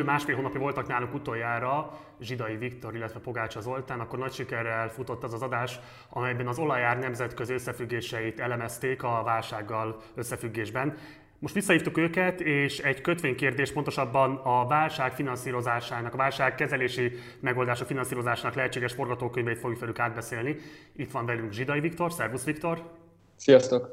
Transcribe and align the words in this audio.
bő 0.00 0.06
másfél 0.06 0.34
hónapja 0.34 0.60
voltak 0.60 0.86
nálunk 0.86 1.14
utoljára 1.14 1.98
Zsidai 2.20 2.56
Viktor, 2.56 2.94
illetve 2.94 3.20
Pogácsa 3.20 3.60
Zoltán, 3.60 4.00
akkor 4.00 4.18
nagy 4.18 4.32
sikerrel 4.32 4.88
futott 4.88 5.22
az 5.22 5.32
az 5.32 5.42
adás, 5.42 5.80
amelyben 6.08 6.46
az 6.46 6.58
olajár 6.58 6.98
nemzetközi 6.98 7.52
összefüggéseit 7.52 8.40
elemezték 8.40 9.02
a 9.02 9.22
válsággal 9.24 10.02
összefüggésben. 10.14 10.96
Most 11.38 11.54
visszahívtuk 11.54 11.98
őket, 11.98 12.40
és 12.40 12.78
egy 12.78 13.00
kötvénykérdés, 13.00 13.72
pontosabban 13.72 14.36
a 14.36 14.66
válság 14.66 15.12
finanszírozásának, 15.12 16.14
a 16.14 16.16
válság 16.16 16.54
kezelési 16.54 17.12
megoldása 17.40 17.84
finanszírozásának 17.84 18.54
lehetséges 18.56 18.92
forgatókönyveit 18.92 19.58
fogjuk 19.58 19.80
velük 19.80 19.98
átbeszélni. 19.98 20.56
Itt 20.96 21.10
van 21.10 21.26
velünk 21.26 21.52
Zsidai 21.52 21.80
Viktor, 21.80 22.12
szervusz 22.12 22.44
Viktor! 22.44 22.92
Sziasztok! 23.36 23.88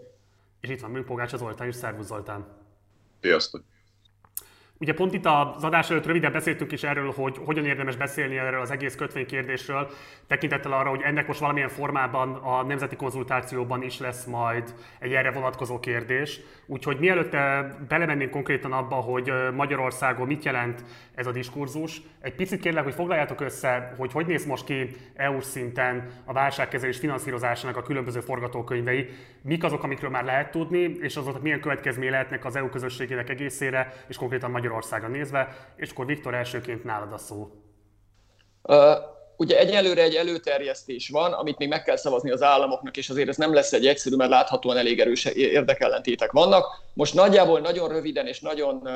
És 0.59 0.69
itt 0.69 0.81
van 0.81 0.89
velünk 0.89 1.07
Pogácsa 1.07 1.37
Zoltán 1.37 1.67
és 1.67 1.75
szervusz 1.75 2.05
Zoltán! 2.05 2.45
Sziasztok! 3.21 3.63
Ugye 4.79 4.93
pont 4.93 5.13
itt 5.13 5.25
az 5.25 5.63
adás 5.63 5.89
előtt 5.89 6.05
röviden 6.05 6.31
beszéltünk 6.31 6.71
is 6.71 6.83
erről, 6.83 7.11
hogy 7.11 7.37
hogyan 7.45 7.65
érdemes 7.65 7.95
beszélni 7.95 8.37
erről 8.37 8.61
az 8.61 8.71
egész 8.71 8.95
kötvénykérdésről, 8.95 9.89
tekintettel 10.27 10.71
arra, 10.71 10.89
hogy 10.89 11.01
ennek 11.03 11.27
most 11.27 11.39
valamilyen 11.39 11.69
formában 11.69 12.33
a 12.33 12.63
nemzeti 12.63 12.95
konzultációban 12.95 13.83
is 13.83 13.99
lesz 13.99 14.25
majd 14.25 14.73
egy 14.99 15.13
erre 15.13 15.31
vonatkozó 15.31 15.79
kérdés. 15.79 16.39
Úgyhogy 16.65 16.99
mielőtt 16.99 17.35
belemennénk 17.87 18.29
konkrétan 18.29 18.71
abba, 18.71 18.95
hogy 18.95 19.31
Magyarországon 19.53 20.27
mit 20.27 20.45
jelent 20.45 20.83
ez 21.15 21.27
a 21.27 21.31
diskurzus, 21.31 22.01
egy 22.21 22.35
picit 22.35 22.59
kérlek, 22.59 22.83
hogy 22.83 22.93
foglaljátok 22.93 23.41
össze, 23.41 23.93
hogy 23.97 24.11
hogy 24.11 24.25
néz 24.25 24.45
most 24.45 24.65
ki 24.65 24.95
EU 25.15 25.41
szinten 25.41 26.09
a 26.25 26.33
válságkezelés 26.33 26.97
finanszírozásának 26.97 27.77
a 27.77 27.81
különböző 27.81 28.19
forgatókönyvei, 28.19 29.09
mik 29.41 29.63
azok, 29.63 29.83
amikről 29.83 30.09
már 30.09 30.23
lehet 30.23 30.51
tudni, 30.51 30.97
és 31.01 31.15
azok 31.15 31.41
milyen 31.41 31.59
következményei 31.59 32.11
lehetnek 32.11 32.45
az 32.45 32.55
EU 32.55 32.69
közösségének 32.69 33.29
egészére, 33.29 33.93
és 34.07 34.17
konkrétan 34.17 34.51
Magyarországra 34.67 35.07
nézve, 35.07 35.71
és 35.75 35.89
akkor 35.89 36.05
Viktor 36.05 36.33
elsőként 36.33 36.83
nálad 36.83 37.13
a 37.13 37.17
szó. 37.17 37.51
Uh, 38.63 38.75
ugye 39.37 39.57
egyelőre 39.57 40.01
egy 40.01 40.15
előterjesztés 40.15 41.09
van, 41.09 41.33
amit 41.33 41.57
még 41.57 41.67
meg 41.67 41.83
kell 41.83 41.95
szavazni 41.95 42.31
az 42.31 42.41
államoknak, 42.41 42.97
és 42.97 43.09
azért 43.09 43.27
ez 43.29 43.37
nem 43.37 43.53
lesz 43.53 43.73
egy 43.73 43.87
egyszerű, 43.87 44.15
mert 44.15 44.29
láthatóan 44.29 44.77
elég 44.77 44.99
erős 44.99 45.25
érdekellentétek 45.25 46.31
vannak. 46.31 46.65
Most 46.93 47.13
nagyjából 47.13 47.59
nagyon 47.59 47.89
röviden 47.89 48.27
és 48.27 48.39
nagyon 48.39 48.89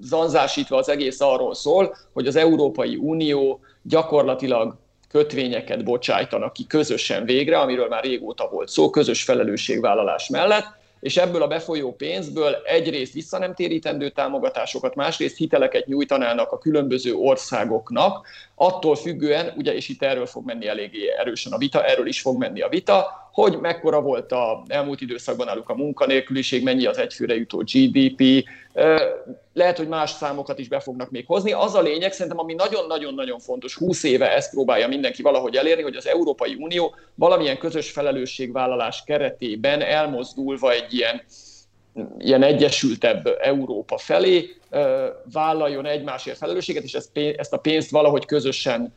zanzásítva 0.00 0.76
az 0.76 0.88
egész 0.88 1.20
arról 1.20 1.54
szól, 1.54 1.96
hogy 2.12 2.26
az 2.26 2.36
Európai 2.36 2.96
Unió 2.96 3.60
gyakorlatilag 3.82 4.78
kötvényeket 5.08 5.84
bocsájtanak 5.84 6.52
ki 6.52 6.66
közösen 6.66 7.24
végre, 7.24 7.58
amiről 7.58 7.88
már 7.88 8.04
régóta 8.04 8.48
volt 8.48 8.68
szó, 8.68 8.90
közös 8.90 9.22
felelősségvállalás 9.22 10.28
mellett, 10.28 10.78
és 11.00 11.16
ebből 11.16 11.42
a 11.42 11.46
befolyó 11.46 11.94
pénzből 11.94 12.54
egyrészt 12.64 13.12
visszanemtérítendő 13.12 14.08
támogatásokat, 14.08 14.94
másrészt 14.94 15.36
hiteleket 15.36 15.86
nyújtanának 15.86 16.52
a 16.52 16.58
különböző 16.58 17.14
országoknak, 17.14 18.26
attól 18.54 18.96
függően, 18.96 19.52
ugye, 19.56 19.74
és 19.74 19.88
itt 19.88 20.02
erről 20.02 20.26
fog 20.26 20.44
menni 20.44 20.66
eléggé 20.66 21.08
erősen 21.18 21.52
a 21.52 21.58
vita, 21.58 21.84
erről 21.84 22.06
is 22.06 22.20
fog 22.20 22.38
menni 22.38 22.60
a 22.60 22.68
vita, 22.68 23.29
hogy 23.32 23.58
mekkora 23.60 24.00
volt 24.00 24.32
a 24.32 24.62
elmúlt 24.66 25.00
időszakban 25.00 25.46
náluk 25.46 25.68
a 25.68 25.74
munkanélküliség, 25.74 26.62
mennyi 26.62 26.86
az 26.86 26.98
egyfőre 26.98 27.34
jutó 27.34 27.62
GDP, 27.72 28.48
lehet, 29.52 29.76
hogy 29.76 29.88
más 29.88 30.10
számokat 30.10 30.58
is 30.58 30.68
be 30.68 30.80
fognak 30.80 31.10
még 31.10 31.26
hozni. 31.26 31.52
Az 31.52 31.74
a 31.74 31.80
lényeg, 31.80 32.12
szerintem, 32.12 32.38
ami 32.40 32.54
nagyon-nagyon-nagyon 32.54 33.38
fontos, 33.38 33.74
20 33.74 34.02
éve 34.02 34.34
ezt 34.34 34.50
próbálja 34.50 34.88
mindenki 34.88 35.22
valahogy 35.22 35.56
elérni, 35.56 35.82
hogy 35.82 35.96
az 35.96 36.06
Európai 36.06 36.56
Unió 36.58 36.94
valamilyen 37.14 37.58
közös 37.58 37.90
felelősségvállalás 37.90 39.02
keretében 39.06 39.80
elmozdulva 39.80 40.72
egy 40.72 40.94
ilyen 40.94 41.22
ilyen 42.18 42.42
egyesültebb 42.42 43.38
Európa 43.40 43.98
felé 43.98 44.56
vállaljon 45.32 45.86
egymásért 45.86 46.36
felelősséget, 46.36 46.82
és 46.82 46.96
ezt 47.36 47.52
a 47.52 47.56
pénzt 47.56 47.90
valahogy 47.90 48.26
közösen 48.26 48.94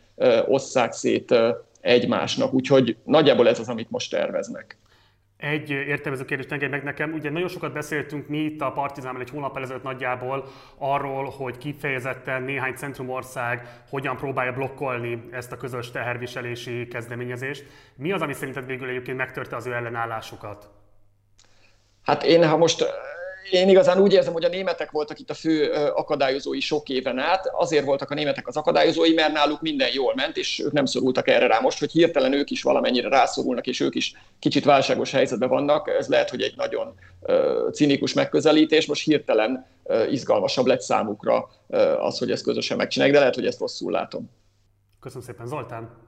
osszák 0.47 0.91
szét 0.91 1.35
egymásnak. 1.83 2.53
Úgyhogy 2.53 2.97
nagyjából 3.03 3.47
ez 3.47 3.59
az, 3.59 3.69
amit 3.69 3.89
most 3.89 4.11
terveznek. 4.11 4.77
Egy 5.37 5.69
értelmező 5.69 6.25
kérdést 6.25 6.51
engedj 6.51 6.71
meg 6.71 6.83
nekem. 6.83 7.13
Ugye 7.13 7.29
nagyon 7.29 7.47
sokat 7.47 7.73
beszéltünk 7.73 8.27
mi 8.27 8.37
itt 8.37 8.61
a 8.61 8.71
Partizánban 8.71 9.21
egy 9.21 9.29
hónap 9.29 9.57
ezelőtt 9.57 9.83
nagyjából 9.83 10.47
arról, 10.77 11.29
hogy 11.29 11.57
kifejezetten 11.57 12.43
néhány 12.43 12.73
centrumország 12.73 13.83
hogyan 13.89 14.17
próbálja 14.17 14.53
blokkolni 14.53 15.29
ezt 15.31 15.51
a 15.51 15.57
közös 15.57 15.91
teherviselési 15.91 16.87
kezdeményezést. 16.87 17.65
Mi 17.95 18.11
az, 18.11 18.21
ami 18.21 18.33
szerinted 18.33 18.65
végül 18.65 18.89
egyébként 18.89 19.17
megtörte 19.17 19.55
az 19.55 19.65
ő 19.65 19.73
ellenállásukat? 19.73 20.69
Hát 22.03 22.23
én, 22.23 22.47
ha 22.47 22.57
most 22.57 22.85
én 23.51 23.69
igazán 23.69 23.99
úgy 24.01 24.13
érzem, 24.13 24.33
hogy 24.33 24.43
a 24.43 24.49
németek 24.49 24.91
voltak 24.91 25.19
itt 25.19 25.29
a 25.29 25.33
fő 25.33 25.71
akadályozói 25.71 26.59
sok 26.59 26.89
éven 26.89 27.19
át. 27.19 27.49
Azért 27.53 27.85
voltak 27.85 28.09
a 28.09 28.13
németek 28.13 28.47
az 28.47 28.57
akadályozói, 28.57 29.13
mert 29.13 29.33
náluk 29.33 29.61
minden 29.61 29.89
jól 29.93 30.13
ment, 30.15 30.37
és 30.37 30.59
ők 30.59 30.71
nem 30.71 30.85
szorultak 30.85 31.27
erre 31.27 31.47
rá. 31.47 31.59
Most, 31.59 31.79
hogy 31.79 31.91
hirtelen 31.91 32.33
ők 32.33 32.49
is 32.49 32.61
valamennyire 32.61 33.09
rászorulnak, 33.09 33.67
és 33.67 33.79
ők 33.79 33.95
is 33.95 34.13
kicsit 34.39 34.65
válságos 34.65 35.11
helyzetben 35.11 35.49
vannak, 35.49 35.87
ez 35.87 36.07
lehet, 36.07 36.29
hogy 36.29 36.41
egy 36.41 36.53
nagyon 36.55 36.93
cinikus 37.71 38.13
megközelítés. 38.13 38.85
Most 38.85 39.03
hirtelen 39.03 39.67
izgalmasabb 40.09 40.65
lett 40.65 40.81
számukra 40.81 41.49
az, 41.99 42.17
hogy 42.17 42.31
ezt 42.31 42.43
közösen 42.43 42.77
megcsinálják, 42.77 43.15
de 43.15 43.21
lehet, 43.23 43.35
hogy 43.37 43.47
ezt 43.47 43.59
rosszul 43.59 43.91
látom. 43.91 44.29
Köszönöm 44.99 45.23
szépen, 45.23 45.47
Zoltán! 45.47 46.01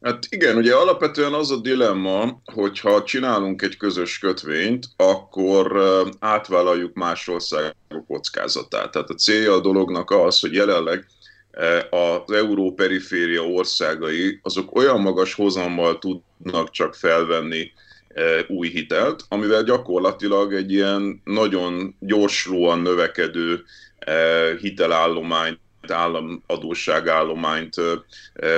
Hát 0.00 0.26
igen, 0.30 0.56
ugye 0.56 0.74
alapvetően 0.74 1.32
az 1.32 1.50
a 1.50 1.56
dilemma, 1.56 2.40
hogyha 2.52 3.02
csinálunk 3.02 3.62
egy 3.62 3.76
közös 3.76 4.18
kötvényt, 4.18 4.86
akkor 4.96 5.82
átvállaljuk 6.18 6.94
más 6.94 7.28
országok 7.28 8.06
kockázatát. 8.06 8.90
Tehát 8.90 9.10
a 9.10 9.14
célja 9.14 9.52
a 9.52 9.60
dolognak 9.60 10.10
az, 10.10 10.40
hogy 10.40 10.52
jelenleg 10.52 11.06
az 11.90 12.32
euró 12.32 12.72
periféria 12.72 13.42
országai 13.42 14.40
azok 14.42 14.76
olyan 14.76 15.00
magas 15.00 15.34
hozammal 15.34 15.98
tudnak 15.98 16.70
csak 16.70 16.94
felvenni 16.94 17.72
új 18.48 18.68
hitelt, 18.68 19.24
amivel 19.28 19.62
gyakorlatilag 19.62 20.54
egy 20.54 20.72
ilyen 20.72 21.20
nagyon 21.24 21.96
gyorsulóan 22.00 22.80
növekedő 22.80 23.64
hitelállományt 24.60 25.60
államadóságállományt 25.86 27.74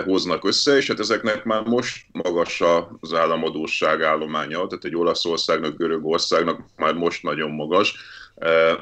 hoznak 0.04 0.44
össze, 0.44 0.76
és 0.76 0.86
hát 0.86 0.98
ezeknek 0.98 1.44
már 1.44 1.62
most 1.62 2.06
magas 2.12 2.62
az 3.00 3.14
államadóságállománya, 3.14 4.66
tehát 4.66 4.84
egy 4.84 4.96
Olaszországnak, 4.96 5.76
Görögországnak 5.76 6.60
már 6.76 6.94
most 6.94 7.22
nagyon 7.22 7.50
magas, 7.50 7.94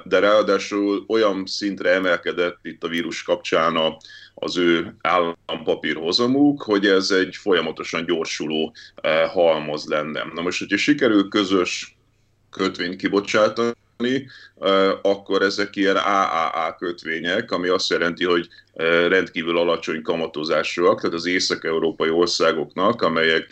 de 0.04 0.19
ráadásul 0.19 1.04
olyan 1.09 1.47
szintre 1.47 1.91
emelkedett 1.91 2.59
itt 2.62 2.84
a 2.84 2.88
vírus 2.88 3.22
kapcsán 3.22 3.76
a, 3.76 3.97
az 4.34 4.56
ő 4.56 4.97
állampapír 5.00 5.97
hozamuk, 5.97 6.62
hogy 6.62 6.87
ez 6.87 7.10
egy 7.10 7.37
folyamatosan 7.37 8.05
gyorsuló 8.05 8.75
halmaz 9.28 9.87
lenne. 9.87 10.25
Na 10.34 10.43
most, 10.43 10.59
hogyha 10.59 10.76
sikerül 10.76 11.28
közös 11.28 11.97
kötvényt 12.50 12.97
kibocsátani, 12.97 13.72
akkor 15.03 15.42
ezek 15.42 15.76
ilyen 15.76 15.97
AAA 15.97 16.75
kötvények, 16.78 17.50
ami 17.50 17.69
azt 17.69 17.91
jelenti, 17.91 18.25
hogy 18.25 18.48
rendkívül 19.09 19.59
alacsony 19.59 20.03
kamatozásúak, 20.03 21.00
tehát 21.00 21.16
az 21.16 21.26
észak-európai 21.26 22.10
országoknak, 22.10 23.03
amelyek 23.03 23.47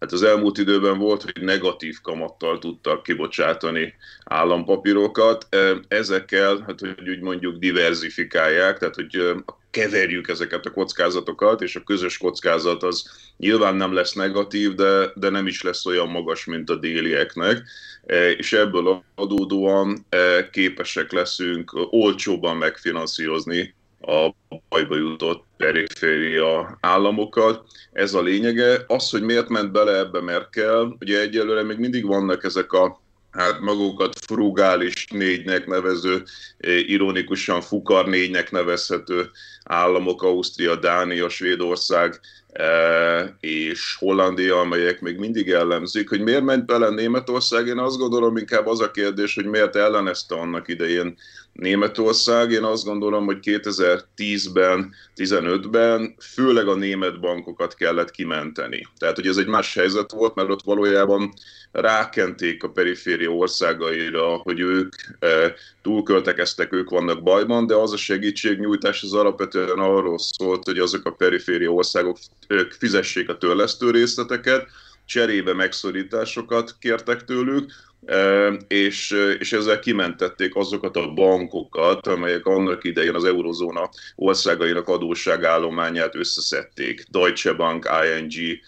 hát 0.00 0.12
az 0.12 0.22
elmúlt 0.22 0.58
időben 0.58 0.98
volt, 0.98 1.22
hogy 1.22 1.42
negatív 1.42 1.96
kamattal 2.02 2.58
tudtak 2.58 3.02
kibocsátani 3.02 3.94
állampapírokat. 4.24 5.56
Ezekkel, 5.88 6.64
hát 6.66 6.80
hogy 6.80 7.08
úgy 7.08 7.20
mondjuk 7.20 7.58
diversifikálják, 7.58 8.78
tehát 8.78 8.94
hogy 8.94 9.34
keverjük 9.70 10.28
ezeket 10.28 10.66
a 10.66 10.70
kockázatokat, 10.70 11.62
és 11.62 11.76
a 11.76 11.82
közös 11.82 12.18
kockázat 12.18 12.82
az 12.82 13.10
nyilván 13.36 13.74
nem 13.74 13.92
lesz 13.92 14.12
negatív, 14.12 14.74
de, 14.74 15.10
de 15.14 15.28
nem 15.28 15.46
is 15.46 15.62
lesz 15.62 15.86
olyan 15.86 16.08
magas, 16.08 16.44
mint 16.44 16.70
a 16.70 16.76
délieknek. 16.76 17.62
E, 18.06 18.30
és 18.30 18.52
ebből 18.52 19.02
adódóan 19.14 20.06
e, 20.08 20.50
képesek 20.50 21.12
leszünk 21.12 21.72
olcsóban 21.90 22.56
megfinanszírozni 22.56 23.74
a 24.00 24.34
bajba 24.68 24.96
jutott 24.96 25.44
periféria 25.56 26.78
államokat. 26.80 27.66
Ez 27.92 28.14
a 28.14 28.22
lényege. 28.22 28.84
Az, 28.86 29.10
hogy 29.10 29.22
miért 29.22 29.48
ment 29.48 29.72
bele 29.72 29.98
ebbe 29.98 30.20
Merkel, 30.20 30.96
ugye 31.00 31.20
egyelőre 31.20 31.62
még 31.62 31.78
mindig 31.78 32.06
vannak 32.06 32.44
ezek 32.44 32.72
a 32.72 33.00
hát 33.38 33.60
magukat 33.60 34.18
frugális 34.26 35.06
négynek 35.10 35.66
nevező, 35.66 36.22
e, 36.58 36.70
ironikusan 36.70 37.60
fukar 37.60 38.06
négynek 38.06 38.50
nevezhető 38.50 39.30
államok, 39.64 40.22
Ausztria, 40.22 40.76
Dánia, 40.76 41.28
Svédország 41.28 42.20
és 43.40 43.96
Hollandia, 43.98 44.60
amelyek 44.60 45.00
még 45.00 45.18
mindig 45.18 45.46
jellemzik, 45.46 46.08
hogy 46.08 46.20
miért 46.20 46.42
ment 46.42 46.66
bele 46.66 46.88
Németország, 46.88 47.66
én 47.66 47.78
azt 47.78 47.98
gondolom 47.98 48.36
inkább 48.36 48.66
az 48.66 48.80
a 48.80 48.90
kérdés, 48.90 49.34
hogy 49.34 49.44
miért 49.44 49.76
ellenezte 49.76 50.34
annak 50.34 50.68
idején 50.68 51.16
Németország. 51.58 52.50
Én 52.50 52.62
azt 52.62 52.84
gondolom, 52.84 53.24
hogy 53.24 53.38
2010-ben, 53.42 54.94
15-ben 55.16 56.14
főleg 56.20 56.68
a 56.68 56.74
német 56.74 57.20
bankokat 57.20 57.74
kellett 57.74 58.10
kimenteni. 58.10 58.86
Tehát, 58.98 59.16
hogy 59.16 59.26
ez 59.26 59.36
egy 59.36 59.46
más 59.46 59.74
helyzet 59.74 60.10
volt, 60.12 60.34
mert 60.34 60.50
ott 60.50 60.62
valójában 60.62 61.32
rákenték 61.72 62.62
a 62.62 62.70
periféria 62.70 63.30
országaira, 63.30 64.36
hogy 64.36 64.60
ők 64.60 64.94
e, 65.18 65.54
túlköltekeztek, 65.82 66.72
ők 66.72 66.90
vannak 66.90 67.22
bajban, 67.22 67.66
de 67.66 67.74
az 67.74 67.92
a 67.92 67.96
segítségnyújtás 67.96 69.02
az 69.02 69.14
alapvetően 69.14 69.78
arról 69.78 70.18
szólt, 70.18 70.64
hogy 70.64 70.78
azok 70.78 71.04
a 71.06 71.10
periféria 71.10 71.70
országok 71.70 72.18
ők 72.48 72.72
fizessék 72.72 73.28
a 73.28 73.38
törlesztő 73.38 73.90
részleteket, 73.90 74.66
cserébe 75.08 75.54
megszorításokat 75.54 76.76
kértek 76.78 77.24
tőlük, 77.24 77.72
és, 78.68 79.10
és 79.38 79.52
ezzel 79.52 79.78
kimentették 79.78 80.56
azokat 80.56 80.96
a 80.96 81.12
bankokat, 81.12 82.06
amelyek 82.06 82.46
annak 82.46 82.84
idején 82.84 83.14
az 83.14 83.24
eurozóna 83.24 83.90
országainak 84.14 84.88
adósságállományát 84.88 86.14
összeszedték. 86.14 87.04
Deutsche 87.10 87.52
Bank, 87.52 87.88
ING, 88.04 88.58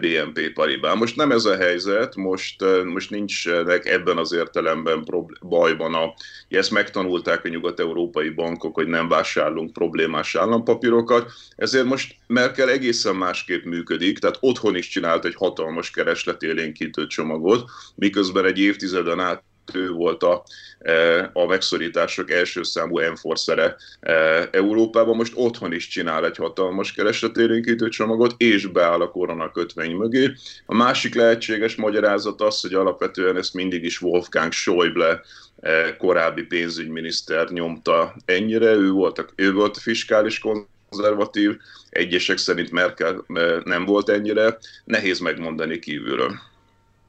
BNP 0.00 0.52
Paribas. 0.54 0.98
Most 0.98 1.16
nem 1.16 1.30
ez 1.30 1.44
a 1.44 1.56
helyzet, 1.56 2.16
most, 2.16 2.64
most 2.84 3.10
nincsenek 3.10 3.86
ebben 3.86 4.16
az 4.16 4.32
értelemben 4.32 5.04
bajban 5.40 5.94
a, 5.94 6.14
ezt 6.48 6.70
megtanulták 6.70 7.44
a 7.44 7.48
nyugat-európai 7.48 8.28
bankok, 8.28 8.74
hogy 8.74 8.86
nem 8.86 9.08
vásárlunk 9.08 9.72
problémás 9.72 10.34
állampapírokat, 10.34 11.32
ezért 11.56 11.84
most 11.84 12.14
Merkel 12.26 12.70
egészen 12.70 13.16
másképp 13.16 13.64
működik, 13.64 14.18
tehát 14.18 14.38
otthon 14.40 14.76
is 14.76 14.88
csinált 14.88 15.24
egy 15.24 15.34
hatalmas 15.34 15.90
keresletélénkítő 15.90 17.06
csomagot, 17.06 17.70
miközben 17.94 18.44
egy 18.44 18.58
évtizeden 18.58 19.20
át 19.20 19.42
ő 19.74 19.90
volt 19.90 20.22
a, 20.22 20.42
e, 20.78 21.30
a 21.32 21.46
megszorítások 21.46 22.30
első 22.30 22.62
számú 22.62 22.98
enforcere 22.98 23.76
e, 24.00 24.12
Európában. 24.52 25.16
Most 25.16 25.32
otthon 25.36 25.72
is 25.72 25.88
csinál 25.88 26.24
egy 26.24 26.36
hatalmas 26.36 26.92
keresletérénkítő 26.92 27.88
csomagot, 27.88 28.34
és 28.36 28.66
beáll 28.66 29.00
a 29.00 29.10
korona 29.10 29.50
kötvény 29.50 29.94
mögé. 29.94 30.32
A 30.66 30.74
másik 30.74 31.14
lehetséges 31.14 31.76
magyarázat 31.76 32.40
az, 32.40 32.60
hogy 32.60 32.74
alapvetően 32.74 33.36
ezt 33.36 33.54
mindig 33.54 33.84
is 33.84 34.00
Wolfgang 34.00 34.52
Schäuble 34.52 35.20
e, 35.60 35.96
korábbi 35.96 36.42
pénzügyminiszter 36.42 37.48
nyomta 37.48 38.14
ennyire, 38.24 38.72
ő 38.72 38.90
volt 38.90 39.18
a, 39.18 39.24
ő 39.34 39.52
volt 39.52 39.76
a 39.76 39.80
fiskális 39.80 40.42
konzervatív, 40.88 41.56
egyesek 41.90 42.36
szerint 42.36 42.70
Merkel 42.70 43.24
nem 43.64 43.84
volt 43.84 44.08
ennyire, 44.08 44.58
nehéz 44.84 45.18
megmondani 45.18 45.78
kívülről. 45.78 46.32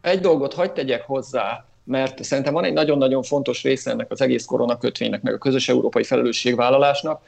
Egy 0.01 0.19
dolgot 0.19 0.53
hagyd 0.53 0.71
tegyek 0.71 1.05
hozzá, 1.05 1.65
mert 1.83 2.23
szerintem 2.23 2.53
van 2.53 2.63
egy 2.63 2.73
nagyon-nagyon 2.73 3.23
fontos 3.23 3.63
része 3.63 3.91
ennek 3.91 4.11
az 4.11 4.21
egész 4.21 4.45
koronakötvénynek, 4.45 5.21
meg 5.21 5.33
a 5.33 5.37
közös 5.37 5.69
európai 5.69 6.03
felelősségvállalásnak, 6.03 7.21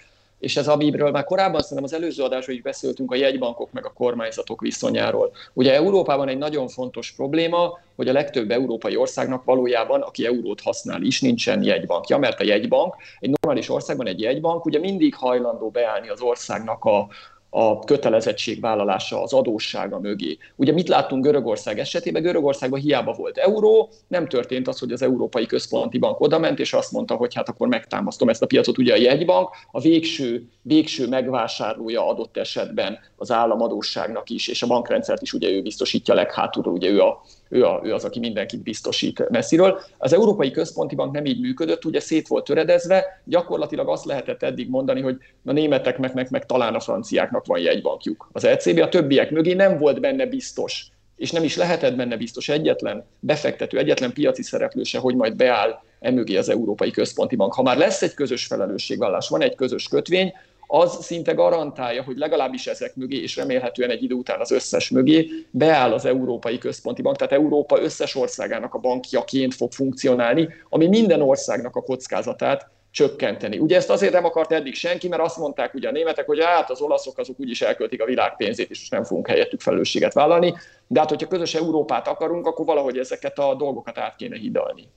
és 0.44 0.58
ez 0.58 0.68
amiről 0.68 1.12
már 1.12 1.24
korábban 1.24 1.62
szerintem 1.62 1.84
az 1.84 1.94
előző 1.94 2.24
adásban 2.24 2.56
is 2.56 2.62
beszéltünk 2.62 3.12
a 3.12 3.16
jegybankok 3.16 3.72
meg 3.72 3.86
a 3.86 3.94
kormányzatok 3.94 4.62
viszonyáról. 4.62 5.32
Ugye 5.54 5.74
Európában 5.74 6.28
egy 6.28 6.38
nagyon 6.38 6.68
fontos 6.68 7.12
probléma, 7.12 7.80
hogy 7.96 8.08
a 8.08 8.14
legtöbb 8.14 8.52
európai 8.52 8.96
országnak 8.96 9.44
valójában, 9.44 10.02
aki 10.02 10.26
eurót 10.26 10.62
használ 10.62 11.02
is, 11.02 11.22
nincsen 11.22 11.64
jegybankja, 11.64 12.18
mert 12.18 12.40
a 12.40 12.44
jegybank, 12.44 12.96
egy 13.20 13.32
normális 13.42 13.70
országban 13.70 14.08
egy 14.08 14.22
jegybank 14.22 14.66
ugye 14.66 14.80
mindig 14.80 15.16
hajlandó 15.16 15.70
beállni 15.70 16.10
az 16.10 16.22
országnak 16.22 16.84
a, 16.84 17.08
a 17.56 17.80
kötelezettségvállalása, 17.80 19.22
az 19.22 19.34
adóssága 19.34 20.00
mögé. 20.00 20.38
Ugye 20.56 20.72
mit 20.72 20.88
láttunk 20.88 21.24
Görögország 21.24 21.80
esetében? 21.80 22.22
Görögországban 22.22 22.80
hiába 22.80 23.14
volt 23.14 23.38
euró, 23.38 23.90
nem 24.08 24.28
történt 24.28 24.68
az, 24.68 24.80
hogy 24.80 24.92
az 24.92 25.02
Európai 25.02 25.46
Központi 25.46 25.98
Bank 25.98 26.20
odament, 26.20 26.60
és 26.60 26.74
azt 26.74 26.92
mondta, 26.92 27.16
hogy 27.16 27.34
hát 27.34 27.50
akkor 27.50 27.68
megtámasztom 27.68 28.30
ezt 28.30 28.42
a 28.42 28.46
piacot. 28.46 28.78
Ugye 28.78 28.94
a 28.94 28.98
jegybank 28.98 29.50
a 29.72 29.80
végső, 29.80 30.48
végső 30.62 31.08
megvásárlója 31.08 32.08
adott 32.08 32.38
esetben 32.38 33.00
az 33.16 33.32
államadóságnak 33.32 34.30
is, 34.30 34.48
és 34.48 34.64
a 34.64 34.68
bankrendszert 34.68 35.22
is 35.22 35.34
ugye 35.34 35.50
ő 35.50 35.62
biztosítja 35.62 36.14
leghátulról, 36.14 36.74
ugye 36.74 36.90
ő 36.90 37.00
a, 37.00 37.22
ő, 37.54 37.66
a, 37.66 37.82
ő 37.84 37.94
az, 37.94 38.04
aki 38.04 38.20
mindenkit 38.20 38.64
biztosít 38.64 39.30
messziről. 39.30 39.80
Az 39.98 40.14
Európai 40.14 40.52
Központi 40.52 40.96
Bank 40.96 41.14
nem 41.14 41.26
így 41.26 41.40
működött, 41.40 41.86
ugye 41.86 42.00
szét 42.00 42.28
volt 42.28 42.44
töredezve, 42.44 43.22
gyakorlatilag 43.26 43.90
azt 43.90 44.06
lehetett 44.06 44.44
eddig 44.44 44.70
mondani, 44.70 45.02
hogy 45.02 45.18
a 45.46 45.52
németeknek, 45.52 46.14
meg, 46.14 46.28
meg 46.32 46.46
talán 46.46 46.76
a 46.76 46.80
franciáknak 46.80 47.46
van 47.46 47.60
jegybankjuk. 47.60 48.30
Az 48.32 48.46
ECB 48.46 48.80
a 48.80 48.90
többiek 48.90 49.32
mögé 49.32 49.54
nem 49.54 49.78
volt 49.78 50.00
benne 50.00 50.26
biztos, 50.26 50.88
és 51.16 51.32
nem 51.32 51.44
is 51.44 51.56
lehetett 51.56 51.96
benne 51.96 52.18
biztos 52.18 52.50
egyetlen 52.50 53.06
befektető, 53.20 53.78
egyetlen 53.78 54.14
piaci 54.14 54.44
szereplő 54.44 54.84
se, 54.84 55.00
hogy 55.00 55.16
majd 55.16 55.36
beáll 55.36 55.80
emögé 56.00 56.36
az 56.36 56.50
Európai 56.50 56.92
Központi 56.92 57.36
Bank. 57.36 57.54
Ha 57.54 57.62
már 57.62 57.78
lesz 57.78 58.02
egy 58.02 58.14
közös 58.14 58.46
felelősségvállás, 58.46 59.30
van 59.30 59.42
egy 59.42 59.56
közös 59.56 59.88
kötvény, 59.88 60.34
az 60.68 61.04
szinte 61.06 61.34
garantálja, 61.34 62.04
hogy 62.04 62.18
legalábbis 62.18 62.68
ezek 62.68 62.96
mögé, 62.96 63.22
és 63.22 63.36
remélhetően 63.36 63.90
egy 63.90 64.04
idő 64.04 64.16
után 64.16 64.40
az 64.40 64.52
összes 64.52 64.90
mögé 64.90 65.30
beáll 65.52 65.94
az 65.94 66.06
Európai 66.06 66.58
Központi 66.58 67.02
Bank, 67.02 67.16
tehát 67.16 67.34
Európa 67.34 67.82
összes 67.82 68.16
országának 68.16 68.74
a 68.74 68.80
bankjaként 68.80 69.54
fog 69.54 69.72
funkcionálni, 69.72 70.50
ami 70.70 70.88
minden 70.88 71.22
országnak 71.22 71.76
a 71.76 71.82
kockázatát 71.82 72.72
csökkenteni. 72.92 73.60
Ugye 73.60 73.76
ezt 73.76 73.90
azért 73.90 74.14
nem 74.14 74.26
akart 74.26 74.52
eddig 74.52 74.74
senki, 74.76 75.08
mert 75.08 75.22
azt 75.22 75.38
mondták 75.38 75.74
ugye 75.74 75.88
a 75.88 75.92
németek, 75.92 76.26
hogy 76.26 76.44
hát 76.44 76.70
az 76.70 76.82
olaszok 76.82 77.18
azok 77.18 77.40
úgyis 77.40 77.62
elköltik 77.62 78.02
a 78.02 78.06
világ 78.06 78.36
pénzét, 78.36 78.70
és 78.70 78.90
nem 78.90 79.04
fogunk 79.04 79.28
helyettük 79.28 79.62
felelősséget 79.62 80.14
vállalni. 80.14 80.54
De 80.88 81.00
hát, 81.00 81.10
hogyha 81.10 81.28
közös 81.28 81.56
Európát 81.56 82.08
akarunk, 82.08 82.48
akkor 82.48 82.66
valahogy 82.66 82.98
ezeket 82.98 83.40
a 83.40 83.56
dolgokat 83.56 83.98
át 83.98 84.16
kéne 84.16 84.38
hidalni. 84.38 84.90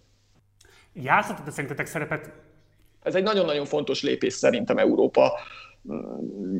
Játszhatott 0.93 1.51
szerintetek 1.51 1.87
szerepet? 1.87 2.31
Ez 3.07 3.15
egy 3.15 3.23
nagyon-nagyon 3.23 3.65
fontos 3.65 4.03
lépés 4.03 4.33
szerintem 4.33 4.79
Európa 4.79 5.33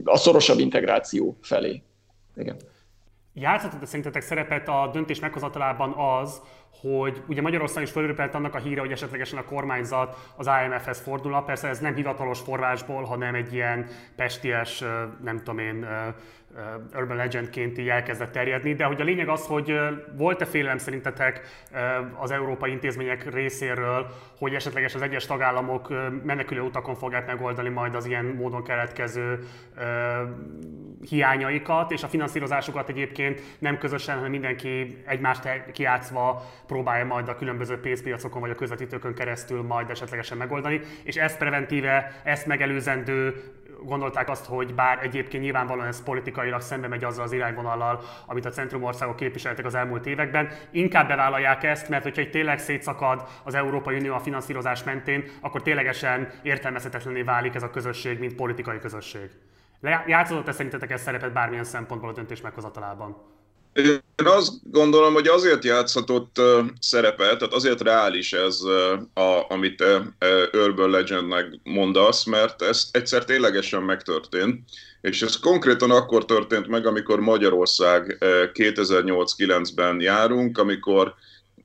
a 0.05 0.17
szorosabb 0.17 0.59
integráció 0.59 1.37
felé. 1.43 1.83
Igen. 2.37 2.57
Játszhatott 3.35 3.87
szerintetek 3.87 4.23
szerepet 4.23 4.69
a 4.69 4.91
döntés 4.93 5.21
meghozatalában 5.21 5.93
az, 5.93 6.43
hogy 6.81 7.23
ugye 7.29 7.41
Magyarország 7.41 7.83
is 7.83 7.91
fölöröpelt 7.91 8.35
annak 8.35 8.55
a 8.55 8.59
híre, 8.59 8.81
hogy 8.81 8.93
esetlegesen 8.93 9.39
a 9.39 9.45
kormányzat 9.45 10.17
az 10.37 10.47
IMF-hez 10.65 11.01
fordulna. 11.01 11.43
Persze 11.43 11.69
ez 11.69 11.79
nem 11.79 11.95
hivatalos 11.95 12.41
forrásból, 12.41 13.05
hanem 13.05 13.35
egy 13.35 13.53
ilyen 13.53 13.87
pesties, 14.17 14.85
nem 15.23 15.37
tudom 15.39 15.59
én, 15.59 15.87
urban 16.95 17.17
legendként 17.17 17.79
így 17.79 17.89
elkezdett 17.89 18.33
terjedni, 18.33 18.75
de 18.75 18.85
hogy 18.85 19.01
a 19.01 19.05
lényeg 19.05 19.29
az, 19.29 19.47
hogy 19.47 19.79
volt-e 20.17 20.45
félelem 20.45 20.79
szerintetek 20.79 21.41
az 22.15 22.31
európai 22.31 22.71
intézmények 22.71 23.33
részéről, 23.33 24.07
hogy 24.39 24.55
esetleges 24.55 24.95
az 24.95 25.03
egyes 25.03 25.27
tagállamok 25.27 25.93
menekülő 26.25 26.61
utakon 26.61 26.95
fogják 26.95 27.27
megoldani 27.27 27.69
majd 27.69 27.95
az 27.95 28.07
ilyen 28.07 28.25
módon 28.25 28.63
keletkező 28.63 29.39
hiányaikat, 31.09 31.91
és 31.91 32.03
a 32.03 32.09
finanszírozásukat 32.09 32.89
egyébként 32.89 33.43
nem 33.59 33.79
közösen, 33.79 34.17
hanem 34.17 34.31
mindenki 34.31 35.03
egymást 35.07 35.73
kiátszva 35.73 36.43
próbálja 36.67 37.05
majd 37.05 37.29
a 37.29 37.37
különböző 37.37 37.81
pénzpiacokon 37.81 38.41
vagy 38.41 38.51
a 38.51 38.55
közvetítőkön 38.55 39.15
keresztül 39.15 39.63
majd 39.63 39.91
esetlegesen 39.91 40.37
megoldani, 40.37 40.81
és 41.03 41.17
ezt 41.17 41.39
preventíve, 41.39 42.21
ezt 42.25 42.47
megelőzendő 42.47 43.35
gondolták 43.87 44.29
azt, 44.29 44.47
hogy 44.47 44.75
bár 44.75 44.99
egyébként 45.03 45.43
nyilvánvalóan 45.43 45.87
ez 45.87 46.03
politikailag 46.03 46.61
szembe 46.61 46.89
megy 46.89 47.05
azzal 47.05 47.25
az 47.25 47.33
irányvonallal, 47.33 48.01
amit 48.27 48.45
a 48.45 48.51
centrumországok 48.51 49.17
képviseltek 49.17 49.65
az 49.65 49.75
elmúlt 49.75 50.07
években, 50.07 50.49
inkább 50.71 51.09
bevállalják 51.09 51.63
ezt, 51.63 51.89
mert 51.89 52.03
hogyha 52.03 52.21
egy 52.21 52.31
tényleg 52.31 52.59
szétszakad 52.59 53.25
az 53.45 53.55
Európai 53.55 53.97
Unió 53.97 54.15
a 54.15 54.21
finanszírozás 54.21 54.85
mentén, 54.85 55.25
akkor 55.41 55.63
ténylegesen 55.63 56.29
értelmezhetetlené 56.43 57.23
válik 57.23 57.55
ez 57.55 57.63
a 57.63 57.71
közösség, 57.71 58.19
mint 58.19 58.35
politikai 58.35 58.79
közösség. 58.79 59.31
Játszódott-e 60.07 60.53
szerintetek 60.53 60.91
ez 60.91 61.03
szerepet 61.03 61.33
bármilyen 61.33 61.65
szempontból 61.65 62.11
a 62.11 62.13
döntés 62.13 62.41
meghozatalában? 62.41 63.36
Én 63.77 64.27
azt 64.27 64.53
gondolom, 64.71 65.13
hogy 65.13 65.27
azért 65.27 65.65
játszhatott 65.65 66.41
szerepet, 66.81 67.39
tehát 67.39 67.55
azért 67.55 67.81
reális 67.81 68.33
ez, 68.33 68.61
a, 69.15 69.47
amit 69.49 69.85
Urban 70.53 70.91
Legendnek 70.91 71.47
mondasz, 71.63 72.25
mert 72.25 72.63
ez 72.63 72.89
egyszer 72.91 73.25
ténylegesen 73.25 73.83
megtörtént, 73.83 74.61
és 75.01 75.23
ez 75.23 75.39
konkrétan 75.39 75.91
akkor 75.91 76.25
történt 76.25 76.67
meg, 76.67 76.87
amikor 76.87 77.21
Magyarország 77.21 78.19
uh, 78.21 78.29
2008-9-ben 78.53 80.01
járunk, 80.01 80.59
amikor 80.59 81.15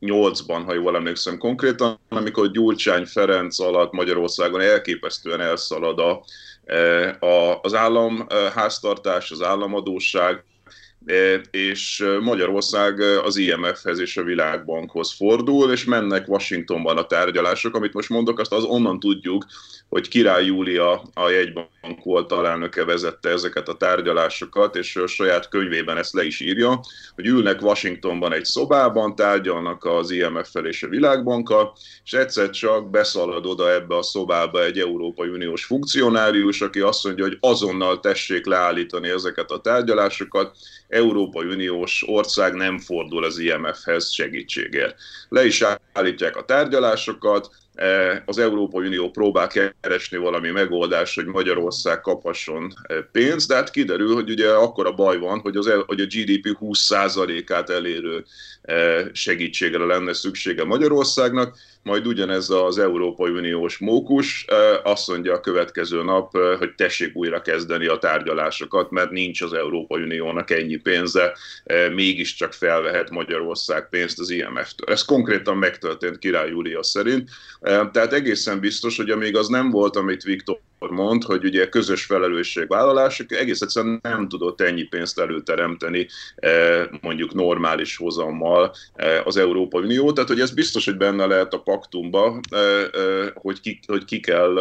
8-ban, 0.02 0.62
ha 0.66 0.74
jól 0.74 0.96
emlékszem 0.96 1.38
konkrétan, 1.38 2.00
amikor 2.10 2.52
Gyurcsány 2.52 3.06
Ferenc 3.06 3.60
alatt 3.60 3.92
Magyarországon 3.92 4.62
elképesztően 4.62 5.42
elszalad 5.42 6.00
a, 6.00 6.24
a, 7.26 7.60
az 7.62 7.74
államháztartás, 7.74 9.32
az 9.32 9.42
államadóság, 9.42 10.44
és 11.52 12.06
Magyarország 12.20 13.00
az 13.00 13.38
IMF-hez 13.38 14.00
és 14.00 14.18
a 14.18 14.24
Világbankhoz 14.24 15.14
fordul, 15.14 15.72
és 15.72 15.86
mennek 15.86 16.28
Washingtonban 16.28 16.98
a 16.98 17.06
tárgyalások, 17.06 17.76
amit 17.76 17.94
most 17.94 18.10
mondok, 18.10 18.40
azt 18.40 18.54
az 18.54 18.64
onnan 18.64 19.00
tudjuk, 19.00 19.46
hogy 19.90 20.08
Király 20.08 20.46
Júlia, 20.46 21.04
a 21.14 21.30
jegybank 21.30 22.04
volt 22.04 22.32
alelnöke 22.32 22.86
vezette 22.86 23.30
ezeket 23.30 23.68
a 23.68 23.78
tárgyalásokat, 23.78 24.76
és 24.76 24.96
a 24.96 25.08
saját 25.08 25.50
könyvében 25.50 25.98
ezt 25.98 26.14
le 26.14 26.24
is 26.24 26.40
írja, 26.40 26.80
hogy 27.16 27.26
ülnek 27.26 27.62
Washingtonban 27.62 28.34
egy 28.34 28.46
szobában, 28.46 29.16
tárgyalnak 29.16 29.86
az 29.86 30.12
IMF-fel 30.12 30.66
és 30.66 30.84
a 30.84 30.88
Világbankkal, 30.88 31.74
és 32.04 32.14
egyszer 32.14 32.50
csak 32.50 32.90
beszalad 32.90 33.46
oda 33.46 33.72
ebbe 33.72 33.98
a 33.98 34.02
szobába 34.02 34.64
egy 34.64 34.80
Európai 34.80 35.30
Uniós 35.30 35.66
funkcionárius, 35.66 36.62
aki 36.62 36.80
azt 36.80 37.04
mondja, 37.04 37.24
hogy 37.24 37.38
azonnal 37.40 38.00
tessék 38.00 38.46
leállítani 38.46 39.10
ezeket 39.10 39.52
a 39.52 39.62
tárgyalásokat, 39.62 40.56
Európai 40.92 41.48
Uniós 41.48 42.04
ország 42.08 42.54
nem 42.54 42.80
fordul 42.80 43.24
az 43.24 43.38
IMF-hez 43.38 44.12
segítségért. 44.12 44.96
Le 45.30 45.46
is 45.46 45.64
állítják 45.94 46.36
a 46.36 46.46
tárgyalásokat, 46.46 47.50
e, 47.76 48.24
az 48.26 48.38
Európai 48.38 48.86
Unió 48.86 49.10
próbál 49.10 49.48
keresni 49.48 50.18
valami 50.18 50.50
megoldást, 50.50 51.16
hogy 51.16 51.26
Magyarország 51.26 52.02
kaphasson 52.02 52.74
e, 52.84 52.96
pénzt, 53.12 53.48
de 53.48 53.56
hát 53.56 53.72
kiderül, 53.72 54.14
hogy 54.14 54.30
ugye 54.30 54.50
akkor 54.50 54.86
a 54.86 54.94
baj 54.94 55.18
van, 55.18 55.40
hogy, 55.40 55.58
az, 55.58 55.72
hogy 55.86 56.02
a 56.02 56.06
GDP 56.06 56.58
20%-át 56.60 57.70
elérő 57.70 58.26
segítségre 59.12 59.86
lenne 59.86 60.14
szüksége 60.14 60.64
Magyarországnak, 60.64 61.58
majd 61.84 62.08
ugyanez 62.08 62.50
az 62.50 62.78
Európai 62.78 63.32
Uniós 63.32 63.78
mókus 63.78 64.46
azt 64.84 65.08
mondja 65.08 65.34
a 65.34 65.40
következő 65.40 66.04
nap, 66.04 66.38
hogy 66.58 66.74
tessék 66.76 67.16
újra 67.16 67.42
kezdeni 67.42 67.88
a 67.88 67.98
tárgyalásokat, 67.98 68.92
mert 68.92 69.12
nincs 69.12 69.42
az 69.42 69.54
Európai 69.54 70.02
Uniónak 70.02 70.52
ennyi 70.52 70.76
pénze, 70.76 71.38
mégiscsak 71.94 72.54
felvehet 72.54 73.10
Magyarország 73.10 73.90
pénzt 73.90 74.20
az 74.20 74.30
IMF-től. 74.30 74.94
Ez 74.94 75.06
konkrétan 75.06 75.58
megtörtént 75.58 76.18
Király 76.18 76.50
Júlia 76.50 76.84
szerint, 76.84 77.30
tehát 77.62 78.14
egészen 78.14 78.60
biztos, 78.60 78.98
hogy 78.98 79.10
amíg 79.10 79.36
az 79.36 79.48
nem 79.48 79.70
volt, 79.70 79.96
amit 79.96 80.24
Viktor 80.24 80.60
mond, 80.90 81.24
hogy 81.24 81.46
ugye 81.46 81.70
közös 81.70 82.06
felelősségvállalás 82.06 83.20
egész 83.20 83.62
egyszerűen 83.62 84.00
nem 84.02 84.28
tudott 84.28 84.62
ennyi 84.62 84.84
pénzt 84.84 85.20
előteremteni 85.20 86.08
mondjuk 87.02 87.34
normális 87.34 87.98
hozammal 87.98 88.74
az 89.24 89.38
Európai 89.38 89.84
Unió, 89.84 90.14
tehát 90.14 90.30
hogy 90.30 90.40
ez 90.40 90.52
biztos, 90.52 90.86
hogy 90.86 90.98
benne 90.98 91.26
lehet 91.26 91.54
a 91.54 91.62
paktumba, 91.62 92.40
hogy 93.34 93.62
ki, 93.62 93.80
hogy 93.88 94.06
ki 94.06 94.20
kell 94.20 94.58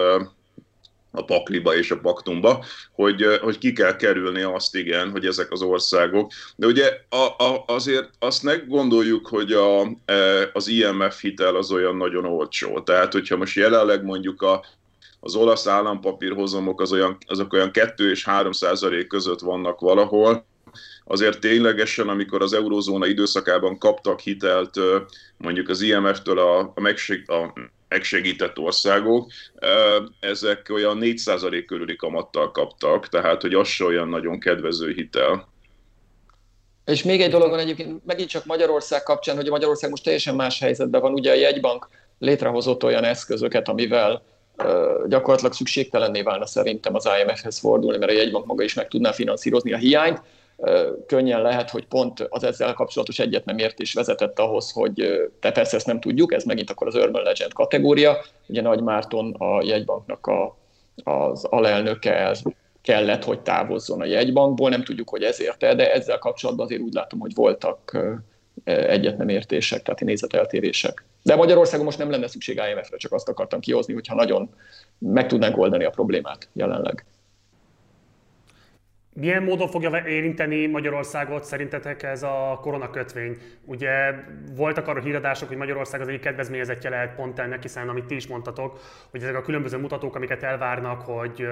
a 1.13 1.25
pakliba 1.25 1.77
és 1.77 1.91
a 1.91 1.99
paktumba, 1.99 2.65
hogy, 2.93 3.39
hogy 3.41 3.59
ki 3.59 3.73
kell 3.73 3.97
kerülni 3.97 4.43
azt 4.43 4.77
igen, 4.77 5.11
hogy 5.11 5.27
ezek 5.27 5.53
az 5.53 5.63
országok. 5.63 6.33
De 6.57 6.67
ugye 6.67 7.01
a, 7.09 7.45
a, 7.45 7.65
azért 7.67 8.11
azt 8.19 8.43
ne 8.43 8.57
gondoljuk, 8.57 9.27
hogy 9.27 9.53
a, 9.53 9.81
az 10.53 10.69
IMF 10.69 11.21
hitel 11.21 11.57
az 11.57 11.71
olyan 11.71 11.97
nagyon 11.97 12.25
olcsó. 12.25 12.81
Tehát, 12.81 13.13
hogyha 13.13 13.37
most 13.37 13.57
jelenleg 13.57 14.05
mondjuk 14.05 14.43
a, 14.43 14.65
az 15.21 15.35
olasz 15.35 15.67
állampapírhozamok 15.67 16.81
az 16.81 16.93
olyan, 16.93 17.17
azok 17.27 17.53
olyan 17.53 17.71
2 17.71 18.11
és 18.11 18.25
3 18.25 18.53
százalék 18.53 19.07
között 19.07 19.41
vannak 19.41 19.81
valahol, 19.81 20.45
azért 21.05 21.41
ténylegesen, 21.41 22.09
amikor 22.09 22.43
az 22.43 22.53
eurózóna 22.53 23.07
időszakában 23.07 23.79
kaptak 23.79 24.21
hitelt 24.21 24.77
mondjuk 25.37 25.69
az 25.69 25.81
IMF-től 25.81 26.39
a, 26.39 26.73
a, 26.75 26.81
megseg, 26.81 27.31
a 27.31 27.53
megsegített 27.89 28.59
országok, 28.59 29.31
ezek 30.21 30.69
olyan 30.73 30.99
4% 31.01 31.65
körüli 31.67 31.97
kamattal 31.97 32.51
kaptak, 32.51 33.09
tehát 33.09 33.43
hogy 33.43 33.55
az 33.55 33.69
se 33.69 33.85
olyan 33.85 34.09
nagyon 34.09 34.41
kedvező 34.41 34.93
hitel. 34.93 35.49
És 36.85 37.03
még 37.03 37.21
egy 37.21 37.31
dolog 37.31 37.51
van 37.51 37.59
egyébként, 37.59 38.05
megint 38.05 38.29
csak 38.29 38.45
Magyarország 38.45 39.03
kapcsán, 39.03 39.37
hogy 39.37 39.51
Magyarország 39.51 39.91
most 39.91 40.05
teljesen 40.05 40.35
más 40.35 40.59
helyzetben 40.59 41.01
van. 41.01 41.13
Ugye 41.13 41.31
a 41.31 41.35
jegybank 41.35 41.89
létrehozott 42.19 42.85
olyan 42.85 43.05
eszközöket, 43.05 43.69
amivel 43.69 44.23
gyakorlatilag 45.09 45.53
szükségtelenné 45.53 46.23
válna 46.23 46.47
szerintem 46.47 46.95
az 46.95 47.09
IMF-hez 47.21 47.59
fordulni, 47.59 47.99
mert 47.99 48.11
a 48.11 48.15
jegybank 48.15 48.47
maga 48.47 48.63
is 48.63 48.75
meg 48.75 48.89
tudná 48.89 49.13
finanszírozni 49.13 49.73
a 49.73 49.77
hiányt 49.77 50.23
könnyen 51.07 51.43
lehet, 51.43 51.71
hogy 51.71 51.87
pont 51.87 52.27
az 52.29 52.45
ezzel 52.45 52.75
kapcsolatos 52.75 53.19
egyet 53.19 53.51
értés 53.57 53.93
vezetett 53.93 54.39
ahhoz, 54.39 54.71
hogy 54.71 55.29
te 55.41 55.53
persze 55.53 55.77
ezt 55.77 55.87
nem 55.87 56.01
tudjuk, 56.01 56.33
ez 56.33 56.45
megint 56.45 56.71
akkor 56.71 56.87
az 56.87 56.95
Urban 56.95 57.23
Legend 57.23 57.53
kategória. 57.53 58.25
Ugye 58.47 58.63
Nagy 58.63 58.83
Márton 58.83 59.35
a 59.39 59.63
jegybanknak 59.63 60.27
a, 60.27 60.57
az 61.05 61.45
alelnöke 61.45 62.37
kellett, 62.83 63.25
hogy 63.25 63.41
távozzon 63.41 64.01
a 64.01 64.05
jegybankból, 64.05 64.71
nem 64.71 64.85
tudjuk, 64.85 65.09
hogy 65.09 65.23
ezért 65.23 65.59
de 65.59 65.93
ezzel 65.93 66.19
kapcsolatban 66.19 66.67
azért 66.67 66.81
úgy 66.81 66.93
látom, 66.93 67.21
hogy 67.21 67.35
voltak 67.35 67.99
egyet 68.65 69.31
értések, 69.31 69.83
tehát 69.83 70.01
nézeteltérések. 70.01 71.05
De 71.23 71.37
Magyarországon 71.37 71.85
most 71.85 71.99
nem 71.99 72.11
lenne 72.11 72.27
szükség 72.27 72.61
IMF-re, 72.71 72.97
csak 72.97 73.13
azt 73.13 73.29
akartam 73.29 73.61
kihozni, 73.61 73.95
hogyha 73.95 74.15
nagyon 74.15 74.51
meg 74.99 75.29
tudnánk 75.29 75.59
oldani 75.59 75.85
a 75.85 75.91
problémát 75.91 76.49
jelenleg. 76.53 77.05
Milyen 79.15 79.43
módon 79.43 79.69
fogja 79.69 80.03
érinteni 80.07 80.67
Magyarországot 80.67 81.45
szerintetek 81.45 82.03
ez 82.03 82.23
a 82.23 82.59
koronakötvény? 82.61 83.37
Ugye 83.65 84.15
voltak 84.57 84.89
arra 84.89 85.01
híradások, 85.01 85.49
hogy 85.49 85.57
Magyarország 85.57 86.01
az 86.01 86.09
egyik 86.09 86.21
kedvezményezettje 86.21 86.91
lehet 86.91 87.15
pont 87.15 87.39
ennek, 87.39 87.63
hiszen 87.63 87.89
amit 87.89 88.05
ti 88.05 88.15
is 88.15 88.27
mondtatok, 88.27 88.79
hogy 89.11 89.23
ezek 89.23 89.37
a 89.37 89.43
különböző 89.43 89.79
mutatók, 89.79 90.15
amiket 90.15 90.43
elvárnak, 90.43 91.01
hogy 91.01 91.49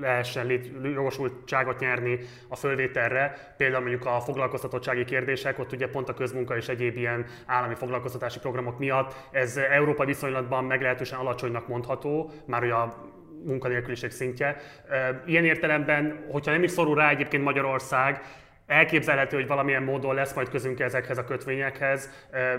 lehessen 0.00 0.60
jogosultságot 0.82 1.80
nyerni 1.80 2.18
a 2.48 2.56
fölvételre, 2.56 3.54
például 3.56 3.82
mondjuk 3.82 4.06
a 4.06 4.20
foglalkoztatottsági 4.20 5.04
kérdések, 5.04 5.58
ott 5.58 5.72
ugye 5.72 5.88
pont 5.88 6.08
a 6.08 6.14
közmunka 6.14 6.56
és 6.56 6.68
egyéb 6.68 6.96
ilyen 6.96 7.24
állami 7.46 7.74
foglalkoztatási 7.74 8.38
programok 8.38 8.78
miatt 8.78 9.14
ez 9.30 9.56
Európa 9.56 10.04
viszonylatban 10.04 10.64
meglehetősen 10.64 11.18
alacsonynak 11.18 11.68
mondható, 11.68 12.30
már 12.46 12.60
hogy 12.60 12.70
a 12.70 13.14
munkanélküliség 13.44 14.10
szintje. 14.10 14.60
Ilyen 15.26 15.44
értelemben, 15.44 16.26
hogyha 16.30 16.52
nem 16.52 16.62
is 16.62 16.70
szorul 16.70 16.94
rá 16.94 17.10
egyébként 17.10 17.44
Magyarország, 17.44 18.22
elképzelhető, 18.66 19.36
hogy 19.36 19.46
valamilyen 19.46 19.82
módon 19.82 20.14
lesz 20.14 20.34
majd 20.34 20.48
közünk 20.48 20.80
ezekhez 20.80 21.18
a 21.18 21.24
kötvényekhez. 21.24 22.10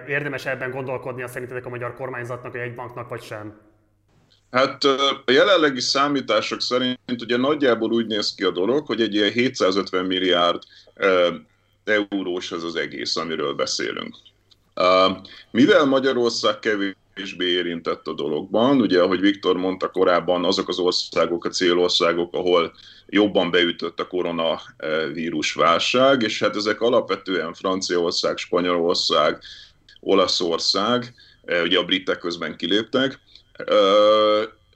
Érdemes 0.07 0.45
ebben 0.45 0.71
gondolkodni 0.71 1.21
a 1.21 1.27
szerintetek 1.27 1.65
a 1.65 1.69
magyar 1.69 1.93
kormányzatnak, 1.93 2.53
a 2.53 2.57
jegybanknak, 2.57 3.09
vagy 3.09 3.21
sem? 3.21 3.59
Hát 4.51 4.83
a 5.25 5.31
jelenlegi 5.31 5.79
számítások 5.79 6.61
szerint 6.61 7.21
ugye 7.21 7.37
nagyjából 7.37 7.91
úgy 7.91 8.07
néz 8.07 8.35
ki 8.35 8.43
a 8.43 8.51
dolog, 8.51 8.85
hogy 8.85 9.01
egy 9.01 9.15
ilyen 9.15 9.31
750 9.31 10.05
milliárd 10.05 10.61
eurós 11.83 12.51
ez 12.51 12.63
az 12.63 12.75
egész, 12.75 13.15
amiről 13.15 13.53
beszélünk. 13.53 14.15
Mivel 15.51 15.85
Magyarország 15.85 16.59
kevés 16.59 16.95
kevésbé 17.17 17.45
érintett 17.45 18.07
a 18.07 18.13
dologban. 18.13 18.81
Ugye, 18.81 19.01
ahogy 19.01 19.19
Viktor 19.19 19.57
mondta 19.57 19.89
korábban, 19.89 20.45
azok 20.45 20.67
az 20.69 20.79
országok, 20.79 21.45
a 21.45 21.49
célországok, 21.49 22.33
ahol 22.33 22.73
jobban 23.07 23.51
beütött 23.51 23.99
a 23.99 24.07
koronavírus 24.07 25.53
válság, 25.53 26.21
és 26.21 26.39
hát 26.39 26.55
ezek 26.55 26.81
alapvetően 26.81 27.53
Franciaország, 27.53 28.37
Spanyolország, 28.37 29.39
Olaszország, 29.99 31.13
e, 31.45 31.61
ugye 31.61 31.77
a 31.77 31.83
britek 31.83 32.17
közben 32.17 32.57
kiléptek. 32.57 33.19
E, 33.53 33.73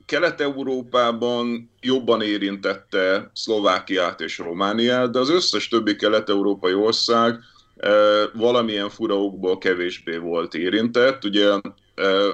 Kelet-Európában 0.05 1.71
jobban 1.81 2.21
érintette 2.21 3.31
Szlovákiát 3.33 4.21
és 4.21 4.37
Romániát, 4.37 5.11
de 5.11 5.19
az 5.19 5.29
összes 5.29 5.67
többi 5.67 5.95
kelet-európai 5.95 6.73
ország 6.73 7.39
valamilyen 8.33 8.89
furaokból 8.89 9.57
kevésbé 9.57 10.17
volt 10.17 10.53
érintett. 10.53 11.25
Ugye 11.25 11.51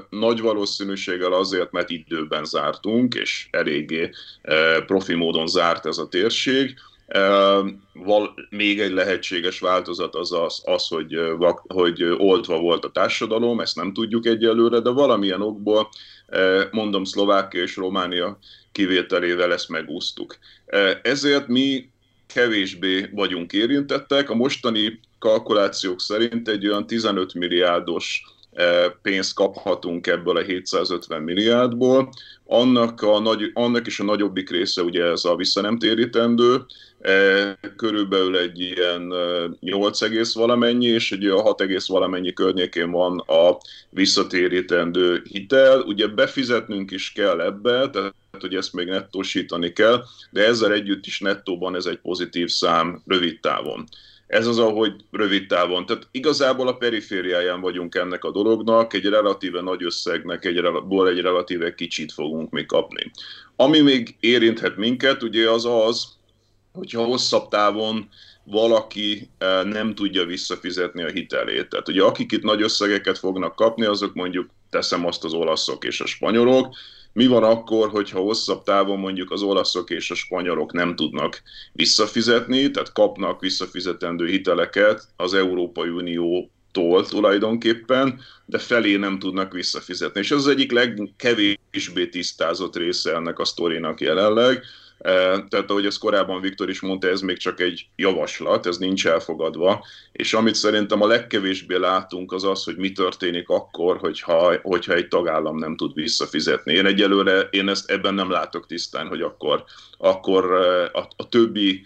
nagy 0.10 0.42
valószínűséggel 0.42 1.34
azért, 1.34 1.72
mert 1.72 1.90
időben 1.90 2.46
zártunk, 2.46 3.14
és 3.14 3.48
eléggé 3.52 4.10
profi 4.86 5.14
módon 5.14 5.48
zárt 5.48 5.86
ez 5.86 5.98
a 5.98 6.08
térség. 6.08 6.76
Még 8.50 8.80
egy 8.80 8.92
lehetséges 8.92 9.60
változat 9.60 10.16
az 10.16 10.32
az, 10.32 10.62
az 10.66 10.88
hogy, 10.88 11.20
hogy 11.68 12.04
oltva 12.04 12.60
volt 12.60 12.86
a 12.86 12.92
társadalom, 12.92 13.60
ezt 13.60 13.76
nem 13.76 13.94
tudjuk 13.94 14.26
egyelőre, 14.26 14.80
de 14.80 14.90
valamilyen 14.90 15.42
okból, 15.42 15.90
mondom, 16.72 17.04
Szlovákia 17.04 17.62
és 17.62 17.76
Románia 17.76 18.40
kivételével 18.72 19.54
ezt 19.54 19.70
megúsztuk. 19.70 20.38
Ezért 21.02 21.48
mi 21.48 21.90
kevésbé 22.34 23.10
vagyunk 23.12 23.54
érintettek. 23.54 24.30
A 24.30 24.36
mostani 24.36 25.00
kalkulációk 25.20 26.02
szerint 26.02 26.48
egy 26.48 26.68
olyan 26.68 26.88
15 26.88 27.34
milliárdos 27.34 28.24
pénzt 29.02 29.34
kaphatunk 29.34 30.08
ebből 30.08 30.38
a 30.38 30.42
750 30.42 31.22
milliárdból. 31.22 32.10
Annak, 32.46 33.02
a 33.02 33.20
nagy, 33.20 33.52
annak 33.54 33.88
is 33.88 34.00
a 34.00 34.04
nagyobbik 34.04 34.50
része 34.50 34.82
ugye 34.82 35.04
ez 35.04 35.26
a 35.26 35.36
visszanemtérítendő, 35.36 36.66
körülbelül 37.76 38.38
egy 38.38 38.60
ilyen 38.60 39.14
8 39.60 40.02
egész 40.02 40.34
valamennyi, 40.34 40.86
és 40.86 41.12
egy 41.12 41.26
olyan 41.26 41.42
6 41.42 41.62
egész 41.62 41.88
valamennyi 41.88 42.34
környékén 42.34 42.92
van 42.92 43.20
a 43.20 43.58
visszatérítendő 43.90 45.22
hitel. 45.30 45.82
Ugye 45.82 46.08
befizetnünk 46.08 46.92
is 46.92 47.12
kell 47.12 47.42
ebbe, 47.42 47.90
tehát 47.90 48.14
hogy 48.40 48.56
ezt 48.56 48.74
még 48.74 48.88
nettósítani 48.88 49.74
kell, 49.74 50.04
de 50.30 50.46
ezzel 50.46 50.74
együtt 50.74 51.06
is 51.06 51.20
nettóban 51.20 51.76
ez 51.76 51.86
egy 51.86 52.00
pozitív 52.00 52.50
szám 52.50 53.02
rövid 53.06 53.40
távon. 53.40 53.88
Ez 54.28 54.48
az, 54.48 54.60
ahogy 54.60 54.94
rövid 55.12 55.48
távon. 55.48 55.86
Tehát 55.86 56.08
igazából 56.12 56.68
a 56.68 56.78
perifériáján 56.78 57.62
vagyunk 57.62 57.96
ennek 57.96 58.24
a 58.24 58.32
dolognak, 58.32 58.94
egy 58.94 59.06
relatíve 59.06 59.62
nagy 59.62 59.84
összegnek, 59.84 60.46
egy, 60.46 60.58
egy 61.08 61.22
relatíve 61.22 61.76
kicsit 61.76 62.12
fogunk 62.12 62.50
még 62.52 62.66
kapni. 62.66 63.12
Ami 63.56 63.80
még 63.80 64.16
érinthet 64.20 64.76
minket, 64.76 65.24
ugye 65.24 65.50
az 65.50 65.66
az, 65.66 66.08
hogyha 66.74 67.04
hosszabb 67.04 67.48
távon 67.48 68.10
valaki 68.44 69.30
eh, 69.38 69.64
nem 69.64 69.96
tudja 69.96 70.26
visszafizetni 70.26 71.04
a 71.04 71.10
hitelét. 71.10 71.70
Tehát 71.70 71.88
ugye 71.88 72.04
akik 72.04 72.32
itt 72.32 72.44
nagy 72.44 72.62
összegeket 72.62 73.18
fognak 73.18 73.56
kapni, 73.56 73.86
azok 73.86 74.14
mondjuk 74.14 74.50
teszem 74.70 75.06
azt 75.06 75.24
az 75.24 75.34
olaszok 75.34 75.84
és 75.84 76.02
a 76.02 76.06
spanyolok, 76.06 76.76
mi 77.18 77.28
van 77.28 77.44
akkor, 77.44 77.90
hogyha 77.90 78.20
hosszabb 78.20 78.64
távon 78.64 79.00
mondjuk 79.00 79.32
az 79.32 79.42
olaszok 79.42 79.90
és 79.90 80.12
a 80.12 80.16
spanyolok 80.16 80.74
nem 80.74 80.96
tudnak 80.96 81.42
visszafizetni, 81.74 82.72
tehát 82.72 82.92
kapnak 82.92 83.42
visszafizetendő 83.42 84.28
hiteleket 84.28 85.08
az 85.16 85.34
Európai 85.34 85.90
Unió 85.90 86.52
tól 86.72 87.06
tulajdonképpen, 87.06 88.20
de 88.46 88.58
felé 88.58 88.96
nem 88.96 89.20
tudnak 89.20 89.54
visszafizetni. 89.54 90.20
És 90.20 90.32
ez 90.32 90.38
az 90.38 90.48
egyik 90.48 90.72
legkevésbé 90.72 92.08
tisztázott 92.08 92.76
része 92.76 93.14
ennek 93.14 93.40
a 93.40 93.46
sztorinak 93.46 94.02
jelenleg, 94.02 94.64
tehát 95.00 95.66
ahogy 95.68 95.86
ezt 95.86 96.00
korábban 96.00 96.42
Viktor 96.42 96.70
is 96.70 96.82
mondta, 96.82 97.08
ez 97.08 97.22
még 97.22 97.38
csak 97.38 97.60
egy 97.60 97.88
javaslat, 97.96 98.66
ez 98.66 98.78
nincs 98.78 99.08
elfogadva, 99.08 99.86
és 100.12 100.34
amit 100.34 100.56
szerintem 100.56 101.02
a 101.02 101.08
legkevésbé 101.08 101.76
látunk 101.76 102.32
az 102.32 102.44
az, 102.44 102.64
hogy 102.64 102.76
mi 102.76 102.92
történik 102.92 103.50
akkor, 103.50 103.98
hogyha, 103.98 104.56
hogyha 104.62 104.94
egy 104.94 105.08
tagállam 105.08 105.58
nem 105.58 105.76
tud 105.76 105.94
visszafizetni. 105.94 106.74
Én 106.74 106.86
egyelőre, 106.86 107.40
én 107.40 107.70
ezt 107.70 107.90
ebben 107.90 108.14
nem 108.14 108.32
látok 108.32 108.66
tisztán, 108.66 109.08
hogy 109.08 109.22
akkor, 109.22 109.64
akkor 109.98 110.52
a, 110.94 111.08
a 111.16 111.30
többi 111.30 111.86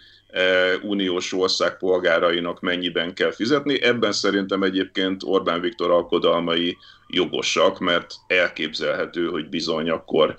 uniós 0.82 1.34
ország 1.34 1.77
polgárainak 1.77 2.60
mennyiben 2.60 3.13
kell 3.13 3.32
fizetni. 3.32 3.82
Ebben 3.82 4.12
szerintem 4.12 4.63
egyébként 4.63 5.24
Orbán 5.25 5.62
Viktor 5.62 5.91
alkodalmai 5.91 6.77
jogosak, 7.13 7.80
mert 7.80 8.13
elképzelhető, 8.27 9.27
hogy 9.27 9.50
bizony 9.50 9.89
akkor 9.89 10.36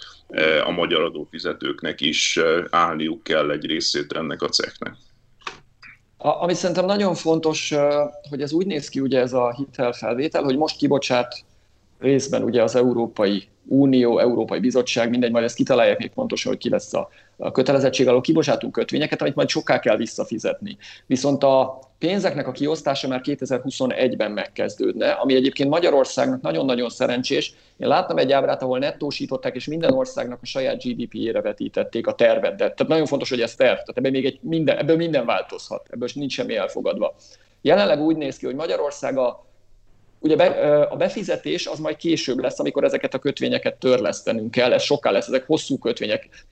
a 0.65 0.71
magyar 0.71 1.03
adófizetőknek 1.03 2.01
is 2.01 2.39
állniuk 2.71 3.23
kell 3.23 3.51
egy 3.51 3.67
részét 3.67 4.13
ennek 4.13 4.43
a 4.43 4.49
cechnek. 4.49 4.95
A, 6.17 6.29
ami 6.29 6.55
szerintem 6.55 6.85
nagyon 6.85 7.15
fontos, 7.15 7.75
hogy 8.29 8.43
ez 8.43 8.53
úgy 8.53 8.67
néz 8.67 8.89
ki, 8.89 9.01
ugye 9.01 9.21
ez 9.21 9.33
a 9.33 9.55
hitelfelvétel, 9.55 10.43
hogy 10.43 10.57
most 10.57 10.77
kibocsát 10.77 11.45
részben 11.99 12.43
ugye 12.43 12.63
az 12.63 12.75
Európai 12.75 13.49
Unió, 13.67 14.19
Európai 14.19 14.59
Bizottság, 14.59 15.11
mindegy, 15.11 15.31
majd 15.31 15.45
ezt 15.45 15.55
kitalálják 15.55 15.99
még 15.99 16.11
pontosan, 16.11 16.53
hogy 16.53 16.61
ki 16.61 16.69
lesz 16.69 16.95
a, 16.95 17.09
a 17.37 17.51
kötelezettség 17.51 18.09
alól, 18.09 18.21
kibocsátunk 18.21 18.73
kötvényeket, 18.73 19.21
amit 19.21 19.35
majd 19.35 19.49
soká 19.49 19.79
kell 19.79 19.97
visszafizetni. 19.97 20.77
Viszont 21.07 21.43
a 21.43 21.79
pénzeknek 21.99 22.47
a 22.47 22.53
kiosztása 22.53 23.09
már 23.09 23.21
2021-ben 23.25 24.31
megkezdődne, 24.31 25.11
ami 25.11 25.35
egyébként 25.35 25.69
Magyarországnak 25.69 26.41
nagyon-nagyon 26.41 26.89
szerencsés. 26.89 27.55
Én 27.77 27.89
láttam 27.89 28.19
egy 28.19 28.33
ábrát, 28.33 28.63
ahol 28.63 28.79
nettósították, 28.79 29.55
és 29.55 29.67
minden 29.67 29.93
országnak 29.93 30.39
a 30.43 30.47
saját 30.47 30.83
GDP-ére 30.83 31.41
vetítették 31.41 32.07
a 32.07 32.15
tervet. 32.15 32.51
De, 32.51 32.57
tehát 32.57 32.89
nagyon 32.89 33.07
fontos, 33.07 33.29
hogy 33.29 33.41
ez 33.41 33.55
terv. 33.55 33.77
Tehát 33.77 33.97
ebből, 33.97 34.11
még 34.11 34.25
egy 34.25 34.39
minden, 34.43 34.79
ebből 34.79 34.97
minden 34.97 35.27
változhat, 35.27 35.89
ebből 35.91 36.09
nincs 36.15 36.33
semmi 36.33 36.57
elfogadva. 36.57 37.15
Jelenleg 37.61 38.01
úgy 38.01 38.17
néz 38.17 38.37
ki, 38.37 38.47
hogy 38.47 38.55
Magyarország 38.55 39.19
a 39.19 39.45
Ugye 40.23 40.37
be, 40.37 40.47
a 40.83 40.97
befizetés 40.97 41.67
az 41.67 41.79
majd 41.79 41.97
később 41.97 42.39
lesz, 42.39 42.59
amikor 42.59 42.85
ezeket 42.85 43.15
a 43.15 43.19
kötvényeket 43.19 43.75
törlesztenünk 43.75 44.51
kell, 44.51 44.73
ez 44.73 44.83
sokkal 44.83 45.13
lesz, 45.13 45.27
ezek 45.27 45.47
hosszú 45.47 45.79
kötvények, 45.79 46.47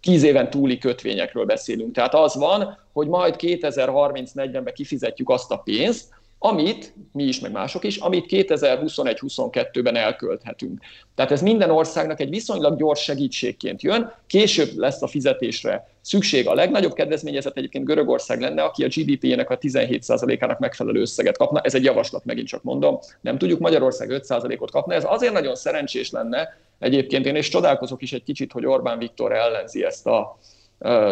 tíz 0.00 0.22
éven 0.22 0.50
túli 0.50 0.78
kötvényekről 0.78 1.44
beszélünk. 1.44 1.94
Tehát 1.94 2.14
az 2.14 2.34
van, 2.34 2.78
hogy 2.92 3.08
majd 3.08 3.34
2030-40-ben 3.38 4.74
kifizetjük 4.74 5.30
azt 5.30 5.50
a 5.50 5.56
pénzt, 5.56 6.04
amit, 6.44 6.94
mi 7.12 7.22
is, 7.22 7.40
meg 7.40 7.52
mások 7.52 7.84
is, 7.84 7.96
amit 7.96 8.26
2021-22-ben 8.28 9.96
elkölthetünk. 9.96 10.80
Tehát 11.14 11.30
ez 11.30 11.42
minden 11.42 11.70
országnak 11.70 12.20
egy 12.20 12.28
viszonylag 12.28 12.78
gyors 12.78 13.02
segítségként 13.02 13.82
jön, 13.82 14.12
később 14.26 14.68
lesz 14.76 15.02
a 15.02 15.06
fizetésre 15.06 15.88
szükség. 16.00 16.48
A 16.48 16.54
legnagyobb 16.54 16.92
kedvezményezet 16.92 17.56
egyébként 17.56 17.84
Görögország 17.84 18.40
lenne, 18.40 18.62
aki 18.62 18.84
a 18.84 18.88
GDP-nek 18.88 19.50
a 19.50 19.58
17%-ának 19.58 20.58
megfelelő 20.58 21.00
összeget 21.00 21.36
kapna. 21.36 21.60
Ez 21.60 21.74
egy 21.74 21.84
javaslat, 21.84 22.24
megint 22.24 22.48
csak 22.48 22.62
mondom. 22.62 22.98
Nem 23.20 23.38
tudjuk, 23.38 23.60
Magyarország 23.60 24.08
5%-ot 24.12 24.70
kapna. 24.70 24.94
Ez 24.94 25.04
azért 25.06 25.32
nagyon 25.32 25.54
szerencsés 25.54 26.10
lenne, 26.10 26.56
egyébként 26.78 27.26
én 27.26 27.36
és 27.36 27.48
csodálkozok 27.48 28.02
is 28.02 28.12
egy 28.12 28.22
kicsit, 28.22 28.52
hogy 28.52 28.66
Orbán 28.66 28.98
Viktor 28.98 29.32
ellenzi 29.32 29.84
ezt 29.84 30.06
a, 30.06 30.38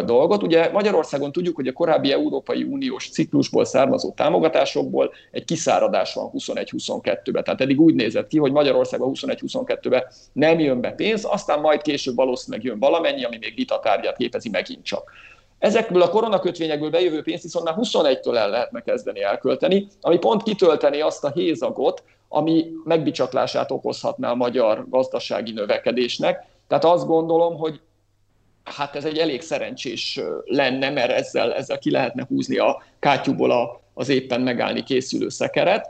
dolgot. 0.05 0.43
Ugye 0.43 0.71
Magyarországon 0.71 1.31
tudjuk, 1.31 1.55
hogy 1.55 1.67
a 1.67 1.73
korábbi 1.73 2.11
Európai 2.11 2.63
Uniós 2.63 3.09
ciklusból 3.09 3.65
származó 3.65 4.11
támogatásokból 4.11 5.11
egy 5.31 5.45
kiszáradás 5.45 6.13
van 6.13 6.31
21-22-ben. 6.37 7.43
Tehát 7.43 7.61
eddig 7.61 7.81
úgy 7.81 7.95
nézett 7.95 8.27
ki, 8.27 8.37
hogy 8.37 8.51
Magyarországban 8.51 9.11
21-22-ben 9.13 10.03
nem 10.33 10.59
jön 10.59 10.81
be 10.81 10.91
pénz, 10.91 11.25
aztán 11.29 11.59
majd 11.59 11.81
később 11.81 12.15
valószínűleg 12.15 12.65
jön 12.65 12.79
valamennyi, 12.79 13.23
ami 13.23 13.37
még 13.37 13.55
vitatárgyát 13.55 14.17
képezi 14.17 14.49
megint 14.49 14.83
csak. 14.83 15.11
Ezekből 15.59 16.01
a 16.01 16.09
koronakötvényekből 16.09 16.89
bejövő 16.89 17.21
pénzt 17.21 17.43
viszont 17.43 17.65
már 17.65 17.75
21-től 17.77 18.35
el 18.35 18.49
lehetne 18.49 18.81
kezdeni 18.81 19.21
elkölteni, 19.23 19.87
ami 20.01 20.17
pont 20.17 20.43
kitölteni 20.43 21.01
azt 21.01 21.23
a 21.23 21.31
hézagot, 21.31 22.03
ami 22.29 22.71
megbicsaklását 22.83 23.71
okozhatná 23.71 24.31
a 24.31 24.35
magyar 24.35 24.85
gazdasági 24.89 25.51
növekedésnek. 25.51 26.45
Tehát 26.67 26.85
azt 26.85 27.07
gondolom, 27.07 27.57
hogy 27.57 27.79
hát 28.63 28.95
ez 28.95 29.05
egy 29.05 29.17
elég 29.17 29.41
szerencsés 29.41 30.19
lenne, 30.45 30.89
mert 30.89 31.11
ezzel, 31.11 31.53
ezzel 31.53 31.79
ki 31.79 31.91
lehetne 31.91 32.25
húzni 32.27 32.57
a 32.57 32.83
kátyúból 32.99 33.51
a, 33.51 33.81
az 33.93 34.09
éppen 34.09 34.41
megállni 34.41 34.83
készülő 34.83 35.29
szekeret. 35.29 35.89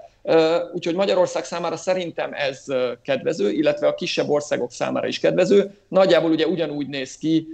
Úgyhogy 0.73 0.95
Magyarország 0.95 1.43
számára 1.43 1.77
szerintem 1.77 2.34
ez 2.34 2.65
kedvező, 3.03 3.51
illetve 3.51 3.88
a 3.88 3.93
kisebb 3.93 4.29
országok 4.29 4.71
számára 4.71 5.07
is 5.07 5.19
kedvező. 5.19 5.77
Nagyjából 5.88 6.31
ugye 6.31 6.47
ugyanúgy 6.47 6.88
néz 6.88 7.17
ki 7.17 7.47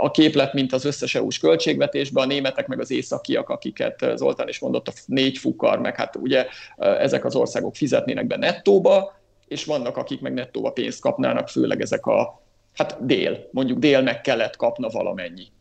a 0.00 0.10
képlet, 0.10 0.52
mint 0.52 0.72
az 0.72 0.84
összes 0.84 1.14
EU-s 1.14 1.38
költségvetésben, 1.38 2.24
a 2.24 2.26
németek 2.26 2.66
meg 2.66 2.80
az 2.80 2.90
északiak, 2.90 3.48
akiket 3.48 4.06
Zoltán 4.14 4.48
is 4.48 4.58
mondott, 4.58 4.88
a 4.88 4.92
négy 5.06 5.38
fukar, 5.38 5.78
meg 5.78 5.96
hát 5.96 6.16
ugye 6.16 6.46
ezek 6.76 7.24
az 7.24 7.34
országok 7.34 7.76
fizetnének 7.76 8.26
be 8.26 8.36
nettóba, 8.36 9.14
és 9.48 9.64
vannak, 9.64 9.96
akik 9.96 10.20
meg 10.20 10.34
nettóba 10.34 10.70
pénzt 10.70 11.00
kapnának, 11.00 11.48
főleg 11.48 11.80
ezek 11.80 12.06
a 12.06 12.45
hát 12.76 13.06
dél, 13.06 13.48
mondjuk 13.50 13.78
dél 13.78 14.02
meg 14.02 14.20
kelet 14.20 14.56
kapna 14.56 14.88
valamennyi 14.88 15.52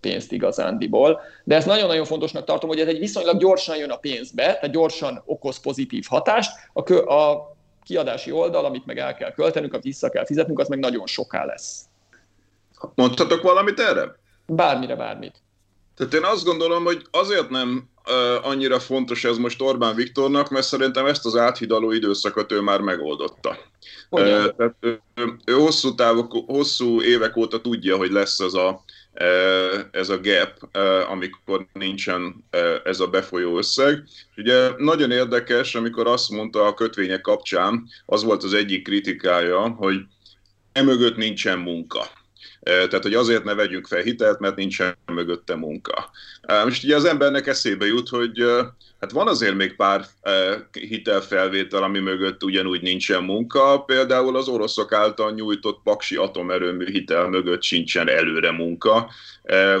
pénzt 0.00 0.32
igazándiból. 0.32 1.20
De 1.44 1.54
ez 1.54 1.64
nagyon-nagyon 1.64 2.04
fontosnak 2.04 2.44
tartom, 2.44 2.68
hogy 2.68 2.80
ez 2.80 2.88
egy 2.88 2.98
viszonylag 2.98 3.38
gyorsan 3.38 3.76
jön 3.76 3.90
a 3.90 3.96
pénzbe, 3.96 4.42
tehát 4.42 4.70
gyorsan 4.70 5.22
okoz 5.24 5.60
pozitív 5.60 6.04
hatást. 6.08 6.50
A, 6.72 6.82
kö, 6.82 6.98
a 6.98 7.56
kiadási 7.82 8.30
oldal, 8.32 8.64
amit 8.64 8.86
meg 8.86 8.98
el 8.98 9.14
kell 9.14 9.32
költenünk, 9.32 9.72
amit 9.72 9.84
vissza 9.84 10.08
kell 10.08 10.24
fizetnünk, 10.24 10.58
az 10.58 10.68
meg 10.68 10.78
nagyon 10.78 11.06
soká 11.06 11.44
lesz. 11.44 11.84
Mondhatok 12.94 13.42
valamit 13.42 13.80
erre? 13.80 14.18
Bármire, 14.46 14.96
bármit. 14.96 15.34
Tehát 15.96 16.14
én 16.14 16.24
azt 16.24 16.44
gondolom, 16.44 16.84
hogy 16.84 17.02
azért 17.10 17.50
nem 17.50 17.88
uh, 18.06 18.46
annyira 18.46 18.80
fontos 18.80 19.24
ez 19.24 19.36
most 19.36 19.62
Orbán 19.62 19.94
Viktornak, 19.94 20.50
mert 20.50 20.66
szerintem 20.66 21.06
ezt 21.06 21.26
az 21.26 21.36
áthidaló 21.36 21.90
időszakot 21.90 22.52
ő 22.52 22.60
már 22.60 22.80
megoldotta. 22.80 23.56
Ő, 24.10 24.54
ő 25.44 25.52
hosszú, 25.52 25.94
távok, 25.94 26.32
hosszú 26.46 27.02
évek 27.02 27.36
óta 27.36 27.60
tudja, 27.60 27.96
hogy 27.96 28.10
lesz 28.10 28.38
ez 28.38 28.54
a, 28.54 28.84
ez 29.90 30.08
a 30.08 30.20
gap, 30.20 30.76
amikor 31.08 31.66
nincsen 31.72 32.44
ez 32.84 33.00
a 33.00 33.06
befolyó 33.06 33.58
összeg. 33.58 34.04
Ugye 34.36 34.70
nagyon 34.76 35.10
érdekes, 35.10 35.74
amikor 35.74 36.06
azt 36.06 36.30
mondta 36.30 36.66
a 36.66 36.74
kötvények 36.74 37.20
kapcsán, 37.20 37.88
az 38.06 38.22
volt 38.22 38.42
az 38.42 38.54
egyik 38.54 38.84
kritikája, 38.84 39.68
hogy 39.68 39.96
emögött 40.72 41.16
nincsen 41.16 41.58
munka. 41.58 42.06
Tehát, 42.62 43.02
hogy 43.02 43.14
azért 43.14 43.44
ne 43.44 43.54
vegyünk 43.54 43.86
fel 43.86 44.02
hitelt, 44.02 44.38
mert 44.38 44.56
nincsen 44.56 44.96
mögötte 45.06 45.54
munka. 45.54 46.10
Most 46.64 46.84
ugye 46.84 46.96
az 46.96 47.04
embernek 47.04 47.46
eszébe 47.46 47.86
jut, 47.86 48.08
hogy 48.08 48.44
hát 49.00 49.12
van 49.12 49.28
azért 49.28 49.54
még 49.54 49.76
pár 49.76 50.04
hitelfelvétel, 50.72 51.82
ami 51.82 51.98
mögött 51.98 52.44
ugyanúgy 52.44 52.82
nincsen 52.82 53.22
munka, 53.22 53.80
például 53.80 54.36
az 54.36 54.48
oroszok 54.48 54.92
által 54.92 55.32
nyújtott 55.32 55.80
paksi 55.84 56.16
atomerőmű 56.16 56.90
hitel 56.90 57.28
mögött 57.28 57.62
sincsen 57.62 58.08
előre 58.08 58.50
munka, 58.50 59.10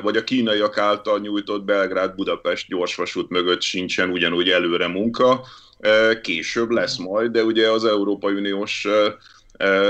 vagy 0.02 0.16
a 0.16 0.24
kínaiak 0.24 0.78
által 0.78 1.18
nyújtott 1.18 1.64
Belgrád-Budapest 1.64 2.68
gyorsvasút 2.68 3.28
mögött 3.28 3.62
sincsen 3.62 4.10
ugyanúgy 4.10 4.48
előre 4.48 4.88
munka, 4.88 5.44
később 6.22 6.70
lesz 6.70 6.96
majd, 6.96 7.30
de 7.30 7.44
ugye 7.44 7.70
az 7.70 7.84
Európai 7.84 8.34
Uniós 8.34 8.86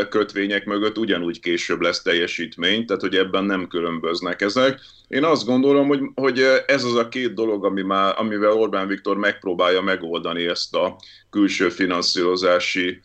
kötvények 0.09 0.65
mögött 0.65 0.99
ugyanúgy 0.99 1.41
később 1.41 1.81
lesz 1.81 2.03
teljesítmény, 2.03 2.87
tehát 2.87 3.03
hogy 3.03 3.15
ebben 3.15 3.45
nem 3.45 3.69
különböznek 3.69 4.41
ezek. 4.41 4.81
Én 5.09 5.25
azt 5.25 5.47
gondolom, 5.47 5.89
hogy, 5.89 6.01
hogy 6.15 6.39
ez 6.67 6.85
az 6.85 6.95
a 6.95 7.09
két 7.09 7.35
dolog, 7.35 7.65
ami 7.65 7.83
már, 7.83 8.15
amivel 8.19 8.53
Orbán 8.53 8.87
Viktor 8.87 9.17
megpróbálja 9.17 9.81
megoldani 9.81 10.47
ezt 10.47 10.75
a 10.75 10.97
külső 11.31 11.69
finanszírozási 11.69 13.01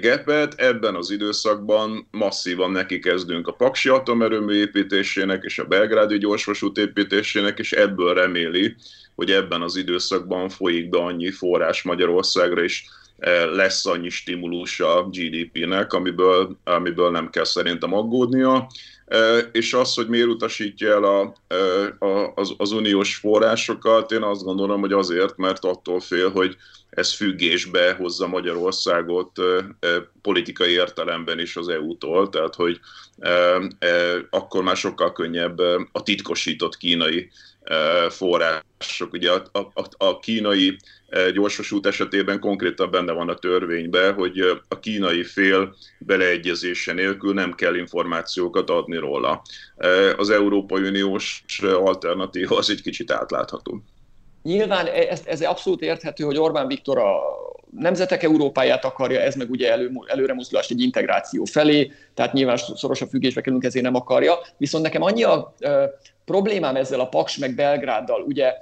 gepet. 0.00 0.54
Ebben 0.54 0.94
az 0.94 1.10
időszakban 1.10 2.08
masszívan 2.10 2.70
neki 2.70 2.98
kezdünk 2.98 3.48
a 3.48 3.52
Paksi 3.52 3.88
atomerőmű 3.88 4.54
építésének 4.54 5.42
és 5.44 5.58
a 5.58 5.64
Belgrádi 5.64 6.18
gyorsvasút 6.18 6.78
építésének, 6.78 7.58
és 7.58 7.72
ebből 7.72 8.14
reméli, 8.14 8.74
hogy 9.14 9.30
ebben 9.30 9.62
az 9.62 9.76
időszakban 9.76 10.48
folyik 10.48 10.88
be 10.88 10.98
annyi 10.98 11.30
forrás 11.30 11.82
Magyarországra, 11.82 12.62
és 12.62 12.84
lesz 13.52 13.86
annyi 13.86 14.08
stimulus 14.08 14.80
a 14.80 15.08
GDP-nek, 15.10 15.92
amiből, 15.92 16.56
amiből 16.64 17.10
nem 17.10 17.30
kell 17.30 17.44
szerintem 17.44 17.94
aggódnia 17.94 18.66
és 19.52 19.74
az, 19.74 19.94
hogy 19.94 20.08
miért 20.08 20.26
utasítja 20.26 20.92
el 20.92 21.04
a, 21.04 21.34
a, 22.06 22.32
az, 22.34 22.54
az 22.56 22.72
uniós 22.72 23.16
forrásokat, 23.16 24.12
én 24.12 24.22
azt 24.22 24.44
gondolom, 24.44 24.80
hogy 24.80 24.92
azért, 24.92 25.36
mert 25.36 25.64
attól 25.64 26.00
fél, 26.00 26.30
hogy 26.30 26.56
ez 26.90 27.14
függésbe 27.14 27.92
hozza 27.92 28.26
Magyarországot 28.26 29.30
politikai 30.22 30.70
értelemben 30.70 31.38
is 31.38 31.56
az 31.56 31.68
EU-tól, 31.68 32.28
tehát 32.28 32.54
hogy 32.54 32.80
akkor 34.30 34.62
már 34.62 34.76
sokkal 34.76 35.12
könnyebb 35.12 35.58
a 35.92 36.02
titkosított 36.02 36.76
kínai 36.76 37.30
források. 38.08 39.12
Ugye 39.12 39.30
a, 39.32 39.42
a, 39.52 39.84
a 39.96 40.18
kínai 40.18 40.76
gyorsvasút 41.34 41.86
esetében 41.86 42.40
konkrétan 42.40 42.90
benne 42.90 43.12
van 43.12 43.28
a 43.28 43.34
törvényben, 43.34 44.14
hogy 44.14 44.38
a 44.68 44.78
kínai 44.78 45.22
fél 45.22 45.76
beleegyezése 45.98 46.92
nélkül 46.92 47.34
nem 47.34 47.52
kell 47.52 47.74
információkat 47.74 48.70
adni 48.70 48.96
róla. 48.96 49.42
Az 50.16 50.30
Európai 50.30 50.88
Uniós 50.88 51.44
alternatíva 51.62 52.56
az 52.56 52.70
egy 52.70 52.82
kicsit 52.82 53.10
átlátható. 53.10 53.82
Nyilván 54.42 54.86
e, 54.86 54.90
ez, 54.90 55.22
ez 55.26 55.40
abszolút 55.40 55.80
érthető, 55.80 56.24
hogy 56.24 56.38
Orbán 56.38 56.66
Viktor 56.66 56.98
a 56.98 57.20
nemzetek 57.70 58.22
Európáját 58.22 58.84
akarja, 58.84 59.20
ez 59.20 59.34
meg 59.34 59.50
ugye 59.50 59.70
elő, 59.70 59.90
előre 60.06 60.36
egy 60.68 60.80
integráció 60.80 61.44
felé, 61.44 61.92
tehát 62.14 62.32
nyilván 62.32 62.56
szorosabb 62.56 63.08
függésbe 63.08 63.40
kerülünk, 63.40 63.64
ezért 63.64 63.84
nem 63.84 63.94
akarja. 63.94 64.38
Viszont 64.56 64.84
nekem 64.84 65.02
annyi 65.02 65.22
a 65.22 65.54
problémám 66.24 66.76
ezzel 66.76 67.00
a 67.00 67.08
Paks 67.08 67.38
meg 67.38 67.54
Belgráddal, 67.54 68.22
ugye 68.22 68.54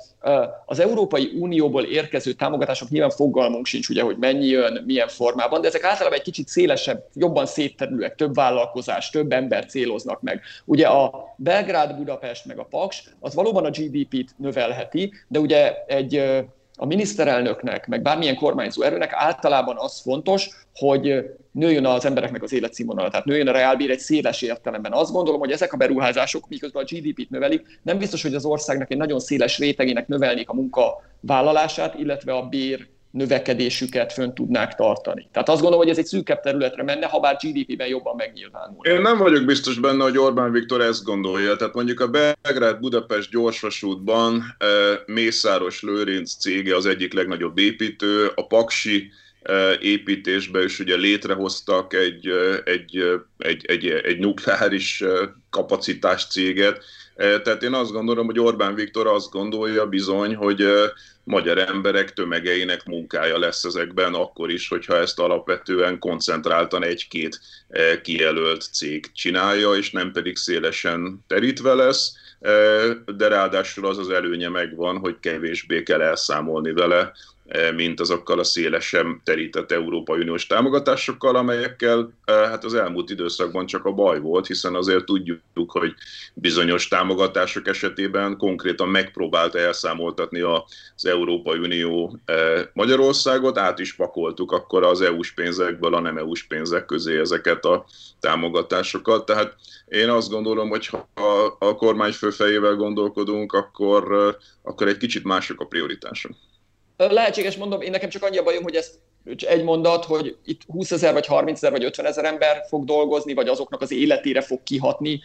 az 0.67 0.79
Európai 0.79 1.33
Unióból 1.38 1.85
érkező 1.85 2.33
támogatások 2.33 2.88
nyilván 2.88 3.11
fogalmunk 3.11 3.67
sincs, 3.67 3.88
ugye, 3.88 4.03
hogy 4.03 4.17
mennyi 4.19 4.47
jön, 4.47 4.83
milyen 4.87 5.09
formában, 5.09 5.61
de 5.61 5.67
ezek 5.69 5.85
általában 5.85 6.19
egy 6.19 6.25
kicsit 6.25 6.49
szélesebb, 6.49 7.05
jobban 7.14 7.47
szétterülőek, 7.47 8.14
több 8.14 8.35
vállalkozás, 8.35 9.11
több 9.11 9.33
ember 9.33 9.67
céloznak 9.67 10.21
meg. 10.23 10.40
Ugye 10.64 10.87
a 10.87 11.35
Belgrád, 11.37 11.97
Budapest 11.97 12.45
meg 12.45 12.59
a 12.59 12.67
Paks, 12.71 13.03
az 13.21 13.35
valóban 13.35 13.64
a 13.64 13.71
GDP-t 13.71 14.35
növelheti, 14.37 15.12
de 15.29 15.38
ugye 15.38 15.75
egy 15.87 16.45
a 16.77 16.87
miniszterelnöknek, 16.87 17.87
meg 17.87 18.03
bármilyen 18.03 18.37
kormányzó 18.37 18.83
erőnek 18.83 19.13
általában 19.13 19.77
az 19.79 20.01
fontos, 20.01 20.49
hogy 20.75 21.31
nőjön 21.51 21.87
az 21.87 22.05
embereknek 22.05 22.43
az 22.43 22.53
életszínvonala, 22.53 23.11
tehát 23.11 23.25
nőjön 23.27 23.49
a 23.49 23.53
reálbír 23.53 23.91
egy 23.91 23.99
széles 23.99 24.43
értelemben. 24.43 24.93
Azt 24.93 25.13
gondolom, 25.13 25.41
hogy 25.41 25.51
ezek 25.51 25.73
a 25.73 25.77
beruházások, 25.77 26.49
miközben 26.49 26.83
a 26.83 26.95
GDP-t 26.95 27.31
növelik, 27.31 27.81
nem 27.83 27.99
biztos, 27.99 28.23
hogy 28.23 28.35
az 28.35 28.45
országnak 28.45 28.91
egy 28.91 28.97
nagyon 28.97 29.21
széles 29.21 29.59
rétegének 29.59 30.09
növelnék 30.09 30.49
a 30.49 30.55
munkavállalását, 30.55 31.99
illetve 31.99 32.33
a 32.33 32.43
bér 32.43 32.87
növekedésüket 33.14 34.12
fönn 34.12 34.35
tudnák 34.35 34.74
tartani. 34.74 35.29
Tehát 35.33 35.48
azt 35.48 35.61
gondolom, 35.61 35.85
hogy 35.85 35.92
ez 35.92 35.98
egy 35.98 36.07
szűkebb 36.07 36.40
területre 36.40 36.83
menne, 36.83 37.07
ha 37.07 37.20
bár 37.20 37.37
GDP-ben 37.42 37.87
jobban 37.87 38.16
megnyilvánul. 38.16 38.87
Én 38.87 39.00
nem 39.00 39.18
vagyok 39.18 39.44
biztos 39.44 39.79
benne, 39.79 40.03
hogy 40.03 40.18
Orbán 40.18 40.53
Viktor 40.53 40.81
ezt 40.81 41.05
gondolja. 41.05 41.57
Tehát 41.57 41.74
mondjuk 41.74 42.00
a 42.00 42.09
Belgrád-Budapest 42.09 43.31
gyorsvasútban 43.31 44.42
e, 44.59 44.66
Mészáros 45.07 45.83
Lőrinc 45.83 46.35
cége 46.35 46.77
az 46.77 46.87
egyik 46.87 47.12
legnagyobb 47.12 47.59
építő, 47.59 48.31
a 48.35 48.46
Paksi 48.46 49.11
e, 49.42 49.72
építésbe 49.81 50.62
is 50.62 50.79
ugye 50.79 50.96
létrehoztak 50.96 51.94
egy, 51.94 52.27
e, 52.27 52.61
egy, 52.64 53.03
egy, 53.38 53.64
egy, 53.66 53.87
egy 53.87 54.18
nukleáris 54.18 55.05
kapacitás 55.50 56.27
céget, 56.27 56.85
tehát 57.16 57.62
én 57.62 57.74
azt 57.74 57.92
gondolom, 57.92 58.27
hogy 58.27 58.38
Orbán 58.40 58.74
Viktor 58.74 59.07
azt 59.07 59.31
gondolja 59.31 59.87
bizony, 59.87 60.35
hogy 60.35 60.66
magyar 61.24 61.59
emberek 61.59 62.12
tömegeinek 62.12 62.85
munkája 62.85 63.38
lesz 63.38 63.64
ezekben, 63.64 64.14
akkor 64.14 64.50
is, 64.50 64.68
hogyha 64.68 64.96
ezt 64.96 65.18
alapvetően 65.18 65.98
koncentráltan 65.98 66.85
egy-két 66.85 67.40
kijelölt 68.03 68.62
cég 68.72 69.12
csinálja, 69.12 69.74
és 69.74 69.90
nem 69.90 70.12
pedig 70.12 70.37
szélesen 70.37 71.24
terítve 71.27 71.74
lesz, 71.74 72.12
de 73.16 73.29
ráadásul 73.29 73.87
az 73.87 73.98
az 73.98 74.11
előnye 74.11 74.48
megvan, 74.48 74.98
hogy 74.98 75.16
kevésbé 75.20 75.83
kell 75.83 76.00
elszámolni 76.00 76.72
vele 76.72 77.12
mint 77.76 78.00
azokkal 78.00 78.38
a 78.38 78.44
szélesen 78.44 79.20
terített 79.24 79.72
Európai 79.72 80.20
Uniós 80.20 80.46
támogatásokkal, 80.46 81.37
amelyekkel 81.37 82.12
e, 82.24 82.33
hát 82.33 82.64
az 82.64 82.74
elmúlt 82.74 83.11
időszakban 83.11 83.66
csak 83.66 83.85
a 83.85 83.92
baj 83.92 84.20
volt, 84.20 84.46
hiszen 84.46 84.74
azért 84.74 85.04
tudjuk, 85.04 85.40
hogy 85.54 85.94
bizonyos 86.35 86.88
támogatások 86.88 87.68
esetében 87.68 88.37
konkrétan 88.37 88.88
megpróbálta 88.88 89.59
elszámoltatni 89.59 90.40
az 90.40 91.07
Európai 91.07 91.59
Unió 91.59 92.18
e, 92.24 92.35
Magyarországot, 92.72 93.59
át 93.59 93.78
is 93.78 93.94
pakoltuk 93.94 94.52
akkor 94.52 94.83
az 94.83 95.00
EU-s 95.00 95.33
pénzekből 95.33 95.94
a 95.94 96.00
nem 96.00 96.18
EU-s 96.18 96.42
pénzek 96.42 96.85
közé 96.85 97.18
ezeket 97.18 97.64
a 97.64 97.85
támogatásokat, 98.20 99.24
tehát 99.24 99.54
én 99.88 100.09
azt 100.09 100.30
gondolom, 100.30 100.68
hogy 100.68 100.87
ha 100.87 101.09
a 101.59 101.74
kormányfő 101.74 102.30
fejével 102.30 102.74
gondolkodunk, 102.74 103.52
akkor, 103.52 104.37
akkor 104.62 104.88
egy 104.88 104.96
kicsit 104.96 105.24
mások 105.24 105.61
a 105.61 105.66
prioritások. 105.66 106.33
Lehetséges, 106.96 107.57
mondom, 107.57 107.80
én 107.80 107.90
nekem 107.90 108.09
csak 108.09 108.22
annyi 108.22 108.38
a 108.38 108.42
bajom, 108.42 108.62
hogy 108.62 108.74
ez 108.74 108.98
egy 109.46 109.64
mondat, 109.64 110.04
hogy 110.04 110.37
itt 110.44 110.61
20 110.66 110.90
ezer, 110.90 111.12
vagy 111.12 111.26
30 111.26 111.57
ezer, 111.57 111.70
vagy 111.70 111.85
50 111.85 112.07
ezer 112.07 112.24
ember 112.24 112.64
fog 112.68 112.85
dolgozni, 112.85 113.35
vagy 113.35 113.48
azoknak 113.48 113.80
az 113.80 113.92
életére 113.92 114.40
fog 114.40 114.62
kihatni. 114.62 115.20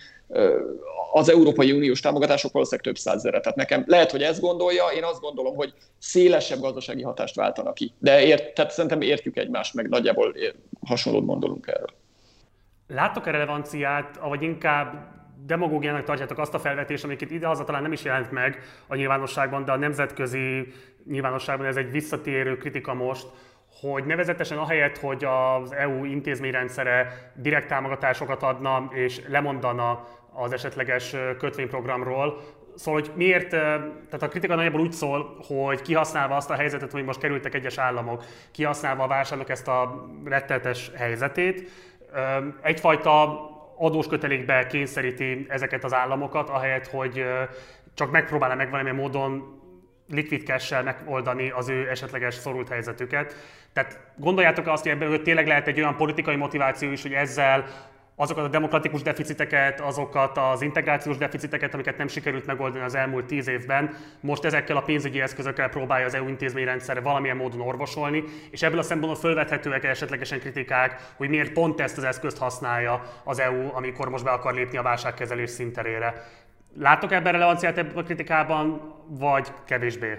Az 1.13 1.29
Európai 1.29 1.71
Uniós 1.71 1.99
támogatások 1.99 2.51
valószínűleg 2.51 2.85
több 2.85 2.97
százezre. 2.97 3.39
Tehát 3.39 3.57
nekem 3.57 3.83
lehet, 3.87 4.11
hogy 4.11 4.23
ezt 4.23 4.41
gondolja, 4.41 4.85
én 4.95 5.03
azt 5.03 5.21
gondolom, 5.21 5.55
hogy 5.55 5.73
szélesebb 5.97 6.59
gazdasági 6.59 7.01
hatást 7.01 7.35
váltanak 7.35 7.73
ki. 7.73 7.93
De 7.99 8.23
ért, 8.23 8.53
tehát 8.53 8.71
szerintem 8.71 9.01
értjük 9.01 9.37
egymást, 9.37 9.73
meg 9.73 9.89
nagyjából 9.89 10.35
hasonlót 10.85 11.25
gondolunk 11.25 11.67
erről. 11.67 11.93
Látok-e 12.87 13.31
relevanciát, 13.31 14.17
vagy 14.17 14.41
inkább 14.41 15.17
demagógiának 15.45 16.03
tartjátok 16.03 16.37
azt 16.37 16.53
a 16.53 16.59
felvetést, 16.59 17.03
amiket 17.03 17.31
idehaza 17.31 17.63
talán 17.63 17.81
nem 17.81 17.91
is 17.91 18.03
jelent 18.03 18.31
meg 18.31 18.59
a 18.87 18.95
nyilvánosságban, 18.95 19.65
de 19.65 19.71
a 19.71 19.77
nemzetközi 19.77 20.73
nyilvánosságban 21.05 21.67
ez 21.67 21.75
egy 21.75 21.91
visszatérő 21.91 22.57
kritika 22.57 22.93
most, 22.93 23.27
hogy 23.81 24.05
nevezetesen 24.05 24.57
ahelyett, 24.57 24.97
hogy 24.97 25.25
az 25.25 25.73
EU 25.73 26.05
intézményrendszere 26.05 27.31
direkt 27.35 27.67
támogatásokat 27.67 28.43
adna 28.43 28.89
és 28.93 29.21
lemondana 29.27 30.07
az 30.33 30.53
esetleges 30.53 31.15
kötvényprogramról, 31.37 32.41
Szóval, 32.75 33.01
hogy 33.01 33.11
miért, 33.15 33.49
tehát 33.49 34.21
a 34.21 34.27
kritika 34.27 34.55
nagyjából 34.55 34.81
úgy 34.81 34.91
szól, 34.91 35.37
hogy 35.47 35.81
kihasználva 35.81 36.35
azt 36.35 36.49
a 36.49 36.53
helyzetet, 36.53 36.91
hogy 36.91 37.03
most 37.03 37.19
kerültek 37.19 37.53
egyes 37.53 37.77
államok, 37.77 38.23
kihasználva 38.51 39.03
a 39.03 39.07
válságnak 39.07 39.49
ezt 39.49 39.67
a 39.67 40.09
rettetes 40.25 40.91
helyzetét, 40.95 41.71
egyfajta 42.61 43.39
adós 43.79 44.07
kötelékbe 44.07 44.67
kényszeríti 44.67 45.45
ezeket 45.49 45.83
az 45.83 45.93
államokat, 45.93 46.49
ahelyett, 46.49 46.87
hogy 46.87 47.25
csak 47.93 48.11
megpróbálna 48.11 48.55
meg 48.55 48.69
valamilyen 48.69 48.97
módon 48.97 49.57
liquid 50.07 50.45
cash 50.45 50.83
megoldani 50.83 51.49
az 51.49 51.69
ő 51.69 51.89
esetleges 51.89 52.33
szorult 52.33 52.69
helyzetüket. 52.69 53.35
Tehát 53.73 53.99
gondoljátok 54.15 54.67
azt, 54.67 54.83
hogy 54.83 54.91
ebből 54.91 55.21
tényleg 55.21 55.47
lehet 55.47 55.67
egy 55.67 55.79
olyan 55.79 55.95
politikai 55.95 56.35
motiváció 56.35 56.91
is, 56.91 57.01
hogy 57.01 57.13
ezzel 57.13 57.65
azokat 58.21 58.45
a 58.45 58.47
demokratikus 58.47 59.01
deficiteket, 59.01 59.79
azokat 59.81 60.37
az 60.37 60.61
integrációs 60.61 61.17
deficiteket, 61.17 61.73
amiket 61.73 61.97
nem 61.97 62.07
sikerült 62.07 62.45
megoldani 62.45 62.83
az 62.83 62.95
elmúlt 62.95 63.25
tíz 63.25 63.47
évben, 63.47 63.95
most 64.19 64.45
ezekkel 64.45 64.77
a 64.77 64.81
pénzügyi 64.81 65.21
eszközökkel 65.21 65.69
próbálja 65.69 66.05
az 66.05 66.13
EU 66.13 66.27
intézményrendszerre 66.27 66.99
valamilyen 66.99 67.37
módon 67.37 67.61
orvosolni, 67.61 68.23
és 68.51 68.61
ebből 68.61 68.79
a 68.79 68.83
szempontból 68.83 69.19
fölvethetőek 69.19 69.83
esetlegesen 69.83 70.39
kritikák, 70.39 71.13
hogy 71.17 71.29
miért 71.29 71.53
pont 71.53 71.79
ezt 71.79 71.97
az 71.97 72.03
eszközt 72.03 72.37
használja 72.37 73.03
az 73.23 73.39
EU, 73.39 73.75
amikor 73.75 74.09
most 74.09 74.23
be 74.23 74.31
akar 74.31 74.53
lépni 74.53 74.77
a 74.77 74.81
válságkezelés 74.81 75.49
szinterére. 75.49 76.25
Látok 76.77 77.11
ebben 77.11 77.31
relevanciát 77.31 77.77
ebben 77.77 77.97
a 77.97 78.03
kritikában, 78.03 78.93
vagy 79.07 79.47
kevésbé? 79.65 80.17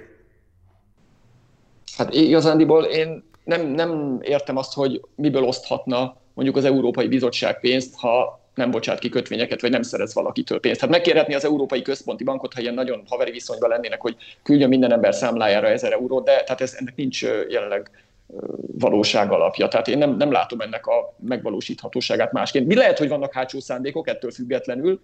Hát 1.96 2.14
igazándiból 2.14 2.84
én 2.84 3.24
nem, 3.44 3.66
nem 3.66 4.18
értem 4.22 4.56
azt, 4.56 4.74
hogy 4.74 5.00
miből 5.14 5.44
oszthatna 5.44 6.19
mondjuk 6.34 6.56
az 6.56 6.64
Európai 6.64 7.08
Bizottság 7.08 7.60
pénzt, 7.60 7.94
ha 7.98 8.40
nem 8.54 8.70
bocsát 8.70 8.98
ki 8.98 9.08
kötvényeket, 9.08 9.60
vagy 9.60 9.70
nem 9.70 9.82
szerez 9.82 10.14
valakitől 10.14 10.60
pénzt. 10.60 10.80
Hát 10.80 10.90
megkérhetni 10.90 11.34
az 11.34 11.44
Európai 11.44 11.82
Központi 11.82 12.24
Bankot, 12.24 12.54
ha 12.54 12.60
ilyen 12.60 12.74
nagyon 12.74 13.02
haveri 13.08 13.30
viszonyban 13.30 13.68
lennének, 13.68 14.00
hogy 14.00 14.16
küldjön 14.42 14.68
minden 14.68 14.92
ember 14.92 15.14
számlájára 15.14 15.68
ezer 15.68 15.92
eurót, 15.92 16.24
de 16.24 16.42
tehát 16.42 16.60
ez, 16.60 16.76
ennek 16.78 16.96
nincs 16.96 17.22
jelenleg 17.48 17.90
valóság 18.78 19.32
alapja. 19.32 19.68
Tehát 19.68 19.88
én 19.88 19.98
nem, 19.98 20.16
nem 20.16 20.32
látom 20.32 20.60
ennek 20.60 20.86
a 20.86 21.14
megvalósíthatóságát 21.18 22.32
másként. 22.32 22.66
Mi 22.66 22.74
lehet, 22.74 22.98
hogy 22.98 23.08
vannak 23.08 23.32
hátsó 23.32 23.60
szándékok 23.60 24.08
ettől 24.08 24.30
függetlenül, 24.30 25.00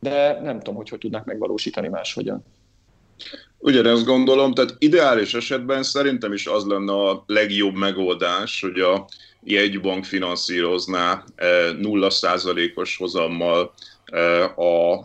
de 0.00 0.40
nem 0.40 0.58
tudom, 0.58 0.74
hogy 0.74 0.88
hogy 0.88 0.98
tudnak 0.98 1.24
megvalósítani 1.24 1.88
máshogyan. 1.88 2.44
Ugyanezt 3.58 4.04
gondolom, 4.04 4.54
tehát 4.54 4.74
ideális 4.78 5.34
esetben 5.34 5.82
szerintem 5.82 6.32
is 6.32 6.46
az 6.46 6.64
lenne 6.64 6.92
a 6.92 7.24
legjobb 7.26 7.74
megoldás, 7.74 8.60
hogy 8.60 8.80
a 8.80 9.06
jegybank 9.42 10.04
finanszírozná 10.04 11.24
0%-os 11.36 12.96
hozammal 12.96 13.74
a, 14.56 15.00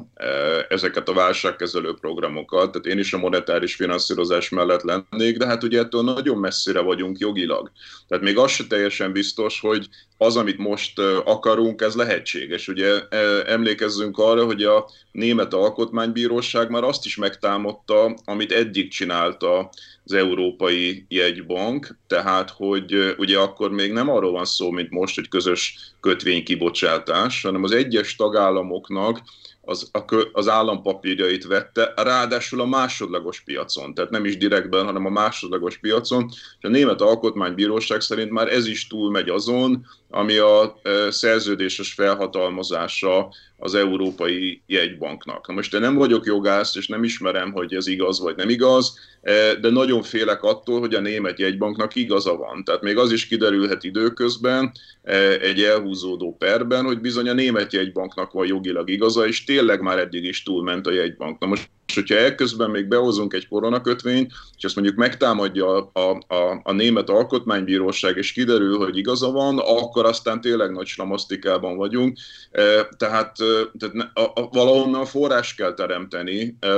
ezeket 0.70 1.10
a 1.10 1.14
válságkezelő 1.14 1.94
programokat. 2.02 2.72
Tehát 2.72 2.86
én 2.88 2.98
is 2.98 3.14
a 3.14 3.18
monetáris 3.18 3.76
finanszírozás 3.76 4.50
mellett 4.50 4.82
lennék, 4.82 5.38
de 5.38 5.46
hát 5.46 5.64
ugye 5.64 5.80
ettől 5.80 6.02
nagyon 6.02 6.38
messzire 6.38 6.80
vagyunk 6.80 7.18
jogilag. 7.18 7.72
Tehát 8.08 8.24
még 8.24 8.38
az 8.38 8.52
se 8.52 8.64
teljesen 8.68 9.12
biztos, 9.12 9.60
hogy 9.60 9.88
az, 10.18 10.36
amit 10.38 10.58
most 10.58 11.00
akarunk, 11.26 11.82
ez 11.82 11.96
lehetséges. 11.96 12.68
Ugye 12.68 13.08
emlékezzünk 13.46 14.18
arra, 14.18 14.46
hogy 14.46 14.64
a 14.64 14.90
Német 15.12 15.54
Alkotmánybíróság 15.54 16.70
már 16.70 16.84
azt 16.84 17.06
is 17.06 17.16
megtámadta, 17.16 18.16
amit 18.26 18.52
eddig 18.52 18.90
csinálta 18.90 19.70
az 20.06 20.14
Európai 20.14 21.06
Jegybank, 21.08 21.98
tehát 22.08 22.50
hogy 22.50 23.16
ugye 23.18 23.40
akkor 23.40 23.72
még 23.72 23.92
nem 23.92 24.10
arról 24.10 24.32
van 24.32 24.46
szó, 24.46 24.72
mint 24.72 24.90
most, 24.90 25.16
hogy 25.16 25.28
közös 25.28 25.78
kötvénykibocsátás, 26.00 27.42
hanem 27.42 27.64
az 27.64 27.72
egyes 27.72 28.16
tagállamoknak 28.16 29.22
az, 29.62 29.92
az 30.32 30.48
állampapírjait 30.48 31.46
vette, 31.46 31.94
ráadásul 31.96 32.62
a 32.62 32.66
másodlagos 32.66 33.42
piacon, 33.42 33.94
tehát 33.94 34.12
nem 34.12 34.26
is 34.26 34.38
direktben, 34.38 34.86
hanem 34.86 35.06
a 35.06 35.10
másodlagos 35.10 35.78
piacon, 35.78 36.26
és 36.30 36.62
a 36.62 36.68
Német 36.68 37.02
Alkotmánybíróság 37.02 38.02
szerint 38.02 38.32
már 38.32 38.48
ez 38.48 38.68
is 38.68 38.88
túlmegy 38.88 39.30
azon, 39.30 39.86
ami 40.10 40.38
a 40.38 40.82
szerződéses 41.10 41.94
felhatalmazása 41.94 43.34
az 43.58 43.76
Európai 43.76 44.62
Jegybanknak. 44.68 45.48
Na 45.48 45.54
most 45.54 45.74
én 45.74 45.80
nem 45.80 45.96
vagyok 45.96 46.26
jogász, 46.26 46.76
és 46.76 46.88
nem 46.88 47.04
ismerem, 47.04 47.52
hogy 47.52 47.74
ez 47.74 47.88
igaz 47.88 48.20
vagy 48.20 48.36
nem 48.36 48.50
igaz, 48.50 49.00
de 49.62 49.70
nagyon 49.70 50.04
félek 50.04 50.44
attól, 50.44 50.80
hogy 50.80 50.94
a 50.94 51.00
német 51.00 51.40
jegybanknak 51.40 51.96
igaza 51.96 52.36
van. 52.36 52.64
Tehát 52.64 52.82
még 52.82 52.98
az 52.98 53.12
is 53.12 53.28
kiderülhet 53.28 53.84
időközben 53.84 54.72
egy 55.42 55.62
elhúzódó 55.62 56.36
perben, 56.40 56.86
hogy 56.86 57.00
bizony 57.00 57.30
a 57.30 57.34
német 57.34 57.74
jegybanknak 57.74 58.32
van 58.32 58.48
jogilag 58.48 58.90
igaza, 58.90 59.28
és 59.28 59.44
tényleg 59.44 59.82
már 59.82 60.00
eddig 60.00 60.24
is 60.24 60.44
túlment 60.44 60.88
a 60.88 60.92
jegybank. 60.92 61.40
Na 61.40 61.48
most 61.48 61.70
hogyha 61.96 62.16
elközben 62.16 62.70
még 62.70 62.88
behozunk 62.88 63.34
egy 63.34 63.48
koronakötvényt, 63.48 64.32
és 64.58 64.64
azt 64.64 64.76
mondjuk 64.76 64.98
megtámadja 64.98 65.92
a, 65.92 66.18
a, 66.28 66.62
a, 66.64 66.72
német 66.72 67.10
alkotmánybíróság, 67.10 68.18
és 68.18 68.32
kiderül, 68.32 68.78
hogy 68.78 68.98
igaza 68.98 69.32
van, 69.32 69.60
akkor 69.60 70.06
aztán 70.06 70.42
tényleg 70.42 70.72
nagy 70.72 70.88
slamasztikában 70.88 71.78
vagyunk. 71.78 72.18
E, 72.52 72.88
tehát, 72.98 73.36
tehát 73.78 74.12
a, 74.14 74.22
a, 74.22 74.50
valahonnan 74.52 75.06
forrás 75.06 75.56
kell 75.56 75.74
teremteni, 75.74 76.58
e, 76.60 76.70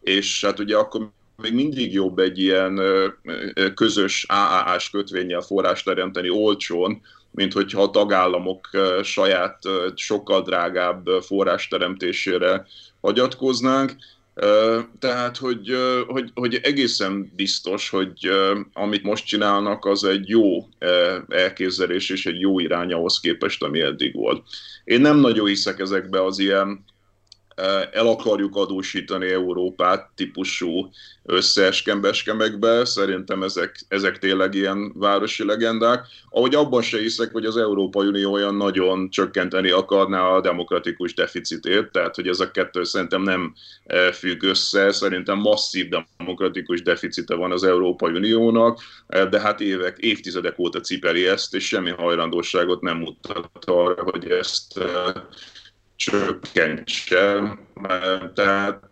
és 0.00 0.44
hát 0.44 0.58
ugye 0.58 0.76
akkor 0.76 1.10
még 1.36 1.54
mindig 1.54 1.92
jobb 1.92 2.18
egy 2.18 2.38
ilyen 2.38 2.80
közös 3.74 4.26
AAA-s 4.28 4.90
kötvényel 4.90 5.40
forrás 5.40 5.82
teremteni 5.82 6.30
olcsón, 6.30 7.00
mint 7.30 7.52
hogyha 7.52 7.82
a 7.82 7.90
tagállamok 7.90 8.68
saját 9.02 9.58
sokkal 9.94 10.42
drágább 10.42 11.06
forrás 11.20 11.68
teremtésére 11.68 12.66
hagyatkoznánk. 13.00 13.92
Tehát, 14.98 15.36
hogy, 15.36 15.76
hogy, 16.06 16.30
hogy 16.34 16.54
egészen 16.62 17.32
biztos, 17.36 17.90
hogy 17.90 18.30
amit 18.72 19.02
most 19.02 19.26
csinálnak, 19.26 19.84
az 19.84 20.04
egy 20.04 20.28
jó 20.28 20.68
elképzelés 21.28 22.10
és 22.10 22.26
egy 22.26 22.40
jó 22.40 22.58
irány 22.58 22.92
ahhoz 22.92 23.20
képest, 23.20 23.62
ami 23.62 23.80
eddig 23.80 24.14
volt. 24.14 24.42
Én 24.84 25.00
nem 25.00 25.18
nagyon 25.18 25.46
hiszek 25.46 25.78
ezekbe 25.78 26.24
az 26.24 26.38
ilyen 26.38 26.84
el 27.92 28.06
akarjuk 28.06 28.56
adósítani 28.56 29.28
Európát 29.28 30.10
típusú 30.14 30.90
összeeskembeskemekbe. 31.24 32.84
Szerintem 32.84 33.42
ezek, 33.42 33.80
ezek 33.88 34.18
tényleg 34.18 34.54
ilyen 34.54 34.92
városi 34.94 35.44
legendák. 35.44 36.06
Ahogy 36.30 36.54
abban 36.54 36.82
se 36.82 36.98
hiszek, 36.98 37.32
hogy 37.32 37.44
az 37.44 37.56
Európai 37.56 38.06
Unió 38.06 38.32
olyan 38.32 38.54
nagyon 38.54 39.10
csökkenteni 39.10 39.70
akarná 39.70 40.20
a 40.20 40.40
demokratikus 40.40 41.14
deficitét, 41.14 41.90
tehát 41.90 42.14
hogy 42.14 42.28
ez 42.28 42.40
a 42.40 42.50
kettő 42.50 42.84
szerintem 42.84 43.22
nem 43.22 43.54
függ 44.12 44.42
össze. 44.42 44.92
Szerintem 44.92 45.38
masszív 45.38 45.88
demokratikus 46.18 46.82
deficite 46.82 47.34
van 47.34 47.52
az 47.52 47.64
Európai 47.64 48.12
Uniónak, 48.12 48.80
de 49.30 49.40
hát 49.40 49.60
évek, 49.60 49.98
évtizedek 49.98 50.58
óta 50.58 50.80
cipeli 50.80 51.26
ezt, 51.26 51.54
és 51.54 51.66
semmi 51.66 51.90
hajlandóságot 51.90 52.80
nem 52.80 52.96
mutat 52.96 53.64
arra, 53.64 54.02
hogy 54.02 54.30
ezt 54.30 54.80
csökkentse. 56.04 57.56
Tehát 58.34 58.82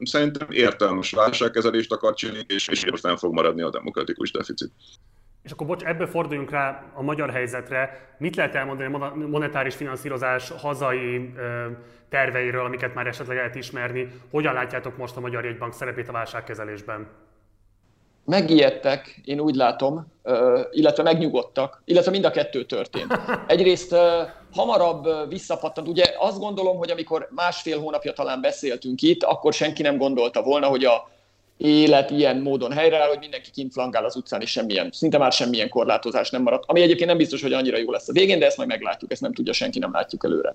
szerintem 0.00 0.48
értelmes 0.50 1.10
válságkezelést 1.10 1.92
akar 1.92 2.14
csinálni, 2.14 2.44
és, 2.46 2.68
és 2.68 2.84
fenn 3.00 3.16
fog 3.16 3.34
maradni 3.34 3.62
a 3.62 3.70
demokratikus 3.70 4.30
deficit. 4.30 4.70
És 5.42 5.50
akkor 5.50 5.66
bocs, 5.66 5.82
ebből 5.82 6.06
forduljunk 6.06 6.50
rá 6.50 6.92
a 6.94 7.02
magyar 7.02 7.30
helyzetre. 7.30 8.14
Mit 8.18 8.36
lehet 8.36 8.54
elmondani 8.54 8.94
a 8.94 9.14
monetáris 9.14 9.74
finanszírozás 9.74 10.50
hazai 10.50 11.34
terveiről, 12.08 12.64
amiket 12.64 12.94
már 12.94 13.06
esetleg 13.06 13.36
lehet 13.36 13.54
ismerni? 13.54 14.08
Hogyan 14.30 14.54
látjátok 14.54 14.96
most 14.96 15.16
a 15.16 15.20
Magyar 15.20 15.44
Jegybank 15.44 15.72
szerepét 15.72 16.08
a 16.08 16.12
válságkezelésben? 16.12 17.08
Megijedtek, 18.28 19.20
én 19.24 19.40
úgy 19.40 19.54
látom, 19.54 20.06
illetve 20.70 21.02
megnyugodtak, 21.02 21.82
illetve 21.84 22.10
mind 22.10 22.24
a 22.24 22.30
kettő 22.30 22.64
történt. 22.64 23.20
Egyrészt 23.46 23.94
hamarabb 24.52 25.28
visszapattant, 25.28 25.88
ugye 25.88 26.04
azt 26.18 26.38
gondolom, 26.38 26.76
hogy 26.76 26.90
amikor 26.90 27.28
másfél 27.30 27.80
hónapja 27.80 28.12
talán 28.12 28.40
beszéltünk 28.40 29.02
itt, 29.02 29.22
akkor 29.22 29.52
senki 29.52 29.82
nem 29.82 29.96
gondolta 29.96 30.42
volna, 30.42 30.66
hogy 30.66 30.84
a 30.84 31.10
élet 31.56 32.10
ilyen 32.10 32.36
módon 32.36 32.72
helyreáll, 32.72 33.08
hogy 33.08 33.18
mindenki 33.18 33.50
kint 33.50 33.72
flangál 33.72 34.04
az 34.04 34.16
utcán, 34.16 34.40
és 34.40 34.50
semmilyen, 34.50 34.90
szinte 34.92 35.18
már 35.18 35.32
semmilyen 35.32 35.68
korlátozás 35.68 36.30
nem 36.30 36.42
maradt. 36.42 36.64
Ami 36.66 36.82
egyébként 36.82 37.08
nem 37.08 37.16
biztos, 37.16 37.42
hogy 37.42 37.52
annyira 37.52 37.78
jó 37.78 37.90
lesz 37.90 38.08
a 38.08 38.12
végén, 38.12 38.38
de 38.38 38.46
ezt 38.46 38.56
majd 38.56 38.68
meglátjuk, 38.68 39.12
ezt 39.12 39.20
nem 39.20 39.32
tudja 39.32 39.52
senki, 39.52 39.78
nem 39.78 39.92
látjuk 39.92 40.24
előre. 40.24 40.54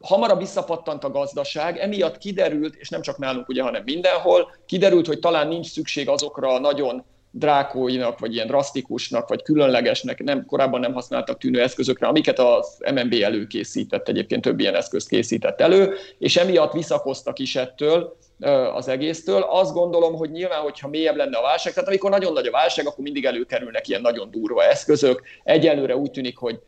Hamarabb 0.00 0.38
visszapattant 0.38 1.04
a 1.04 1.10
gazdaság, 1.10 1.78
emiatt 1.78 2.18
kiderült, 2.18 2.74
és 2.74 2.88
nem 2.88 3.00
csak 3.00 3.18
nálunk 3.18 3.48
ugye, 3.48 3.62
hanem 3.62 3.82
mindenhol, 3.84 4.52
kiderült, 4.66 5.06
hogy 5.06 5.18
talán 5.18 5.48
nincs 5.48 5.66
szükség 5.66 6.08
azokra 6.08 6.48
a 6.48 6.58
nagyon 6.58 7.04
drákóinak, 7.30 8.18
vagy 8.18 8.34
ilyen 8.34 8.46
drasztikusnak, 8.46 9.28
vagy 9.28 9.42
különlegesnek, 9.42 10.22
nem, 10.22 10.46
korábban 10.46 10.80
nem 10.80 10.92
használtak 10.92 11.38
tűnő 11.38 11.62
eszközökre, 11.62 12.06
amiket 12.06 12.38
az 12.38 12.78
MNB 12.94 13.14
előkészített, 13.22 14.08
egyébként 14.08 14.42
több 14.42 14.60
ilyen 14.60 14.74
eszközt 14.74 15.08
készített 15.08 15.60
elő, 15.60 15.94
és 16.18 16.36
emiatt 16.36 16.72
visszakoztak 16.72 17.38
is 17.38 17.56
ettől 17.56 18.16
az 18.74 18.88
egésztől. 18.88 19.42
Azt 19.42 19.72
gondolom, 19.72 20.14
hogy 20.14 20.30
nyilván, 20.30 20.60
hogyha 20.60 20.88
mélyebb 20.88 21.16
lenne 21.16 21.36
a 21.36 21.42
válság, 21.42 21.72
tehát 21.72 21.88
amikor 21.88 22.10
nagyon 22.10 22.32
nagy 22.32 22.46
a 22.46 22.50
válság, 22.50 22.86
akkor 22.86 23.04
mindig 23.04 23.24
előkerülnek 23.24 23.88
ilyen 23.88 24.00
nagyon 24.00 24.30
durva 24.30 24.64
eszközök. 24.64 25.22
Egyelőre 25.44 25.96
úgy 25.96 26.10
tűnik, 26.10 26.36
hogy 26.36 26.60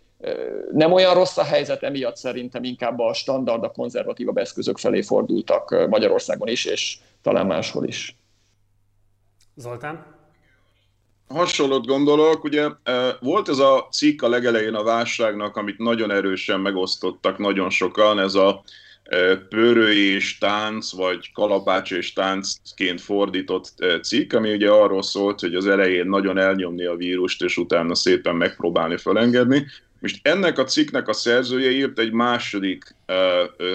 nem 0.72 0.92
olyan 0.92 1.14
rossz 1.14 1.36
a 1.36 1.44
helyzet, 1.44 1.82
emiatt 1.82 2.16
szerintem 2.16 2.64
inkább 2.64 2.98
a 2.98 3.14
standard, 3.14 3.64
a 3.64 3.70
konzervatívabb 3.70 4.36
eszközök 4.36 4.78
felé 4.78 5.02
fordultak 5.02 5.86
Magyarországon 5.88 6.48
is, 6.48 6.64
és 6.64 6.98
talán 7.22 7.46
máshol 7.46 7.86
is. 7.86 8.16
Zoltán? 9.56 10.20
Hasonlót 11.28 11.86
gondolok, 11.86 12.44
ugye 12.44 12.68
volt 13.20 13.48
ez 13.48 13.58
a 13.58 13.88
cikk 13.90 14.22
a 14.22 14.28
legelején 14.28 14.74
a 14.74 14.82
válságnak, 14.82 15.56
amit 15.56 15.78
nagyon 15.78 16.10
erősen 16.10 16.60
megosztottak 16.60 17.38
nagyon 17.38 17.70
sokan, 17.70 18.18
ez 18.18 18.34
a 18.34 18.62
pörő 19.48 19.92
és 19.92 20.38
tánc, 20.38 20.92
vagy 20.92 21.32
kalapács 21.32 21.92
és 21.92 22.12
táncként 22.12 23.00
fordított 23.00 23.72
cikk, 24.02 24.32
ami 24.32 24.52
ugye 24.52 24.70
arról 24.70 25.02
szólt, 25.02 25.40
hogy 25.40 25.54
az 25.54 25.66
elején 25.66 26.06
nagyon 26.06 26.38
elnyomni 26.38 26.84
a 26.84 26.96
vírust, 26.96 27.42
és 27.42 27.56
utána 27.56 27.94
szépen 27.94 28.36
megpróbálni 28.36 28.96
felengedni. 28.96 29.66
Most 30.02 30.18
ennek 30.22 30.58
a 30.58 30.64
cikknek 30.64 31.08
a 31.08 31.12
szerzője 31.12 31.70
írt 31.70 31.98
egy 31.98 32.12
második 32.12 32.94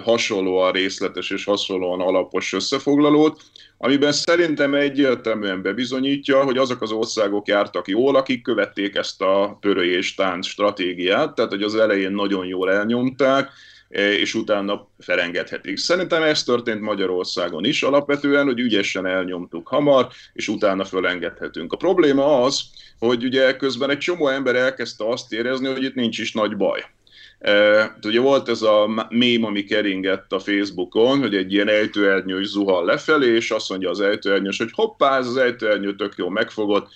hasonlóan 0.04 0.72
részletes 0.72 1.30
és 1.30 1.44
hasonlóan 1.44 2.02
alapos 2.02 2.54
összefoglalót, 2.54 3.42
amiben 3.78 4.12
szerintem 4.12 4.74
egyértelműen 4.74 5.62
bebizonyítja, 5.62 6.44
hogy 6.44 6.58
azok 6.58 6.82
az 6.82 6.92
országok 6.92 7.48
jártak 7.48 7.88
jól, 7.88 8.16
akik 8.16 8.42
követték 8.42 8.96
ezt 8.96 9.22
a 9.22 9.58
pörőjés 9.62 10.16
tánc 10.16 10.48
stratégiát, 10.48 11.36
tehát 11.36 11.52
hogy 11.52 11.64
az 11.64 11.76
elején 11.76 12.12
nagyon 12.12 12.46
jól 12.46 12.72
elnyomták, 12.72 13.50
és 13.90 14.34
utána 14.34 14.88
felengedhetik. 15.00 15.78
Szerintem 15.78 16.24
ez 16.24 16.44
történt 16.44 16.82
Magyarországon 16.82 17.66
is 17.66 17.84
alapvetően, 17.84 18.46
hogy 18.46 18.60
ügyesen 18.60 19.06
elnyomtuk 19.06 19.68
hamar, 19.68 20.08
és 20.34 20.48
utána 20.48 20.86
felengedhetünk. 20.86 21.74
A 21.74 21.78
probléma 21.78 22.42
az, 22.42 22.62
hogy 23.00 23.24
ugye 23.24 23.56
közben 23.56 23.90
egy 23.90 23.98
csomó 23.98 24.28
ember 24.28 24.56
elkezdte 24.56 25.10
azt 25.10 25.34
érezni, 25.34 25.68
hogy 25.68 25.84
itt 25.84 25.96
nincs 25.96 26.20
is 26.20 26.32
nagy 26.32 26.58
baj. 26.58 26.86
E, 27.40 27.98
ugye 28.04 28.20
volt 28.20 28.50
ez 28.50 28.62
a 28.62 29.08
mém, 29.10 29.44
ami 29.44 29.64
keringett 29.64 30.34
a 30.34 30.40
Facebookon, 30.40 31.20
hogy 31.20 31.36
egy 31.36 31.54
ilyen 31.54 31.68
ejtőernyős 31.68 32.48
zuhal 32.48 32.86
lefelé, 32.86 33.36
és 33.36 33.52
azt 33.52 33.70
mondja 33.70 33.90
az 33.90 34.02
ejtőernyős, 34.02 34.58
hogy 34.58 34.72
hoppá, 34.72 35.18
ez 35.18 35.28
az 35.28 35.38
ejtőernyő 35.38 35.96
tök 35.96 36.14
jó 36.18 36.30
megfogott, 36.30 36.88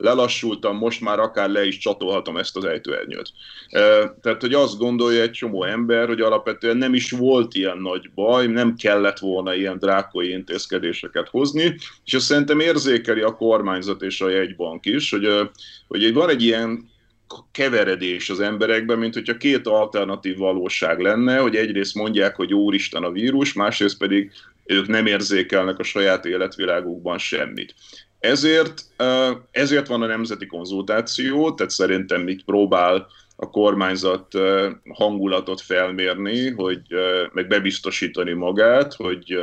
lelassultam, 0.00 0.76
most 0.76 1.00
már 1.00 1.18
akár 1.18 1.50
le 1.50 1.66
is 1.66 1.78
csatolhatom 1.78 2.36
ezt 2.36 2.56
az 2.56 2.64
ejtőernyőt. 2.64 3.32
Tehát, 4.20 4.40
hogy 4.40 4.54
azt 4.54 4.78
gondolja 4.78 5.22
egy 5.22 5.30
csomó 5.30 5.64
ember, 5.64 6.06
hogy 6.06 6.20
alapvetően 6.20 6.76
nem 6.76 6.94
is 6.94 7.10
volt 7.10 7.54
ilyen 7.54 7.78
nagy 7.78 8.10
baj, 8.14 8.46
nem 8.46 8.76
kellett 8.76 9.18
volna 9.18 9.54
ilyen 9.54 9.78
drákoi 9.78 10.30
intézkedéseket 10.30 11.28
hozni, 11.28 11.76
és 12.04 12.14
azt 12.14 12.24
szerintem 12.24 12.60
érzékeli 12.60 13.20
a 13.20 13.36
kormányzat 13.36 14.02
és 14.02 14.20
a 14.20 14.28
jegybank 14.28 14.86
is, 14.86 15.10
hogy, 15.10 15.28
hogy 15.88 16.12
van 16.12 16.28
egy 16.28 16.42
ilyen 16.42 16.88
keveredés 17.52 18.30
az 18.30 18.40
emberekben, 18.40 18.98
mint 18.98 19.14
hogyha 19.14 19.36
két 19.36 19.66
alternatív 19.66 20.36
valóság 20.36 20.98
lenne, 21.00 21.38
hogy 21.38 21.56
egyrészt 21.56 21.94
mondják, 21.94 22.36
hogy 22.36 22.54
úristen 22.54 23.02
a 23.02 23.10
vírus, 23.10 23.52
másrészt 23.52 23.98
pedig 23.98 24.30
ők 24.64 24.86
nem 24.86 25.06
érzékelnek 25.06 25.78
a 25.78 25.82
saját 25.82 26.24
életvilágukban 26.24 27.18
semmit. 27.18 27.74
Ezért, 28.20 28.84
ezért 29.50 29.86
van 29.86 30.02
a 30.02 30.06
nemzeti 30.06 30.46
konzultáció, 30.46 31.54
tehát 31.54 31.72
szerintem 31.72 32.22
mit 32.22 32.44
próbál 32.44 33.06
a 33.36 33.50
kormányzat 33.50 34.26
hangulatot 34.94 35.60
felmérni, 35.60 36.50
hogy 36.50 36.80
meg 37.32 37.48
bebiztosítani 37.48 38.32
magát, 38.32 38.94
hogy 38.94 39.42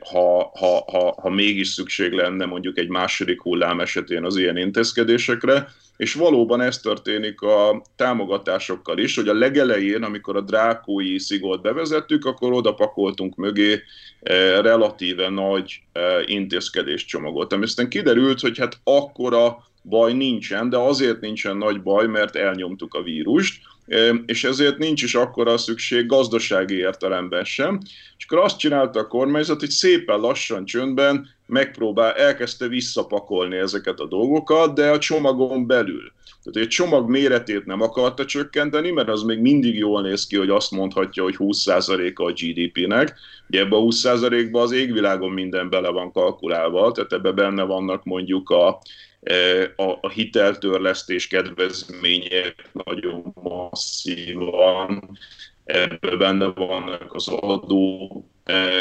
ha, 0.00 0.50
ha, 0.54 0.84
ha, 0.90 1.14
ha 1.20 1.30
mégis 1.30 1.68
szükség 1.68 2.12
lenne 2.12 2.44
mondjuk 2.44 2.78
egy 2.78 2.88
második 2.88 3.40
hullám 3.40 3.80
esetén 3.80 4.24
az 4.24 4.36
ilyen 4.36 4.56
intézkedésekre, 4.56 5.68
és 5.96 6.14
valóban 6.14 6.60
ez 6.60 6.78
történik 6.78 7.40
a 7.40 7.82
támogatásokkal 7.96 8.98
is, 8.98 9.16
hogy 9.16 9.28
a 9.28 9.34
legelején, 9.34 10.02
amikor 10.02 10.36
a 10.36 10.40
drákói 10.40 11.18
szigort 11.18 11.62
bevezettük, 11.62 12.24
akkor 12.24 12.52
oda 12.52 12.74
pakoltunk 12.74 13.36
mögé 13.36 13.82
eh, 14.20 14.60
relatíve 14.60 15.28
nagy 15.28 15.80
eh, 15.92 16.22
intézkedéscsomagot. 16.26 17.52
Ami 17.52 17.62
aztán 17.62 17.88
kiderült, 17.88 18.40
hogy 18.40 18.58
hát 18.58 18.78
akkora 18.84 19.64
baj 19.82 20.12
nincsen, 20.12 20.68
de 20.68 20.76
azért 20.76 21.20
nincsen 21.20 21.56
nagy 21.56 21.82
baj, 21.82 22.06
mert 22.06 22.36
elnyomtuk 22.36 22.94
a 22.94 23.02
vírust, 23.02 23.62
eh, 23.86 24.14
és 24.26 24.44
ezért 24.44 24.78
nincs 24.78 25.02
is 25.02 25.14
akkora 25.14 25.58
szükség 25.58 26.06
gazdasági 26.06 26.76
értelemben 26.76 27.44
sem. 27.44 27.80
És 28.18 28.24
akkor 28.24 28.38
azt 28.38 28.58
csinálta 28.58 29.00
a 29.00 29.06
kormányzat, 29.06 29.60
hogy 29.60 29.70
szépen 29.70 30.20
lassan, 30.20 30.64
csöndben 30.64 31.33
megpróbál, 31.46 32.12
elkezdte 32.12 32.68
visszapakolni 32.68 33.56
ezeket 33.56 33.98
a 33.98 34.06
dolgokat, 34.06 34.74
de 34.74 34.90
a 34.90 34.98
csomagon 34.98 35.66
belül. 35.66 36.12
Tehát 36.44 36.68
egy 36.68 36.74
csomag 36.74 37.08
méretét 37.08 37.64
nem 37.64 37.80
akarta 37.80 38.24
csökkenteni, 38.24 38.90
mert 38.90 39.08
az 39.08 39.22
még 39.22 39.38
mindig 39.38 39.78
jól 39.78 40.02
néz 40.02 40.26
ki, 40.26 40.36
hogy 40.36 40.50
azt 40.50 40.70
mondhatja, 40.70 41.22
hogy 41.22 41.34
20%-a 41.38 42.22
a 42.22 42.32
GDP-nek. 42.32 43.14
Ugye 43.48 43.60
ebben 43.60 43.78
a 43.78 43.82
20%-ban 43.82 44.62
az 44.62 44.72
égvilágon 44.72 45.30
minden 45.30 45.70
bele 45.70 45.88
van 45.88 46.12
kalkulálva, 46.12 46.92
tehát 46.92 47.12
ebben 47.12 47.34
benne 47.34 47.62
vannak 47.62 48.04
mondjuk 48.04 48.50
a, 48.50 48.80
e, 49.20 49.62
a, 49.76 49.98
a 50.00 50.08
hiteltörlesztés 50.08 51.26
kedvezmények 51.26 52.70
nagyon 52.72 53.34
masszívan, 53.42 55.18
ebből 55.64 56.16
benne 56.16 56.46
vannak 56.46 57.14
az 57.14 57.28
adó 57.28 58.24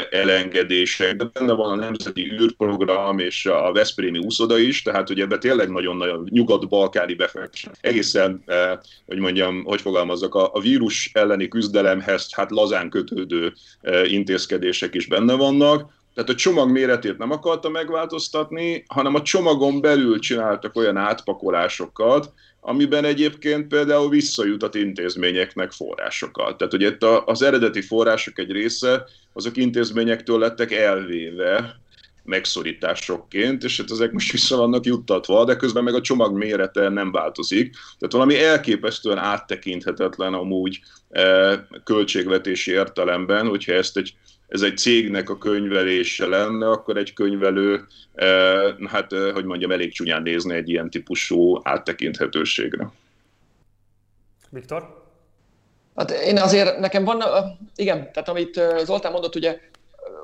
elengedések, 0.10 1.15
de 1.15 1.30
benne 1.34 1.54
van 1.54 1.71
a 1.71 1.76
Nemzeti 1.76 2.32
űrprogram 2.32 3.19
és 3.19 3.45
a 3.45 3.71
Veszprémi 3.71 4.17
úszoda 4.17 4.58
is, 4.58 4.82
tehát 4.82 5.08
hogy 5.08 5.19
ebben 5.19 5.39
tényleg 5.39 5.69
nagyon-nagyon 5.69 6.28
nyugat-balkáni 6.30 7.13
befektetés. 7.13 7.67
Egészen, 7.82 8.43
hogy 9.06 9.17
mondjam, 9.17 9.63
hogy 9.63 9.82
fogalmazzak, 9.82 10.36
a, 10.36 10.49
a 10.54 10.60
vírus 10.60 11.10
elleni 11.13 11.47
küzdelemhez 11.47 12.34
hát 12.34 12.52
lazán 12.52 12.89
kötődő 12.89 13.54
intézkedések 14.04 14.95
is 14.95 15.08
benne 15.08 15.34
vannak, 15.34 15.91
tehát 16.13 16.30
a 16.30 16.36
csomag 16.36 16.69
méretét 16.69 17.17
nem 17.17 17.32
akarta 17.32 17.69
megváltoztatni, 17.69 18.84
hanem 18.88 19.15
a 19.15 19.21
csomagon 19.21 19.82
belül 19.82 20.19
csináltak 20.19 20.76
olyan 20.76 20.97
átpakolásokat, 20.97 22.34
amiben 22.65 23.06
egyébként 23.06 23.67
például 23.67 24.10
visszajutat 24.10 24.76
intézményeknek 24.76 25.71
forrásokat. 25.71 26.58
Tehát 26.58 26.73
ugye 26.73 26.88
itt 26.88 27.04
az 27.26 27.41
eredeti 27.41 27.82
források 27.82 28.39
egy 28.39 28.52
része 28.52 29.04
azok 29.34 29.58
intézményektől 29.58 30.39
lettek 30.39 30.71
elvéve, 30.71 31.82
megszorításokként, 32.23 33.63
és 33.63 33.78
hát 33.78 33.91
ezek 33.91 34.12
most 34.12 34.32
vissza 34.32 34.58
vannak 34.58 34.86
juttatva, 34.86 35.45
de 35.45 35.56
közben 35.56 35.84
meg 35.84 35.93
a 35.93 36.02
csomag 36.02 36.38
mérete 36.38 36.89
nem 36.89 37.12
változik. 37.12 37.71
Tehát 37.71 38.13
valami 38.13 38.39
elképesztően 38.39 39.17
áttekinthetetlen 39.17 40.34
amúgy 40.34 40.80
eh, 41.10 41.60
költségvetési 41.84 42.71
értelemben, 42.71 43.47
hogyha 43.47 43.73
ezt 43.73 43.97
egy 43.97 44.15
ez 44.54 44.62
egy 44.62 44.78
cégnek 44.78 45.30
a 45.30 45.38
könyvelése 45.38 46.26
lenne, 46.26 46.70
akkor 46.70 46.98
egy 46.98 47.13
könyvelő, 47.13 47.86
eh, 48.13 48.76
hát 48.88 49.13
eh, 49.13 49.32
hogy 49.34 49.46
mondjam, 49.46 49.72
elég 49.72 49.94
csúnyán 49.94 50.22
nézni 50.22 50.56
egy 50.56 50.70
ilyen 50.70 50.89
típusú 50.89 51.60
áttekinthetőségre. 51.63 52.92
Viktor? 54.50 55.02
Hát 55.96 56.12
én 56.12 56.38
azért, 56.38 56.80
nekem 56.80 57.04
van, 57.04 57.24
igen, 57.76 58.12
tehát 58.12 58.30
amit 58.30 58.62
Zoltán 58.84 59.12
mondott, 59.12 59.36
ugye, 59.36 59.60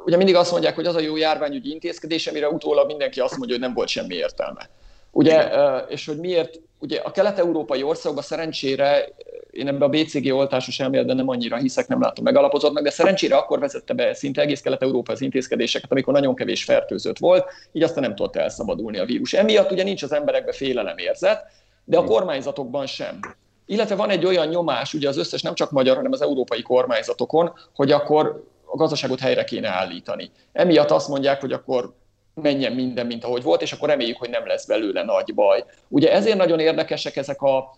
ugye 0.05 0.17
mindig 0.17 0.35
azt 0.35 0.51
mondják, 0.51 0.75
hogy 0.75 0.85
az 0.85 0.95
a 0.95 0.99
jó 0.99 1.17
járványügyi 1.17 1.71
intézkedés, 1.71 2.27
amire 2.27 2.49
utólag 2.49 2.87
mindenki 2.87 3.19
azt 3.19 3.37
mondja, 3.37 3.55
hogy 3.55 3.65
nem 3.65 3.73
volt 3.73 3.87
semmi 3.87 4.15
értelme. 4.15 4.69
Ugye, 5.11 5.45
igen. 5.45 5.85
és 5.87 6.05
hogy 6.05 6.17
miért, 6.17 6.59
ugye 6.79 6.99
a 6.99 7.11
kelet-európai 7.11 7.83
országban 7.83 8.23
szerencsére 8.23 9.07
én 9.51 9.67
ebbe 9.67 9.85
a 9.85 9.89
BCG 9.89 10.33
oltásos 10.33 10.79
elméletben 10.79 11.15
nem 11.15 11.29
annyira 11.29 11.57
hiszek, 11.57 11.87
nem 11.87 12.01
látom 12.01 12.23
megalapozottnak, 12.23 12.83
de 12.83 12.89
szerencsére 12.89 13.35
akkor 13.35 13.59
vezette 13.59 13.93
be 13.93 14.13
szinte 14.13 14.41
egész 14.41 14.61
Kelet-Európa 14.61 15.11
az 15.11 15.21
intézkedéseket, 15.21 15.91
amikor 15.91 16.13
nagyon 16.13 16.35
kevés 16.35 16.63
fertőzött 16.63 17.17
volt, 17.17 17.45
így 17.71 17.83
aztán 17.83 18.03
nem 18.03 18.15
tudott 18.15 18.35
elszabadulni 18.35 18.97
a 18.97 19.05
vírus. 19.05 19.33
Emiatt 19.33 19.71
ugye 19.71 19.83
nincs 19.83 20.03
az 20.03 20.11
emberekbe 20.11 20.51
félelem 20.51 20.97
érzet, 20.97 21.45
de 21.83 21.97
a 21.97 22.03
kormányzatokban 22.03 22.85
sem. 22.85 23.19
Illetve 23.65 23.95
van 23.95 24.09
egy 24.09 24.25
olyan 24.25 24.47
nyomás, 24.47 24.93
ugye 24.93 25.07
az 25.07 25.17
összes 25.17 25.41
nem 25.41 25.53
csak 25.53 25.71
magyar, 25.71 25.95
hanem 25.95 26.11
az 26.11 26.21
európai 26.21 26.61
kormányzatokon, 26.61 27.53
hogy 27.75 27.91
akkor 27.91 28.43
a 28.65 28.75
gazdaságot 28.75 29.19
helyre 29.19 29.43
kéne 29.43 29.69
állítani. 29.69 30.31
Emiatt 30.51 30.91
azt 30.91 31.07
mondják, 31.07 31.41
hogy 31.41 31.51
akkor 31.51 31.93
menjen 32.33 32.73
minden, 32.73 33.05
mint 33.05 33.23
ahogy 33.23 33.43
volt, 33.43 33.61
és 33.61 33.71
akkor 33.71 33.89
reméljük, 33.89 34.17
hogy 34.17 34.29
nem 34.29 34.47
lesz 34.47 34.65
belőle 34.65 35.03
nagy 35.03 35.33
baj. 35.33 35.63
Ugye 35.87 36.11
ezért 36.11 36.37
nagyon 36.37 36.59
érdekesek 36.59 37.15
ezek 37.15 37.41
a 37.41 37.75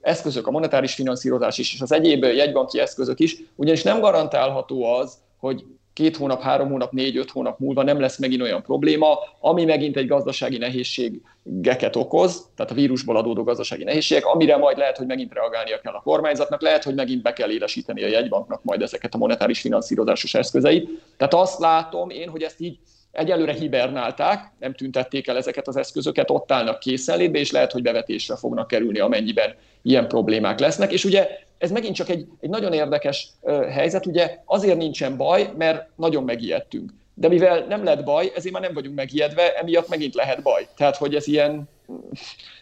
eszközök, 0.00 0.46
a 0.46 0.50
monetáris 0.50 0.94
finanszírozás 0.94 1.58
is, 1.58 1.74
és 1.74 1.80
az 1.80 1.92
egyéb 1.92 2.24
jegybanki 2.24 2.80
eszközök 2.80 3.20
is, 3.20 3.36
ugyanis 3.54 3.82
nem 3.82 4.00
garantálható 4.00 4.84
az, 4.84 5.16
hogy 5.38 5.64
két 5.92 6.16
hónap, 6.16 6.42
három 6.42 6.70
hónap, 6.70 6.92
négy, 6.92 7.16
öt 7.16 7.30
hónap 7.30 7.58
múlva 7.58 7.82
nem 7.82 8.00
lesz 8.00 8.18
megint 8.18 8.42
olyan 8.42 8.62
probléma, 8.62 9.18
ami 9.40 9.64
megint 9.64 9.96
egy 9.96 10.06
gazdasági 10.06 10.58
nehézségeket 10.58 11.96
okoz, 11.96 12.48
tehát 12.56 12.72
a 12.72 12.74
vírusból 12.74 13.16
adódó 13.16 13.42
gazdasági 13.42 13.84
nehézségek, 13.84 14.26
amire 14.26 14.56
majd 14.56 14.76
lehet, 14.76 14.96
hogy 14.96 15.06
megint 15.06 15.32
reagálnia 15.32 15.80
kell 15.80 15.92
a 15.92 16.00
kormányzatnak, 16.00 16.62
lehet, 16.62 16.84
hogy 16.84 16.94
megint 16.94 17.22
be 17.22 17.32
kell 17.32 17.50
élesíteni 17.50 18.02
a 18.02 18.08
jegybanknak 18.08 18.64
majd 18.64 18.82
ezeket 18.82 19.14
a 19.14 19.18
monetáris 19.18 19.60
finanszírozásos 19.60 20.34
eszközeit. 20.34 20.88
Tehát 21.16 21.34
azt 21.34 21.58
látom 21.58 22.10
én, 22.10 22.28
hogy 22.28 22.42
ezt 22.42 22.60
így 22.60 22.78
Egyelőre 23.12 23.52
hibernálták, 23.52 24.50
nem 24.58 24.74
tüntették 24.74 25.28
el 25.28 25.36
ezeket 25.36 25.68
az 25.68 25.76
eszközöket, 25.76 26.30
ott 26.30 26.52
állnak 26.52 26.78
készenlétbe, 26.78 27.38
és 27.38 27.50
lehet, 27.50 27.72
hogy 27.72 27.82
bevetésre 27.82 28.36
fognak 28.36 28.66
kerülni, 28.66 28.98
amennyiben 28.98 29.54
ilyen 29.82 30.08
problémák 30.08 30.58
lesznek. 30.58 30.92
És 30.92 31.04
ugye 31.04 31.28
ez 31.58 31.70
megint 31.70 31.94
csak 31.94 32.08
egy, 32.08 32.26
egy 32.40 32.50
nagyon 32.50 32.72
érdekes 32.72 33.28
helyzet, 33.70 34.06
ugye 34.06 34.38
azért 34.44 34.76
nincsen 34.76 35.16
baj, 35.16 35.50
mert 35.56 35.88
nagyon 35.96 36.24
megijedtünk. 36.24 36.92
De 37.14 37.28
mivel 37.28 37.64
nem 37.68 37.84
lett 37.84 38.04
baj, 38.04 38.32
ezért 38.34 38.52
már 38.52 38.62
nem 38.62 38.74
vagyunk 38.74 38.96
megijedve, 38.96 39.54
emiatt 39.54 39.88
megint 39.88 40.14
lehet 40.14 40.42
baj. 40.42 40.66
Tehát, 40.76 40.96
hogy 40.96 41.14
ez 41.14 41.26
ilyen, 41.26 41.68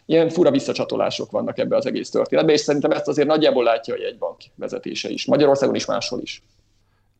ilyen 0.06 0.28
fura 0.28 0.50
visszacsatolások 0.50 1.30
vannak 1.30 1.58
ebbe 1.58 1.76
az 1.76 1.86
egész 1.86 2.10
történetben, 2.10 2.54
és 2.54 2.60
szerintem 2.60 2.90
ezt 2.90 3.08
azért 3.08 3.28
nagyjából 3.28 3.64
látja 3.64 3.94
a 3.94 4.00
jegybank 4.00 4.36
vezetése 4.54 5.08
is, 5.08 5.26
Magyarországon 5.26 5.74
is 5.74 5.84
máshol 5.84 6.20
is. 6.22 6.42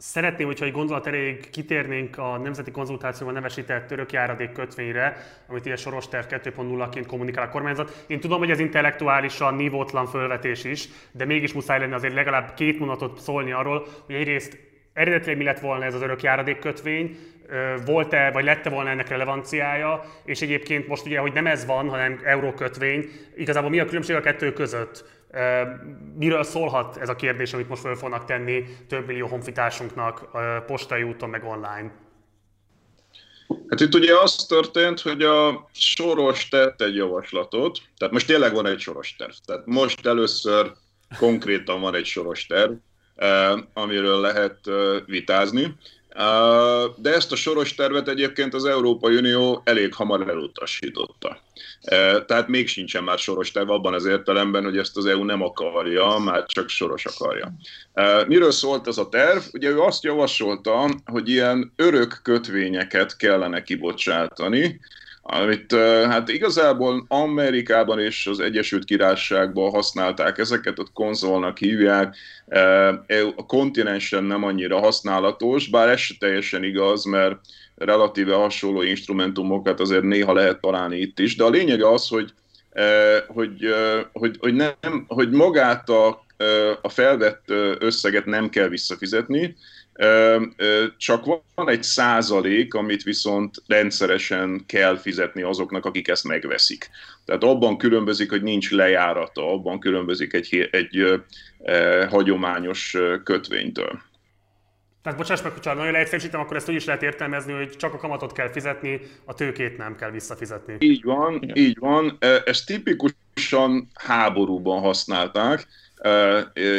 Szeretném, 0.03 0.47
hogyha 0.47 0.65
egy 0.65 0.73
gondolat 0.73 1.07
erejéig 1.07 1.51
kitérnénk 1.51 2.19
a 2.19 2.39
Nemzeti 2.39 2.71
Konzultációban 2.71 3.35
nevesített 3.35 3.87
török 3.87 4.13
járadék 4.13 4.53
kötvényre, 4.53 5.17
amit 5.47 5.65
ilyen 5.65 5.77
soros 5.77 6.09
terv 6.09 6.27
2.0-ként 6.27 7.05
kommunikál 7.07 7.45
a 7.45 7.49
kormányzat. 7.49 8.05
Én 8.07 8.21
tudom, 8.21 8.39
hogy 8.39 8.51
ez 8.51 8.59
intellektuálisan 8.59 9.55
nívótlan 9.55 10.07
fölvetés 10.07 10.65
is, 10.65 10.89
de 11.13 11.25
mégis 11.25 11.53
muszáj 11.53 11.79
lenne 11.79 11.95
azért 11.95 12.15
legalább 12.15 12.55
két 12.55 12.79
mondatot 12.79 13.21
szólni 13.21 13.53
arról, 13.53 13.87
hogy 14.07 14.15
egyrészt 14.15 14.59
eredetileg 14.93 15.37
mi 15.37 15.45
lett 15.45 15.61
volna 15.61 15.85
ez 15.85 15.95
az 15.95 16.03
örök 16.03 16.23
járadék 16.23 16.59
kötvény, 16.59 17.17
volt-e, 17.87 18.31
vagy 18.31 18.45
lette 18.45 18.71
volna 18.71 18.91
ennek 18.91 19.09
relevanciája, 19.09 20.05
és 20.25 20.41
egyébként 20.43 20.89
most 20.89 21.07
ugye, 21.07 21.19
hogy 21.19 21.33
nem 21.33 21.47
ez 21.47 21.67
van, 21.67 21.89
hanem 21.89 22.21
eurókötvény, 22.25 23.09
igazából 23.37 23.71
mi 23.71 23.81
a 23.81 23.85
különbség 23.85 24.17
a 24.17 24.21
kettő 24.21 24.53
között? 24.53 25.20
Miről 26.17 26.43
szólhat 26.43 26.97
ez 26.97 27.09
a 27.09 27.17
kérdés, 27.17 27.53
amit 27.53 27.69
most 27.69 27.83
fel 27.83 27.95
fognak 27.95 28.25
tenni 28.25 28.65
több 28.89 29.07
millió 29.07 29.27
honfitársunknak 29.27 30.29
postai 30.67 31.03
úton, 31.03 31.29
meg 31.31 31.45
online? 31.45 31.93
Hát 33.69 33.81
itt 33.81 33.95
ugye 33.95 34.19
az 34.19 34.47
történt, 34.49 35.01
hogy 35.01 35.23
a 35.23 35.69
Soros 35.73 36.49
tett 36.49 36.81
egy 36.81 36.95
javaslatot, 36.95 37.79
tehát 37.97 38.13
most 38.13 38.27
tényleg 38.27 38.55
van 38.55 38.67
egy 38.67 38.81
Soros 38.81 39.17
terv. 39.17 39.33
Tehát 39.45 39.67
most 39.67 40.07
először 40.07 40.73
konkrétan 41.19 41.81
van 41.81 41.95
egy 41.95 42.05
Soros 42.07 42.47
terv, 42.47 42.73
amiről 43.73 44.21
lehet 44.21 44.59
vitázni. 45.07 45.75
De 46.97 47.15
ezt 47.15 47.33
a 47.33 47.37
soros 47.37 47.75
tervet 47.75 48.09
egyébként 48.09 48.55
az 48.55 48.65
Európai 48.65 49.17
Unió 49.17 49.63
elég 49.65 49.95
hamar 49.95 50.29
elutasította. 50.29 51.41
Tehát 52.27 52.49
még 52.49 52.69
sincsen 52.69 53.05
már 53.05 53.19
soros 53.19 53.51
terv 53.51 53.71
abban 53.71 53.95
az 53.95 54.05
értelemben, 54.05 54.65
hogy 54.65 54.79
ezt 54.79 54.97
az 54.97 55.07
EU 55.07 55.25
nem 55.25 55.43
akarja, 55.43 56.19
már 56.19 56.47
csak 56.47 56.69
soros 56.69 57.07
akarja. 57.07 57.53
Miről 58.27 58.51
szólt 58.51 58.87
ez 58.87 58.99
a 58.99 59.09
terv? 59.09 59.43
Ugye 59.53 59.69
ő 59.69 59.81
azt 59.81 60.03
javasolta, 60.05 60.89
hogy 61.05 61.29
ilyen 61.29 61.73
örök 61.77 62.21
kötvényeket 62.23 63.17
kellene 63.17 63.63
kibocsátani, 63.63 64.81
amit 65.31 65.75
hát 66.09 66.29
igazából 66.29 67.05
Amerikában 67.09 67.99
és 67.99 68.27
az 68.27 68.41
Egyesült 68.41 68.85
Királyságban 68.85 69.71
használták 69.71 70.39
ezeket, 70.39 70.79
ott 70.79 70.93
konzolnak 70.93 71.59
hívják, 71.59 72.17
a 73.37 73.47
kontinensen 73.47 74.25
nem 74.25 74.45
annyira 74.45 74.79
használatos, 74.79 75.69
bár 75.69 75.89
ez 75.89 75.99
se 75.99 76.15
teljesen 76.19 76.65
igaz, 76.65 77.05
mert 77.05 77.37
relatíve 77.77 78.35
hasonló 78.35 78.83
instrumentumokat 78.83 79.81
azért 79.81 80.03
néha 80.03 80.33
lehet 80.33 80.61
találni 80.61 80.99
itt 80.99 81.19
is, 81.19 81.37
de 81.37 81.45
a 81.45 81.51
lényeg 81.51 81.83
az, 81.83 82.09
hogy, 82.09 82.33
hogy, 83.27 83.75
hogy, 84.13 84.37
hogy, 84.41 84.55
nem, 84.55 85.05
hogy 85.07 85.31
magát 85.31 85.89
a, 85.89 86.25
a 86.83 86.89
felvett 86.89 87.45
összeget 87.79 88.25
nem 88.25 88.49
kell 88.49 88.69
visszafizetni, 88.69 89.57
csak 90.97 91.25
van 91.55 91.69
egy 91.69 91.83
százalék, 91.83 92.75
amit 92.75 93.03
viszont 93.03 93.63
rendszeresen 93.67 94.65
kell 94.67 94.97
fizetni 94.97 95.43
azoknak, 95.43 95.85
akik 95.85 96.09
ezt 96.09 96.25
megveszik. 96.25 96.91
Tehát 97.25 97.45
abban 97.45 97.79
különbözik, 97.79 98.31
hogy 98.31 98.43
nincs 98.43 98.71
lejárata, 98.71 99.53
abban 99.53 99.81
különbözik 99.81 100.33
egy, 100.33 100.69
egy 100.71 100.91
egy 100.91 101.21
hagyományos 102.09 102.97
kötvénytől. 103.25 104.01
Tehát 105.03 105.19
bocsáss 105.19 105.43
meg, 105.43 105.53
hogyha 105.53 105.75
nagyon 105.75 105.93
leegyszerűsítem, 105.93 106.41
akkor 106.41 106.57
ezt 106.57 106.69
úgy 106.69 106.75
is 106.75 106.85
lehet 106.85 107.03
értelmezni, 107.03 107.53
hogy 107.53 107.77
csak 107.77 107.95
a 107.95 107.97
kamatot 107.97 108.33
kell 108.33 108.51
fizetni, 108.51 109.01
a 109.25 109.35
tőkét 109.35 109.77
nem 109.77 109.97
kell 109.97 110.11
visszafizetni. 110.11 110.77
Így 110.79 111.03
van, 111.03 111.39
Igen. 111.41 111.57
így 111.57 111.79
van. 111.79 112.19
Ezt 112.45 112.67
tipikusan 112.67 113.89
háborúban 113.95 114.81
használták, 114.81 115.67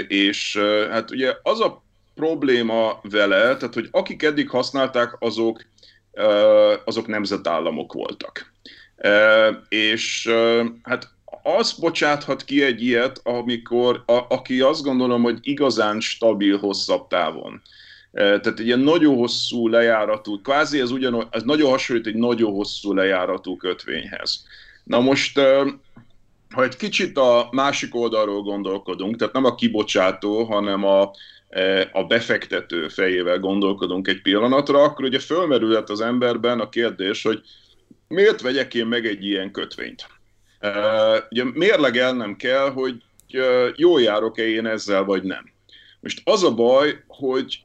és 0.08 0.58
hát 0.90 1.12
ugye 1.12 1.36
az 1.44 1.62
a 1.62 1.84
probléma 2.22 3.00
vele, 3.02 3.58
tehát 3.58 3.74
hogy 3.74 3.88
akik 3.92 4.24
eddig 4.24 4.50
használták, 4.50 5.16
azok, 5.20 5.66
azok 6.86 7.08
nemzetállamok 7.08 7.94
voltak. 7.94 8.54
És 9.70 10.30
hát 10.84 11.10
az 11.44 11.72
bocsáthat 11.72 12.44
ki 12.44 12.64
egy 12.64 12.84
ilyet, 12.84 13.20
amikor 13.24 14.04
a, 14.06 14.20
aki 14.30 14.62
azt 14.62 14.84
gondolom, 14.84 15.22
hogy 15.22 15.38
igazán 15.42 16.00
stabil 16.00 16.58
hosszabb 16.58 17.08
távon. 17.08 17.62
Tehát 18.12 18.48
egy 18.48 18.66
ilyen 18.66 18.80
nagyon 18.80 19.16
hosszú 19.16 19.68
lejáratú, 19.68 20.42
kvázi 20.42 20.80
ez, 20.80 20.92
ugyan, 20.92 21.28
ez 21.32 21.44
nagyon 21.44 21.70
hasonlít 21.70 22.08
egy 22.08 22.16
nagyon 22.16 22.52
hosszú 22.52 22.94
lejáratú 22.94 23.58
kötvényhez. 23.58 24.46
Na 24.84 25.00
most, 25.00 25.40
ha 26.50 26.64
egy 26.64 26.76
kicsit 26.78 27.18
a 27.18 27.48
másik 27.52 27.96
oldalról 27.96 28.42
gondolkodunk, 28.42 29.16
tehát 29.16 29.34
nem 29.34 29.46
a 29.46 29.56
kibocsátó, 29.56 30.44
hanem 30.44 30.84
a, 30.84 31.12
a 31.92 32.04
befektető 32.04 32.88
fejével 32.88 33.40
gondolkodunk 33.40 34.08
egy 34.08 34.22
pillanatra, 34.22 34.84
akkor 34.84 35.06
ugye 35.06 35.20
fölmerülhet 35.20 35.90
az 35.90 36.02
emberben 36.02 36.60
a 36.60 36.70
kérdés, 36.70 37.24
hogy 37.24 37.42
miért 38.08 38.42
vegyek 38.42 38.74
én 38.74 38.86
meg 38.86 39.06
egy 39.06 39.26
ilyen 39.26 39.52
kötvényt? 39.52 40.08
Ugye 41.30 41.44
mérlegelnem 41.54 42.36
kell, 42.36 42.70
hogy 42.72 42.96
jól 43.76 44.02
járok-e 44.02 44.48
én 44.48 44.66
ezzel, 44.66 45.04
vagy 45.04 45.24
nem. 45.24 45.50
Most 46.00 46.22
az 46.24 46.44
a 46.44 46.54
baj, 46.54 47.04
hogy 47.08 47.62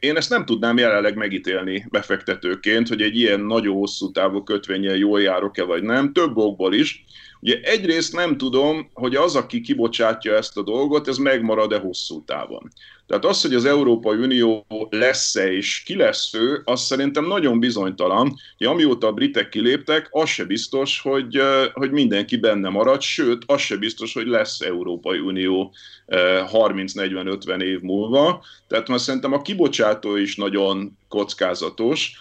én 0.00 0.16
ezt 0.16 0.30
nem 0.30 0.44
tudnám 0.44 0.78
jelenleg 0.78 1.16
megítélni 1.16 1.86
befektetőként, 1.90 2.88
hogy 2.88 3.02
egy 3.02 3.16
ilyen 3.16 3.40
nagyon 3.40 3.74
hosszú 3.74 4.10
távú 4.10 4.42
kötvényel 4.42 4.96
jól 4.96 5.22
járok-e 5.22 5.62
vagy 5.62 5.82
nem, 5.82 6.12
több 6.12 6.36
okból 6.36 6.74
is. 6.74 7.04
Ugye 7.42 7.60
egyrészt 7.62 8.12
nem 8.12 8.36
tudom, 8.36 8.90
hogy 8.92 9.14
az, 9.14 9.36
aki 9.36 9.60
kibocsátja 9.60 10.34
ezt 10.34 10.56
a 10.56 10.62
dolgot, 10.62 11.08
ez 11.08 11.16
megmarad-e 11.16 11.78
hosszú 11.78 12.24
távon. 12.24 12.70
Tehát 13.06 13.24
az, 13.24 13.42
hogy 13.42 13.54
az 13.54 13.64
Európai 13.64 14.18
Unió 14.18 14.66
lesz-e 14.90 15.52
és 15.52 15.82
ki 15.82 15.96
lesz 15.96 16.34
ő, 16.34 16.62
az 16.64 16.80
szerintem 16.80 17.26
nagyon 17.26 17.60
bizonytalan. 17.60 18.34
hogy 18.58 18.66
amióta 18.66 19.06
a 19.06 19.12
britek 19.12 19.48
kiléptek, 19.48 20.08
az 20.10 20.28
se 20.28 20.44
biztos, 20.44 21.00
hogy, 21.00 21.40
hogy 21.72 21.90
mindenki 21.90 22.36
benne 22.36 22.68
marad, 22.68 23.00
sőt, 23.00 23.42
az 23.46 23.60
se 23.60 23.76
biztos, 23.76 24.14
hogy 24.14 24.26
lesz 24.26 24.60
Európai 24.60 25.18
Unió 25.18 25.72
30-40-50 26.08 27.62
év 27.62 27.80
múlva. 27.80 28.44
Tehát 28.68 28.88
már 28.88 29.00
szerintem 29.00 29.32
a 29.32 29.42
kibocsátó 29.42 30.16
is 30.16 30.36
nagyon 30.36 30.98
kockázatos. 31.08 32.12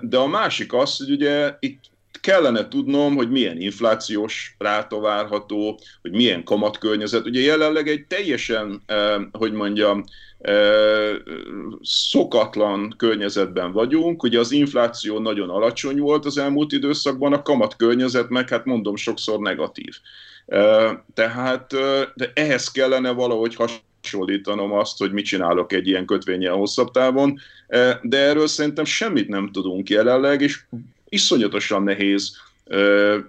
De 0.00 0.16
a 0.16 0.26
másik 0.26 0.72
az, 0.72 0.96
hogy 0.96 1.10
ugye 1.10 1.56
itt 1.60 1.92
kellene 2.24 2.68
tudnom, 2.68 3.16
hogy 3.16 3.30
milyen 3.30 3.60
inflációs 3.60 4.54
ráta 4.58 5.00
várható, 5.00 5.78
hogy 6.02 6.12
milyen 6.12 6.44
kamatkörnyezet. 6.44 7.26
Ugye 7.26 7.40
jelenleg 7.40 7.88
egy 7.88 8.06
teljesen, 8.06 8.82
eh, 8.86 9.22
hogy 9.32 9.52
mondjam, 9.52 10.04
eh, 10.38 11.14
szokatlan 11.82 12.94
környezetben 12.96 13.72
vagyunk. 13.72 14.22
Ugye 14.22 14.38
az 14.38 14.52
infláció 14.52 15.18
nagyon 15.18 15.50
alacsony 15.50 15.98
volt 15.98 16.24
az 16.24 16.38
elmúlt 16.38 16.72
időszakban, 16.72 17.32
a 17.32 17.42
kamatkörnyezet 17.42 18.28
meg, 18.28 18.48
hát 18.48 18.64
mondom, 18.64 18.96
sokszor 18.96 19.38
negatív. 19.38 19.94
Eh, 20.46 20.90
tehát 21.14 21.66
de 22.14 22.32
ehhez 22.34 22.70
kellene 22.70 23.10
valahogy 23.10 23.54
hasonlítanom 23.54 24.72
azt, 24.72 24.98
hogy 24.98 25.12
mit 25.12 25.24
csinálok 25.24 25.72
egy 25.72 25.86
ilyen 25.86 26.06
kötvényel 26.06 26.54
hosszabb 26.54 26.90
távon, 26.90 27.38
de 28.02 28.18
erről 28.18 28.46
szerintem 28.46 28.84
semmit 28.84 29.28
nem 29.28 29.50
tudunk 29.52 29.88
jelenleg, 29.88 30.40
és 30.40 30.64
iszonyatosan 31.14 31.82
nehéz 31.82 32.36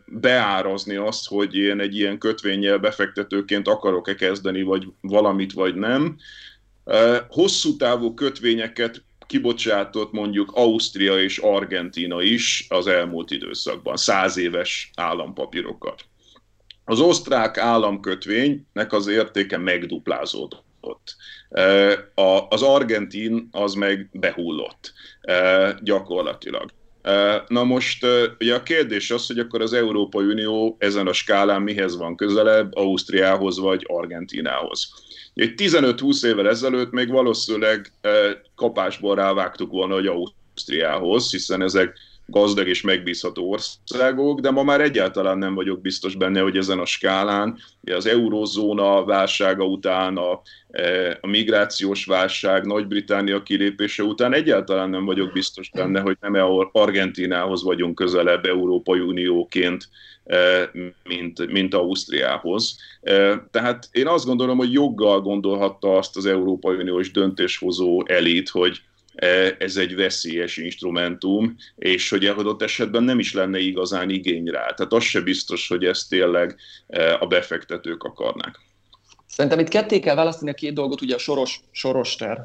beárazni 0.05 0.95
azt, 0.95 1.27
hogy 1.27 1.55
én 1.55 1.79
egy 1.79 1.95
ilyen 1.95 2.17
kötvényel 2.17 2.77
befektetőként 2.77 3.67
akarok-e 3.67 4.15
kezdeni, 4.15 4.61
vagy 4.61 4.87
valamit, 5.01 5.53
vagy 5.53 5.75
nem. 5.75 6.17
Hosszú 7.27 7.75
távú 7.75 8.13
kötvényeket 8.13 9.03
kibocsátott 9.27 10.11
mondjuk 10.11 10.51
Ausztria 10.53 11.21
és 11.21 11.37
Argentina 11.37 12.21
is 12.21 12.65
az 12.69 12.87
elmúlt 12.87 13.31
időszakban, 13.31 13.95
száz 13.97 14.37
éves 14.37 14.91
állampapírokat. 14.95 16.05
Az 16.85 16.99
osztrák 16.99 17.57
államkötvénynek 17.57 18.93
az 18.93 19.07
értéke 19.07 19.57
megduplázódott. 19.57 21.15
Az 22.49 22.61
argentin 22.61 23.47
az 23.51 23.73
meg 23.73 24.09
behullott 24.11 24.93
gyakorlatilag. 25.81 26.71
Na 27.47 27.63
most 27.63 28.05
ugye 28.39 28.55
a 28.55 28.63
kérdés 28.63 29.11
az, 29.11 29.27
hogy 29.27 29.39
akkor 29.39 29.61
az 29.61 29.73
Európai 29.73 30.25
Unió 30.25 30.75
ezen 30.79 31.07
a 31.07 31.13
skálán 31.13 31.61
mihez 31.61 31.97
van 31.97 32.15
közelebb, 32.15 32.75
Ausztriához 32.75 33.59
vagy 33.59 33.85
Argentinához. 33.87 34.89
Egy 35.33 35.53
15-20 35.57 36.25
évvel 36.25 36.49
ezelőtt 36.49 36.91
még 36.91 37.09
valószínűleg 37.09 37.91
kapásból 38.55 39.15
rávágtuk 39.15 39.71
volna, 39.71 39.93
hogy 39.93 40.07
Ausztriához, 40.07 41.31
hiszen 41.31 41.61
ezek 41.61 41.97
gazdag 42.25 42.67
és 42.67 42.81
megbízható 42.81 43.51
országok, 43.51 44.39
de 44.39 44.51
ma 44.51 44.63
már 44.63 44.81
egyáltalán 44.81 45.37
nem 45.37 45.55
vagyok 45.55 45.81
biztos 45.81 46.15
benne, 46.15 46.39
hogy 46.39 46.57
ezen 46.57 46.79
a 46.79 46.85
skálán 46.85 47.57
az 47.95 48.05
eurózóna 48.05 49.03
válsága 49.03 49.65
után, 49.65 50.17
a, 50.17 50.41
e, 50.71 51.17
a 51.21 51.27
migrációs 51.27 52.05
válság, 52.05 52.65
Nagy-Britannia 52.65 53.43
kilépése 53.43 54.03
után 54.03 54.33
egyáltalán 54.33 54.89
nem 54.89 55.05
vagyok 55.05 55.31
biztos 55.31 55.69
benne, 55.69 55.99
hogy 55.99 56.17
nem 56.21 56.33
Argentinához 56.71 57.63
vagyunk 57.63 57.95
közelebb 57.95 58.45
Európai 58.45 58.99
Unióként, 58.99 59.89
e, 60.25 60.71
mint, 61.03 61.51
mint 61.51 61.73
Ausztriához. 61.73 62.77
E, 63.01 63.45
tehát 63.51 63.89
én 63.91 64.07
azt 64.07 64.25
gondolom, 64.25 64.57
hogy 64.57 64.71
joggal 64.71 65.21
gondolhatta 65.21 65.97
azt 65.97 66.17
az 66.17 66.25
Európai 66.25 66.75
Uniós 66.75 67.11
döntéshozó 67.11 68.03
elit, 68.07 68.49
hogy 68.49 68.81
ez 69.57 69.75
egy 69.77 69.95
veszélyes 69.95 70.57
instrumentum, 70.57 71.55
és 71.75 72.09
hogy 72.09 72.25
adott 72.25 72.61
esetben 72.61 73.03
nem 73.03 73.19
is 73.19 73.33
lenne 73.33 73.59
igazán 73.59 74.09
igény 74.09 74.45
rá. 74.45 74.73
Tehát 74.73 74.93
az 74.93 75.03
se 75.03 75.21
biztos, 75.21 75.67
hogy 75.67 75.85
ezt 75.85 76.09
tényleg 76.09 76.55
e, 76.87 77.17
a 77.19 77.25
befektetők 77.25 78.03
akarnák. 78.03 78.59
Szerintem 79.27 79.59
itt 79.59 79.67
ketté 79.67 79.99
kell 79.99 80.15
választani 80.15 80.49
a 80.49 80.53
két 80.53 80.73
dolgot, 80.73 81.01
ugye 81.01 81.15
a 81.15 81.17
soros, 81.17 81.59
soros 81.71 82.15
terv. 82.15 82.39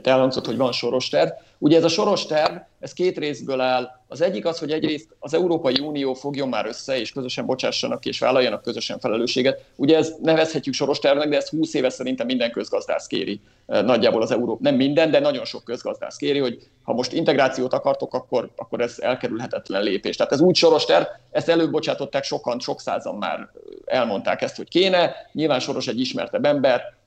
Tehát 0.00 0.18
elhangzott, 0.18 0.46
hogy 0.46 0.56
van 0.56 0.72
soros 0.72 1.08
terv. 1.08 1.30
Ugye 1.58 1.76
ez 1.76 1.84
a 1.84 1.88
soros 1.88 2.26
terv, 2.26 2.56
ez 2.80 2.92
két 2.92 3.18
részből 3.18 3.60
áll. 3.60 3.90
Az 4.08 4.20
egyik 4.20 4.46
az, 4.46 4.58
hogy 4.58 4.70
egyrészt 4.70 5.08
az 5.18 5.34
Európai 5.34 5.78
Unió 5.78 6.14
fogjon 6.14 6.48
már 6.48 6.66
össze, 6.66 7.00
és 7.00 7.12
közösen 7.12 7.46
bocsássanak 7.46 8.00
ki, 8.00 8.08
és 8.08 8.18
vállaljanak 8.18 8.62
közösen 8.62 8.98
felelősséget. 8.98 9.64
Ugye 9.76 9.96
ez 9.96 10.14
nevezhetjük 10.22 10.74
soros 10.74 10.98
tervnek, 10.98 11.28
de 11.28 11.36
ezt 11.36 11.48
20 11.48 11.74
éve 11.74 11.88
szerintem 11.88 12.26
minden 12.26 12.50
közgazdász 12.50 13.06
kéri. 13.06 13.40
Nagyjából 13.66 14.22
az 14.22 14.30
Európa, 14.30 14.58
nem 14.62 14.74
minden, 14.74 15.10
de 15.10 15.20
nagyon 15.20 15.44
sok 15.44 15.64
közgazdász 15.64 16.16
kéri, 16.16 16.38
hogy 16.38 16.58
ha 16.82 16.92
most 16.92 17.12
integrációt 17.12 17.72
akartok, 17.72 18.14
akkor, 18.14 18.50
akkor 18.56 18.80
ez 18.80 18.94
elkerülhetetlen 18.98 19.82
lépés. 19.82 20.16
Tehát 20.16 20.32
ez 20.32 20.40
úgy 20.40 20.56
soros 20.56 20.84
terv, 20.84 21.04
ezt 21.30 21.48
előbb 21.48 21.70
bocsátották 21.70 22.24
sokan, 22.24 22.60
sok 22.60 22.80
százan 22.80 23.14
már 23.14 23.48
elmondták 23.84 24.42
ezt, 24.42 24.56
hogy 24.56 24.68
kéne. 24.68 25.14
Nyilván 25.32 25.60
soros 25.60 25.86
egy 25.86 26.00
ismertebb 26.00 26.44
ember, 26.44 26.97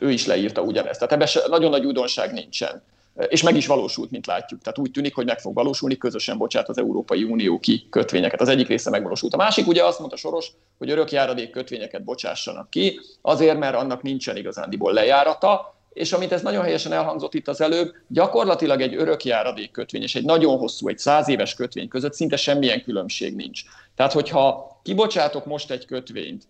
ő 0.00 0.10
is 0.10 0.26
leírta 0.26 0.60
ugyanezt. 0.60 1.00
Tehát 1.00 1.12
ebben 1.12 1.50
nagyon 1.50 1.70
nagy 1.70 1.84
újdonság 1.84 2.32
nincsen. 2.32 2.82
és 3.28 3.42
meg 3.42 3.56
is 3.56 3.66
valósult, 3.66 4.10
mint 4.10 4.26
látjuk. 4.26 4.62
Tehát 4.62 4.78
úgy 4.78 4.90
tűnik, 4.90 5.14
hogy 5.14 5.26
meg 5.26 5.40
fog 5.40 5.54
valósulni, 5.54 5.96
közösen 5.96 6.38
bocsát 6.38 6.68
az 6.68 6.78
Európai 6.78 7.24
Unió 7.24 7.58
ki 7.58 7.86
kötvényeket. 7.90 8.40
Az 8.40 8.48
egyik 8.48 8.68
része 8.68 8.90
megvalósult. 8.90 9.34
A 9.34 9.36
másik 9.36 9.66
ugye 9.66 9.84
azt 9.84 9.98
mondta 9.98 10.16
Soros, 10.16 10.52
hogy 10.78 10.90
örökjáradék 10.90 11.50
kötvényeket 11.50 12.04
bocsássanak 12.04 12.70
ki, 12.70 13.00
azért, 13.22 13.58
mert 13.58 13.76
annak 13.76 14.02
nincsen 14.02 14.36
igazándiból 14.36 14.92
lejárata, 14.92 15.78
és 15.92 16.12
amit 16.12 16.32
ez 16.32 16.42
nagyon 16.42 16.62
helyesen 16.62 16.92
elhangzott 16.92 17.34
itt 17.34 17.48
az 17.48 17.60
előbb, 17.60 17.94
gyakorlatilag 18.08 18.80
egy 18.80 18.94
örökjáradék 18.94 19.70
kötvény 19.70 20.02
és 20.02 20.14
egy 20.14 20.24
nagyon 20.24 20.58
hosszú, 20.58 20.88
egy 20.88 20.98
száz 20.98 21.28
éves 21.28 21.54
kötvény 21.54 21.88
között 21.88 22.14
szinte 22.14 22.36
semmilyen 22.36 22.82
különbség 22.82 23.34
nincs. 23.34 23.62
Tehát, 23.96 24.12
hogyha 24.12 24.80
kibocsátok 24.82 25.46
most 25.46 25.70
egy 25.70 25.86
kötvényt, 25.86 26.46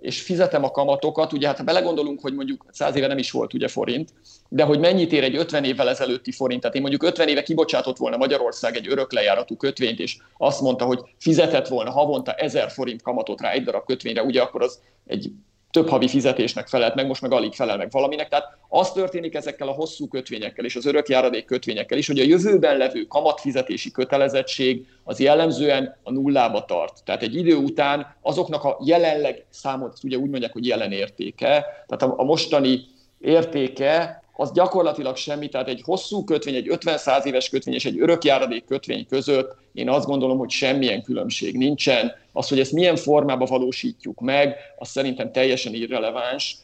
és 0.00 0.22
fizetem 0.22 0.64
a 0.64 0.70
kamatokat, 0.70 1.32
ugye 1.32 1.46
hát 1.46 1.56
ha 1.56 1.64
belegondolunk, 1.64 2.20
hogy 2.20 2.34
mondjuk 2.34 2.66
száz 2.70 2.96
éve 2.96 3.06
nem 3.06 3.18
is 3.18 3.30
volt 3.30 3.54
ugye 3.54 3.68
forint, 3.68 4.12
de 4.48 4.64
hogy 4.64 4.78
mennyit 4.78 5.12
ér 5.12 5.22
egy 5.22 5.36
50 5.36 5.64
évvel 5.64 5.88
ezelőtti 5.88 6.32
forint, 6.32 6.60
tehát 6.60 6.76
én 6.76 6.82
mondjuk 6.82 7.02
50 7.02 7.28
éve 7.28 7.42
kibocsátott 7.42 7.96
volna 7.96 8.16
Magyarország 8.16 8.76
egy 8.76 8.88
örök 8.88 9.12
lejáratú 9.12 9.56
kötvényt, 9.56 9.98
és 9.98 10.16
azt 10.38 10.60
mondta, 10.60 10.84
hogy 10.84 11.00
fizetett 11.18 11.68
volna 11.68 11.90
havonta 11.90 12.32
1000 12.32 12.70
forint 12.70 13.02
kamatot 13.02 13.40
rá 13.40 13.50
egy 13.50 13.64
darab 13.64 13.84
kötvényre, 13.84 14.22
ugye 14.22 14.42
akkor 14.42 14.62
az 14.62 14.80
egy 15.06 15.30
több 15.70 15.88
havi 15.88 16.08
fizetésnek 16.08 16.68
felelt 16.68 16.94
meg, 16.94 17.06
most 17.06 17.22
meg 17.22 17.32
alig 17.32 17.52
felel 17.52 17.76
meg 17.76 17.90
valaminek. 17.90 18.28
Tehát 18.28 18.55
az 18.68 18.92
történik 18.92 19.34
ezekkel 19.34 19.68
a 19.68 19.72
hosszú 19.72 20.08
kötvényekkel 20.08 20.64
és 20.64 20.76
az 20.76 20.86
örökjáradék 20.86 21.44
kötvényekkel 21.44 21.98
is, 21.98 22.06
hogy 22.06 22.18
a 22.18 22.24
jövőben 22.24 22.76
levő 22.76 23.02
kamatfizetési 23.02 23.90
kötelezettség 23.90 24.86
az 25.04 25.20
jellemzően 25.20 25.96
a 26.02 26.12
nullába 26.12 26.64
tart. 26.64 27.04
Tehát 27.04 27.22
egy 27.22 27.34
idő 27.34 27.54
után 27.54 28.16
azoknak 28.20 28.64
a 28.64 28.78
jelenleg 28.84 29.44
számot, 29.50 29.98
ugye 30.02 30.16
úgy 30.16 30.30
mondják, 30.30 30.52
hogy 30.52 30.66
jelen 30.66 30.92
értéke, 30.92 31.64
tehát 31.86 32.14
a, 32.16 32.22
mostani 32.22 32.80
értéke 33.20 34.22
az 34.36 34.52
gyakorlatilag 34.52 35.16
semmi, 35.16 35.48
tehát 35.48 35.68
egy 35.68 35.82
hosszú 35.84 36.24
kötvény, 36.24 36.54
egy 36.54 36.68
50-100 36.70 37.24
éves 37.24 37.48
kötvény 37.48 37.74
és 37.74 37.84
egy 37.84 38.00
örökjáradék 38.00 38.64
kötvény 38.64 39.06
között 39.06 39.56
én 39.76 39.90
azt 39.90 40.06
gondolom, 40.06 40.38
hogy 40.38 40.50
semmilyen 40.50 41.02
különbség 41.02 41.56
nincsen. 41.56 42.12
Az, 42.32 42.48
hogy 42.48 42.60
ezt 42.60 42.72
milyen 42.72 42.96
formában 42.96 43.48
valósítjuk 43.50 44.20
meg, 44.20 44.56
az 44.78 44.88
szerintem 44.88 45.32
teljesen 45.32 45.74
irreleváns. 45.74 46.56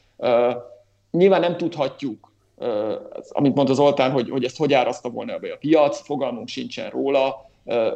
Nyilván 1.13 1.41
nem 1.41 1.57
tudhatjuk, 1.57 2.33
amit 3.29 3.55
mondta 3.55 3.75
Zoltán, 3.75 4.11
hogy, 4.11 4.31
hogy 4.31 4.45
ezt 4.45 4.57
hogy 4.57 4.73
áraszta 4.73 5.09
volna 5.09 5.39
be 5.39 5.53
a 5.53 5.57
piac, 5.57 6.01
fogalmunk 6.01 6.49
sincsen 6.49 6.91
róla, 6.91 7.51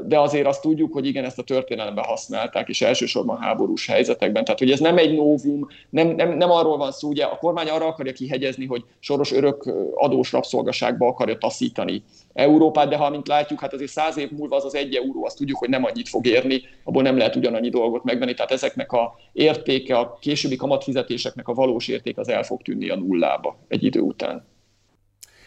de 0.07 0.19
azért 0.19 0.47
azt 0.47 0.63
tudjuk, 0.63 0.93
hogy 0.93 1.07
igen, 1.07 1.25
ezt 1.25 1.39
a 1.39 1.43
történelemben 1.43 2.05
használták, 2.05 2.69
és 2.69 2.83
elsősorban 2.83 3.39
háborús 3.39 3.87
helyzetekben. 3.87 4.45
Tehát, 4.45 4.59
hogy 4.59 4.71
ez 4.71 4.81
nem 4.81 4.99
egy 4.99 5.15
novum, 5.15 5.69
nem, 5.91 6.09
nem, 6.09 6.37
nem 6.37 6.51
arról 6.51 6.77
van 6.77 6.93
szó, 6.93 7.09
ugye 7.09 7.25
a 7.25 7.39
kormány 7.39 7.69
arra 7.69 7.87
akarja 7.87 8.13
kihegyezni, 8.13 8.67
hogy 8.67 8.85
soros 8.99 9.33
örök 9.33 9.73
adós 9.95 10.33
rabszolgaságba 10.33 11.07
akarja 11.07 11.39
taszítani 11.39 12.03
Európát, 12.33 12.89
de 12.89 12.97
ha, 12.97 13.11
mint 13.11 13.29
látjuk, 13.29 13.61
hát 13.61 13.73
azért 13.73 13.91
száz 13.91 14.17
év 14.17 14.31
múlva 14.31 14.57
az 14.57 14.65
az 14.65 14.75
egy 14.75 14.95
euró, 14.95 15.25
azt 15.25 15.37
tudjuk, 15.37 15.59
hogy 15.59 15.69
nem 15.69 15.85
annyit 15.85 16.09
fog 16.09 16.27
érni, 16.27 16.63
abból 16.85 17.03
nem 17.03 17.17
lehet 17.17 17.37
ugyanannyi 17.37 17.69
dolgot 17.69 18.05
megvenni, 18.05 18.35
tehát 18.35 18.53
ezeknek 18.53 18.93
a 18.93 19.15
értéke, 19.33 19.97
a 19.97 20.19
későbbi 20.21 20.57
kamatfizetéseknek 20.57 21.49
a 21.49 21.55
valós 21.55 21.89
érték 21.89 22.19
az 22.19 22.29
el 22.29 22.43
fog 22.43 22.63
tűnni 22.63 22.89
a 22.89 22.97
nullába 22.97 23.57
egy 23.69 23.85
idő 23.85 24.01
után. 24.01 24.45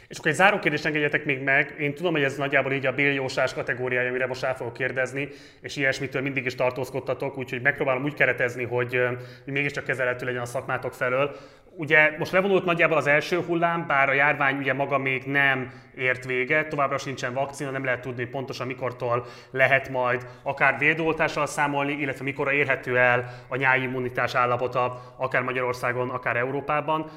És 0.10 0.18
akkor 0.18 0.32
egy 0.32 0.38
záró 0.38 0.60
kérdést 0.60 0.86
engedjetek 0.86 1.26
még 1.26 1.42
meg. 1.42 1.76
Én 1.80 1.94
tudom, 1.94 2.12
hogy 2.12 2.24
ez 2.24 2.36
nagyjából 2.36 2.72
így 2.72 2.86
a 2.86 2.92
biljósás 2.92 3.54
kategóriája, 3.54 4.10
amire 4.10 4.28
most 4.28 4.42
rá 4.42 4.54
fogok 4.54 4.74
kérdezni, 4.74 5.28
és 5.62 5.76
ilyesmitől 5.76 6.22
mindig 6.22 6.46
is 6.46 6.56
tartózkodtatok, 6.56 7.38
úgyhogy 7.38 7.62
megpróbálom 7.62 8.04
úgy 8.04 8.14
keretezni, 8.14 8.64
hogy, 8.64 9.00
hogy 9.44 9.54
mégiscsak 9.54 9.84
kezelhető 9.84 10.26
legyen 10.26 10.42
a 10.42 10.46
szakmátok 10.46 10.94
felől. 10.94 11.36
Ugye 11.76 12.16
most 12.18 12.32
levonult 12.32 12.66
nagyjából 12.66 12.98
az 12.98 13.08
első 13.08 13.38
hullám, 13.38 13.88
bár 13.88 14.10
a 14.10 14.14
járvány 14.14 14.58
ugye 14.58 14.74
maga 14.74 14.98
még 14.98 15.24
nem 15.24 15.72
ért 16.00 16.26
véget, 16.26 16.68
továbbra 16.68 16.98
sincsen 16.98 17.34
vakcina, 17.34 17.70
nem 17.70 17.84
lehet 17.84 18.02
tudni 18.02 18.26
pontosan 18.26 18.68
mikortól 18.68 19.26
lehet 19.52 19.90
majd 19.90 20.28
akár 20.44 20.78
védőoltással 20.78 21.46
számolni, 21.46 21.92
illetve 21.92 22.24
mikorra 22.24 22.52
érhető 22.52 22.98
el 22.98 23.44
a 23.48 23.56
nyári 23.56 23.82
immunitás 23.82 24.36
állapota, 24.36 25.16
akár 25.18 25.42
Magyarországon, 25.42 26.10
akár 26.10 26.36
Európában. 26.36 27.10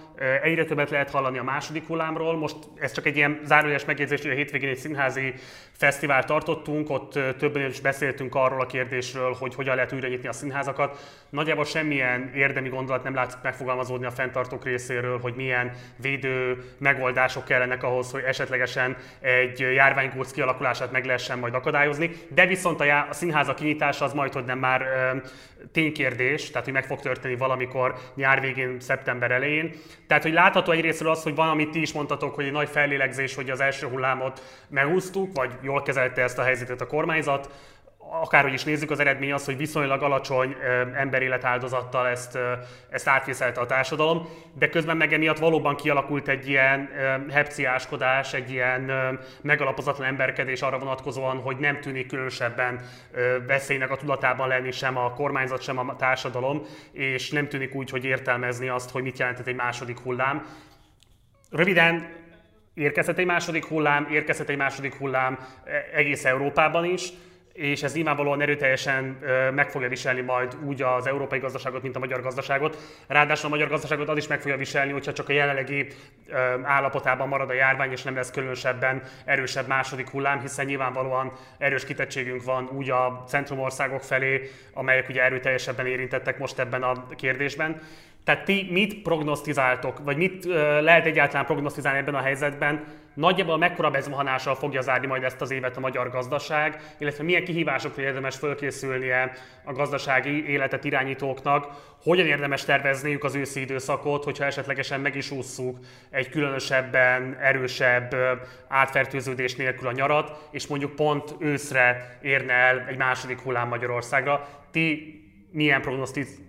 Egyre 0.42 0.64
többet 0.64 0.90
lehet 0.90 1.10
hallani 1.10 1.38
a 1.38 1.42
második 1.42 1.86
hullámról. 1.86 2.36
Most 2.36 2.56
ez 2.78 2.92
csak 2.92 3.06
egy 3.06 3.16
ilyen 3.16 3.40
zárójeles 3.44 3.84
megjegyzés, 3.84 4.22
hogy 4.22 4.30
a 4.30 4.34
hétvégén 4.34 4.68
egy 4.68 4.76
színházi 4.76 5.34
fesztivál 5.72 6.24
tartottunk, 6.24 6.90
ott 6.90 7.18
többen 7.38 7.68
is 7.68 7.80
beszéltünk 7.80 8.34
arról 8.34 8.60
a 8.60 8.66
kérdésről, 8.66 9.36
hogy 9.38 9.54
hogyan 9.54 9.74
lehet 9.74 9.92
újra 9.92 10.08
nyitni 10.08 10.28
a 10.28 10.32
színházakat. 10.32 10.98
Nagyjából 11.30 11.64
semmilyen 11.64 12.30
érdemi 12.34 12.68
gondolat 12.68 13.02
nem 13.02 13.14
látszik 13.14 13.40
megfogalmazódni 13.42 14.06
a 14.06 14.10
fenntartók 14.10 14.64
részéről, 14.64 15.18
hogy 15.20 15.34
milyen 15.34 15.72
védő 15.96 16.64
megoldások 16.78 17.44
kellenek 17.44 17.82
ahhoz, 17.82 18.10
hogy 18.10 18.22
esetlegesen 18.76 18.96
egy 19.20 19.60
járványkúrc 19.60 20.32
kialakulását 20.32 20.92
meg 20.92 21.04
lehessen 21.04 21.38
majd 21.38 21.54
akadályozni. 21.54 22.10
De 22.28 22.46
viszont 22.46 22.80
a, 22.80 22.84
já- 22.84 23.10
a 23.10 23.12
színházak 23.12 23.56
kinyitása 23.56 24.04
az 24.04 24.12
majd, 24.12 24.32
hogy 24.32 24.44
nem 24.44 24.58
már 24.58 24.80
ö, 24.82 25.16
ténykérdés, 25.72 26.50
tehát 26.50 26.64
hogy 26.64 26.72
meg 26.72 26.84
fog 26.84 27.00
történni 27.00 27.36
valamikor 27.36 27.94
nyár 28.14 28.40
végén, 28.40 28.80
szeptember 28.80 29.30
elején. 29.30 29.72
Tehát, 30.06 30.22
hogy 30.22 30.32
látható 30.32 30.72
egyrésztről 30.72 31.10
az, 31.10 31.22
hogy 31.22 31.34
van, 31.34 31.48
amit 31.48 31.70
ti 31.70 31.80
is 31.80 31.92
mondtatok, 31.92 32.34
hogy 32.34 32.44
egy 32.44 32.52
nagy 32.52 32.68
fellélegzés, 32.68 33.34
hogy 33.34 33.50
az 33.50 33.60
első 33.60 33.86
hullámot 33.86 34.42
megúsztuk, 34.68 35.36
vagy 35.36 35.50
jól 35.60 35.82
kezelte 35.82 36.22
ezt 36.22 36.38
a 36.38 36.42
helyzetet 36.42 36.80
a 36.80 36.86
kormányzat, 36.86 37.50
akárhogy 38.10 38.52
is 38.52 38.64
nézzük, 38.64 38.90
az 38.90 39.00
eredmény 39.00 39.32
az, 39.32 39.44
hogy 39.44 39.56
viszonylag 39.56 40.02
alacsony 40.02 40.56
emberélet 40.94 41.44
áldozattal 41.44 42.06
ezt, 42.06 42.38
ezt 42.90 43.08
átvészelte 43.08 43.60
a 43.60 43.66
társadalom, 43.66 44.28
de 44.58 44.68
közben 44.68 44.96
meg 44.96 45.12
emiatt 45.12 45.38
valóban 45.38 45.76
kialakult 45.76 46.28
egy 46.28 46.48
ilyen 46.48 46.88
hepciáskodás, 47.30 48.34
egy 48.34 48.50
ilyen 48.50 48.90
megalapozatlan 49.40 50.06
emberkedés 50.06 50.62
arra 50.62 50.78
vonatkozóan, 50.78 51.36
hogy 51.36 51.56
nem 51.56 51.80
tűnik 51.80 52.06
különösebben 52.06 52.80
veszélynek 53.46 53.90
a 53.90 53.96
tudatában 53.96 54.48
lenni 54.48 54.70
sem 54.70 54.96
a 54.96 55.12
kormányzat, 55.12 55.62
sem 55.62 55.78
a 55.78 55.96
társadalom, 55.96 56.62
és 56.92 57.30
nem 57.30 57.48
tűnik 57.48 57.74
úgy, 57.74 57.90
hogy 57.90 58.04
értelmezni 58.04 58.68
azt, 58.68 58.90
hogy 58.90 59.02
mit 59.02 59.18
jelentett 59.18 59.46
egy 59.46 59.54
második 59.54 59.98
hullám. 59.98 60.46
Röviden, 61.50 62.20
érkezhet 62.74 63.18
egy 63.18 63.26
második 63.26 63.64
hullám, 63.64 64.08
érkezhet 64.10 64.48
egy 64.48 64.56
második 64.56 64.94
hullám 64.94 65.38
e, 65.64 65.98
egész 65.98 66.24
Európában 66.24 66.84
is, 66.84 67.12
és 67.52 67.82
ez 67.82 67.94
nyilvánvalóan 67.94 68.40
erőteljesen 68.40 69.18
meg 69.54 69.70
fogja 69.70 69.88
viselni 69.88 70.20
majd 70.20 70.56
úgy 70.64 70.82
az 70.82 71.06
európai 71.06 71.38
gazdaságot, 71.38 71.82
mint 71.82 71.96
a 71.96 71.98
magyar 71.98 72.22
gazdaságot. 72.22 72.78
Ráadásul 73.06 73.46
a 73.46 73.52
magyar 73.52 73.68
gazdaságot 73.68 74.08
az 74.08 74.16
is 74.16 74.26
meg 74.26 74.40
fogja 74.40 74.56
viselni, 74.56 74.92
hogyha 74.92 75.12
csak 75.12 75.28
a 75.28 75.32
jelenlegi 75.32 75.86
állapotában 76.62 77.28
marad 77.28 77.50
a 77.50 77.52
járvány, 77.52 77.90
és 77.90 78.02
nem 78.02 78.14
lesz 78.14 78.30
különösebben 78.30 79.02
erősebb 79.24 79.66
második 79.66 80.08
hullám, 80.08 80.40
hiszen 80.40 80.66
nyilvánvalóan 80.66 81.32
erős 81.58 81.84
kitettségünk 81.84 82.44
van 82.44 82.68
úgy 82.72 82.90
a 82.90 83.24
centrumországok 83.28 84.02
felé, 84.02 84.50
amelyek 84.72 85.08
ugye 85.08 85.22
erőteljesebben 85.22 85.86
érintettek 85.86 86.38
most 86.38 86.58
ebben 86.58 86.82
a 86.82 87.06
kérdésben. 87.16 87.80
Tehát 88.24 88.44
ti 88.44 88.68
mit 88.70 89.02
prognosztizáltok, 89.02 90.04
vagy 90.04 90.16
mit 90.16 90.44
lehet 90.80 91.06
egyáltalán 91.06 91.46
prognosztizálni 91.46 91.98
ebben 91.98 92.14
a 92.14 92.22
helyzetben? 92.22 92.84
Nagyjából 93.14 93.58
mekkora 93.58 93.90
bezmahanással 93.90 94.54
fogja 94.54 94.80
zárni 94.80 95.06
majd 95.06 95.22
ezt 95.22 95.40
az 95.40 95.50
évet 95.50 95.76
a 95.76 95.80
magyar 95.80 96.10
gazdaság, 96.10 96.94
illetve 96.98 97.24
milyen 97.24 97.44
kihívásokra 97.44 98.02
érdemes 98.02 98.36
fölkészülnie 98.36 99.32
a 99.64 99.72
gazdasági 99.72 100.50
életet 100.50 100.84
irányítóknak, 100.84 101.66
hogyan 102.02 102.26
érdemes 102.26 102.64
tervezniük 102.64 103.24
az 103.24 103.34
őszi 103.34 103.60
időszakot, 103.60 104.24
hogyha 104.24 104.44
esetlegesen 104.44 105.00
meg 105.00 105.16
is 105.16 105.30
ússzuk 105.30 105.78
egy 106.10 106.28
különösebben 106.28 107.36
erősebb 107.40 108.14
átfertőződés 108.68 109.54
nélkül 109.54 109.88
a 109.88 109.92
nyarat, 109.92 110.48
és 110.50 110.66
mondjuk 110.66 110.94
pont 110.94 111.34
őszre 111.38 112.18
érne 112.22 112.52
el 112.52 112.84
egy 112.88 112.96
második 112.96 113.40
hullám 113.40 113.68
Magyarországra. 113.68 114.48
Ti 114.70 115.20
milyen 115.50 115.80
prognosztiz 115.80 116.40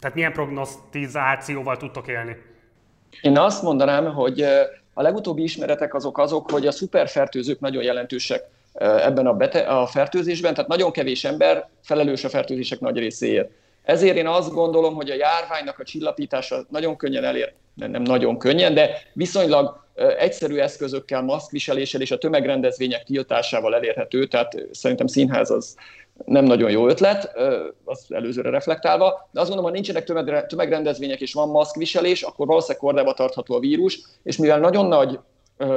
tehát 0.00 0.16
milyen 0.16 0.32
prognosztizációval 0.32 1.76
tudtok 1.76 2.08
élni? 2.08 2.36
Én 3.20 3.38
azt 3.38 3.62
mondanám, 3.62 4.14
hogy 4.14 4.44
a 4.98 5.02
legutóbbi 5.02 5.42
ismeretek 5.42 5.94
azok 5.94 6.18
azok, 6.18 6.50
hogy 6.50 6.66
a 6.66 6.70
szuperfertőzők 6.70 7.60
nagyon 7.60 7.82
jelentősek 7.82 8.44
ebben 8.78 9.26
a, 9.26 9.34
bete- 9.34 9.68
a 9.68 9.86
fertőzésben, 9.86 10.54
tehát 10.54 10.70
nagyon 10.70 10.92
kevés 10.92 11.24
ember 11.24 11.68
felelős 11.82 12.24
a 12.24 12.28
fertőzések 12.28 12.80
nagy 12.80 12.96
részéért. 12.96 13.50
Ezért 13.82 14.16
én 14.16 14.26
azt 14.26 14.52
gondolom, 14.52 14.94
hogy 14.94 15.10
a 15.10 15.14
járványnak 15.14 15.78
a 15.78 15.84
csillapítása 15.84 16.64
nagyon 16.68 16.96
könnyen 16.96 17.24
elér, 17.24 17.52
nem, 17.74 18.02
nagyon 18.02 18.38
könnyen, 18.38 18.74
de 18.74 18.90
viszonylag 19.12 19.84
egyszerű 20.18 20.56
eszközökkel, 20.56 21.22
maszkviseléssel 21.22 22.00
és 22.00 22.10
a 22.10 22.18
tömegrendezvények 22.18 23.04
tiltásával 23.04 23.74
elérhető, 23.74 24.26
tehát 24.26 24.56
szerintem 24.72 25.06
színház 25.06 25.50
az 25.50 25.76
nem 26.24 26.44
nagyon 26.44 26.70
jó 26.70 26.88
ötlet, 26.88 27.32
az 27.84 28.06
előzőre 28.08 28.50
reflektálva, 28.50 29.28
de 29.30 29.40
azt 29.40 29.48
gondolom, 29.48 29.70
ha 29.70 29.80
nincsenek 29.80 30.46
tömegrendezvények 30.46 31.20
és 31.20 31.32
van 31.32 31.48
maszkviselés, 31.48 32.22
akkor 32.22 32.46
valószínűleg 32.46 32.82
kordába 32.82 33.12
tartható 33.14 33.54
a 33.54 33.60
vírus, 33.60 34.00
és 34.22 34.36
mivel 34.36 34.58
nagyon 34.58 34.86
nagy 34.86 35.18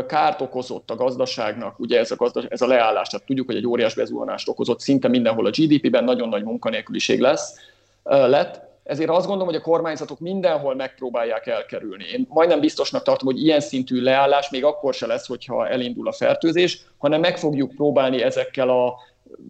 kárt 0.07 0.41
okozott 0.41 0.89
a 0.89 0.95
gazdaságnak, 0.95 1.79
ugye 1.79 1.99
ez 1.99 2.11
a, 2.11 2.15
gazdaság, 2.15 2.51
ez 2.51 2.61
a 2.61 2.67
leállás, 2.67 3.07
tehát 3.07 3.25
tudjuk, 3.25 3.45
hogy 3.45 3.55
egy 3.55 3.67
óriás 3.67 3.95
bezuhanást 3.95 4.49
okozott 4.49 4.79
szinte 4.79 5.07
mindenhol 5.07 5.45
a 5.45 5.49
GDP-ben, 5.49 6.03
nagyon 6.03 6.29
nagy 6.29 6.43
munkanélküliség 6.43 7.19
lesz, 7.19 7.55
lett, 8.03 8.67
ezért 8.83 9.09
azt 9.09 9.27
gondolom, 9.27 9.47
hogy 9.47 9.61
a 9.61 9.61
kormányzatok 9.61 10.19
mindenhol 10.19 10.75
megpróbálják 10.75 11.47
elkerülni. 11.47 12.03
Én 12.13 12.27
majdnem 12.29 12.59
biztosnak 12.59 13.03
tartom, 13.03 13.27
hogy 13.27 13.43
ilyen 13.43 13.59
szintű 13.59 14.01
leállás 14.01 14.49
még 14.49 14.63
akkor 14.63 14.93
se 14.93 15.05
lesz, 15.05 15.27
hogyha 15.27 15.67
elindul 15.67 16.07
a 16.07 16.11
fertőzés, 16.11 16.81
hanem 16.97 17.19
meg 17.19 17.37
fogjuk 17.37 17.75
próbálni 17.75 18.21
ezekkel 18.21 18.69
a 18.69 18.93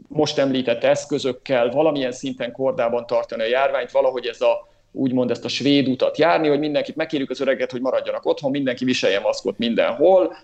most 0.07 0.37
említett 0.37 0.83
eszközökkel 0.83 1.69
valamilyen 1.69 2.11
szinten 2.11 2.51
kordában 2.51 3.05
tartani 3.05 3.41
a 3.41 3.47
járványt, 3.47 3.91
valahogy 3.91 4.25
ez 4.25 4.41
a 4.41 4.67
úgymond 4.91 5.31
ezt 5.31 5.45
a 5.45 5.47
svéd 5.47 5.87
utat 5.87 6.17
járni, 6.17 6.47
hogy 6.47 6.59
mindenkit 6.59 6.95
megkérjük 6.95 7.29
az 7.29 7.41
öreget, 7.41 7.71
hogy 7.71 7.81
maradjanak 7.81 8.25
otthon, 8.25 8.51
mindenki 8.51 8.85
viselje 8.85 9.19
maszkot 9.19 9.57
mindenhol, 9.57 10.35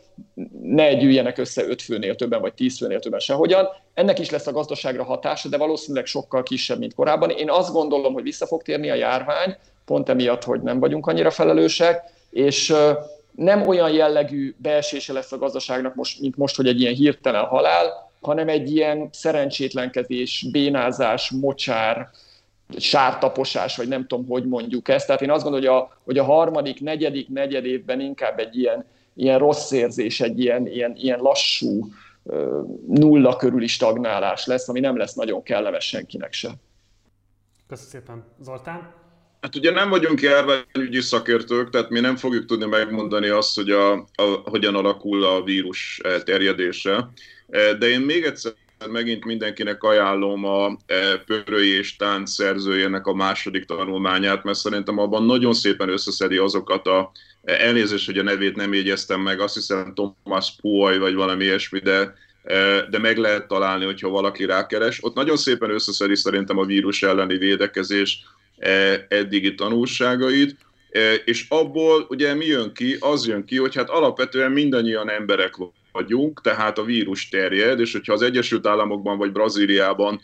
ne 0.61 0.93
gyűjjenek 0.93 1.37
össze 1.37 1.65
öt 1.65 1.81
főnél 1.81 2.15
többen, 2.15 2.41
vagy 2.41 2.53
tíz 2.53 2.77
főnél 2.77 2.99
többen 2.99 3.19
sehogyan. 3.19 3.67
Ennek 3.93 4.19
is 4.19 4.29
lesz 4.29 4.47
a 4.47 4.51
gazdaságra 4.51 5.03
hatása, 5.03 5.49
de 5.49 5.57
valószínűleg 5.57 6.05
sokkal 6.05 6.43
kisebb, 6.43 6.79
mint 6.79 6.93
korábban. 6.93 7.29
Én 7.29 7.49
azt 7.49 7.73
gondolom, 7.73 8.13
hogy 8.13 8.23
vissza 8.23 8.45
fog 8.45 8.61
térni 8.61 8.89
a 8.89 8.93
járvány, 8.93 9.55
pont 9.85 10.09
emiatt, 10.09 10.43
hogy 10.43 10.61
nem 10.61 10.79
vagyunk 10.79 11.07
annyira 11.07 11.31
felelősek, 11.31 12.03
és 12.29 12.75
nem 13.31 13.67
olyan 13.67 13.91
jellegű 13.91 14.55
beesése 14.57 15.13
lesz 15.13 15.31
a 15.31 15.37
gazdaságnak, 15.37 15.95
most, 15.95 16.21
mint 16.21 16.37
most, 16.37 16.55
hogy 16.55 16.67
egy 16.67 16.81
ilyen 16.81 16.93
hirtelen 16.93 17.43
halál, 17.43 18.04
hanem 18.25 18.47
egy 18.47 18.71
ilyen 18.71 19.09
szerencsétlenkezés, 19.11 20.45
bénázás, 20.51 21.31
mocsár, 21.31 22.09
sártaposás, 22.77 23.77
vagy 23.77 23.87
nem 23.87 24.07
tudom, 24.07 24.27
hogy 24.27 24.45
mondjuk 24.45 24.87
ezt. 24.87 25.05
Tehát 25.05 25.21
én 25.21 25.31
azt 25.31 25.43
gondolom, 25.43 25.67
hogy 25.69 25.81
a, 25.81 25.97
hogy 26.03 26.17
a 26.17 26.23
harmadik, 26.23 26.81
negyedik, 26.81 27.29
negyed 27.29 27.65
évben 27.65 27.99
inkább 27.99 28.39
egy 28.39 28.57
ilyen, 28.57 28.85
ilyen 29.13 29.39
rossz 29.39 29.71
érzés, 29.71 30.21
egy 30.21 30.39
ilyen, 30.39 30.67
ilyen, 30.67 30.95
ilyen 30.95 31.19
lassú, 31.19 31.87
nulla 32.87 33.35
körüli 33.35 33.67
stagnálás 33.67 34.45
lesz, 34.45 34.69
ami 34.69 34.79
nem 34.79 34.97
lesz 34.97 35.13
nagyon 35.13 35.43
kellemes 35.43 35.87
senkinek 35.87 36.33
se. 36.33 36.49
Köszönöm 37.67 37.91
szépen. 37.91 38.23
Zoltán? 38.41 38.93
Hát 39.41 39.55
ugye 39.55 39.71
nem 39.71 39.89
vagyunk 39.89 40.21
járványügyi 40.21 41.01
szakértők, 41.01 41.69
tehát 41.69 41.89
mi 41.89 41.99
nem 41.99 42.15
fogjuk 42.15 42.45
tudni 42.45 42.65
megmondani 42.65 43.27
azt, 43.27 43.55
hogy 43.55 43.69
a, 43.69 43.93
a, 43.93 44.23
hogyan 44.43 44.75
alakul 44.75 45.23
a 45.23 45.43
vírus 45.43 46.01
terjedése. 46.23 47.09
De 47.79 47.87
én 47.87 48.01
még 48.01 48.23
egyszer 48.23 48.53
megint 48.91 49.25
mindenkinek 49.25 49.83
ajánlom 49.83 50.45
a 50.45 50.77
e, 50.85 51.17
Pörői 51.17 51.69
és 51.69 51.95
Tánc 51.95 52.31
szerzőjének 52.31 53.07
a 53.07 53.13
második 53.13 53.65
tanulmányát, 53.65 54.43
mert 54.43 54.57
szerintem 54.57 54.97
abban 54.97 55.25
nagyon 55.25 55.53
szépen 55.53 55.89
összeszedi 55.89 56.37
azokat 56.37 56.87
a 56.87 57.11
e, 57.43 57.53
elnézést, 57.53 58.05
hogy 58.05 58.17
a 58.17 58.23
nevét 58.23 58.55
nem 58.55 58.73
jegyeztem 58.73 59.21
meg, 59.21 59.39
azt 59.39 59.53
hiszem 59.53 59.93
Thomas 59.93 60.55
Puoy 60.61 60.97
vagy 60.97 61.13
valami 61.13 61.43
ilyesmi, 61.43 61.79
de, 61.79 62.13
e, 62.43 62.81
de 62.89 62.99
meg 62.99 63.17
lehet 63.17 63.47
találni, 63.47 63.85
hogyha 63.85 64.09
valaki 64.09 64.45
rákeres. 64.45 65.03
Ott 65.03 65.15
nagyon 65.15 65.37
szépen 65.37 65.69
összeszedi 65.69 66.15
szerintem 66.15 66.57
a 66.57 66.65
vírus 66.65 67.03
elleni 67.03 67.37
védekezés 67.37 68.23
eddigi 69.07 69.55
tanulságait, 69.55 70.55
és 71.25 71.45
abból 71.49 72.05
ugye 72.09 72.33
mi 72.33 72.45
jön 72.45 72.73
ki? 72.73 72.97
Az 72.99 73.27
jön 73.27 73.45
ki, 73.45 73.57
hogy 73.57 73.75
hát 73.75 73.89
alapvetően 73.89 74.51
mindannyian 74.51 75.09
emberek 75.09 75.53
vagyunk, 75.91 76.41
tehát 76.41 76.77
a 76.77 76.83
vírus 76.83 77.29
terjed, 77.29 77.79
és 77.79 77.91
hogyha 77.91 78.13
az 78.13 78.21
Egyesült 78.21 78.67
Államokban 78.67 79.17
vagy 79.17 79.31
Brazíliában 79.31 80.21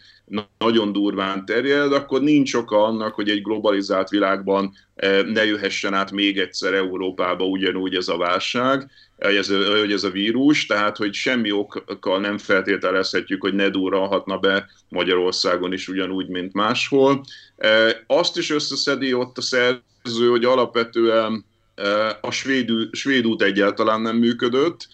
nagyon 0.58 0.92
durván 0.92 1.46
terjed, 1.46 1.94
akkor 1.94 2.22
nincs 2.22 2.54
oka 2.54 2.84
annak, 2.84 3.14
hogy 3.14 3.30
egy 3.30 3.42
globalizált 3.42 4.10
világban 4.10 4.74
eh, 4.96 5.24
ne 5.24 5.46
jöhessen 5.46 5.94
át 5.94 6.12
még 6.12 6.38
egyszer 6.38 6.74
Európába 6.74 7.46
ugyanúgy 7.46 7.96
ez 7.96 8.08
a 8.08 8.18
válság, 8.18 8.90
hogy 9.18 9.36
ez, 9.36 9.50
ez 9.90 10.04
a 10.04 10.10
vírus, 10.10 10.66
tehát 10.66 10.98
hogy 10.98 11.14
semmi 11.14 11.52
okkal 11.52 12.20
nem 12.20 12.38
feltételezhetjük, 12.38 13.42
hogy 13.42 13.54
ne 13.54 13.70
durranhatna 13.70 14.38
be 14.38 14.70
Magyarországon 14.90 15.74
is 15.74 15.88
ugyanúgy, 15.88 16.28
mint 16.28 16.54
máshol. 16.54 17.24
Eh, 17.58 17.92
azt 18.08 18.38
is 18.38 18.50
összeszedi 18.50 19.14
ott 19.14 19.38
a 19.38 19.42
szerző, 19.42 20.30
hogy 20.30 20.46
alapvetően 20.46 21.46
eh, 21.76 22.10
a 22.22 22.32
svéd 22.92 23.26
út 23.26 23.42
egyáltalán 23.42 24.02
nem 24.02 24.18
működött, 24.18 24.88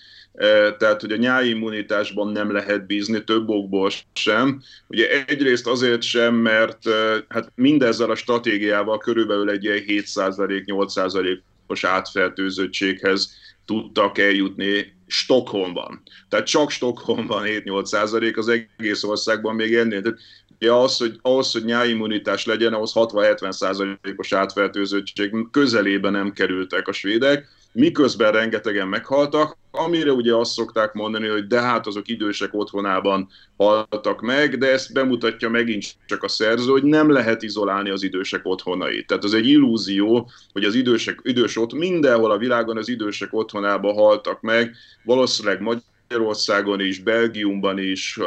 tehát 0.78 1.02
hogy 1.02 1.12
a 1.12 1.18
nyári 1.18 1.50
immunitásban 1.50 2.32
nem 2.32 2.52
lehet 2.52 2.86
bízni 2.86 3.24
több 3.24 3.50
okból 3.50 3.92
sem. 4.14 4.62
Ugye 4.88 5.26
egyrészt 5.26 5.68
azért 5.68 6.02
sem, 6.02 6.36
mert 6.36 6.90
hát 7.28 7.52
mindezzel 7.56 8.10
a 8.10 8.16
stratégiával 8.16 8.98
körülbelül 8.98 9.50
egy 9.50 9.64
ilyen 9.64 9.84
7%-8%-os 9.88 11.84
átfertőzöttséghez 11.84 13.36
tudtak 13.66 14.18
eljutni 14.18 14.96
Stockholmban. 15.08 16.02
Tehát 16.30 16.46
csak 16.46 16.72
Stockholmban 16.72 17.44
7-8 17.46 18.38
az 18.38 18.48
egész 18.48 19.04
országban 19.04 19.56
még 19.56 19.76
ennél. 19.76 20.02
Tehát 20.02 20.20
ugye 20.60 20.72
az, 20.72 20.98
hogy, 20.98 21.20
ahhoz, 21.22 21.52
hogy 21.52 21.66
nyáimmunitás 21.66 22.46
legyen, 22.46 22.74
ahhoz 22.74 22.92
60-70 22.96 23.52
százalékos 23.52 24.34
átfertőzöttség 24.34 25.32
közelébe 25.52 26.10
nem 26.10 26.32
kerültek 26.32 26.88
a 26.88 26.92
svédek, 26.92 27.48
miközben 27.78 28.32
rengetegen 28.32 28.88
meghaltak, 28.88 29.58
amire 29.72 30.12
ugye 30.12 30.36
azt 30.36 30.52
szokták 30.52 30.94
mondani, 30.94 31.28
hogy 31.28 31.48
de 31.48 31.62
hát 31.62 31.88
azok 31.88 32.08
idősek 32.08 32.54
otthonában 32.54 33.30
haltak 33.58 34.22
meg, 34.22 34.58
de 34.58 34.72
ezt 34.72 34.94
bemutatja 34.94 35.50
megint 35.50 35.96
csak 36.06 36.24
a 36.24 36.28
szerző, 36.28 36.72
hogy 36.72 36.84
nem 36.84 37.12
lehet 37.12 37.44
izolálni 37.44 37.90
az 37.90 38.04
idősek 38.04 38.40
otthonait. 38.44 39.08
Tehát 39.08 39.24
az 39.24 39.34
egy 39.34 39.48
illúzió, 39.48 40.30
hogy 40.54 40.64
az 40.64 40.76
idősek, 40.76 41.20
idős 41.24 41.58
ott 41.58 41.74
mindenhol 41.74 42.32
a 42.32 42.38
világon 42.38 42.78
az 42.78 42.90
idősek 42.90 43.34
otthonában 43.34 43.94
haltak 43.94 44.42
meg, 44.42 44.76
valószínűleg 45.04 45.62
Magyarországon 45.62 46.80
is, 46.80 47.00
Belgiumban 47.00 47.78
is, 47.78 48.20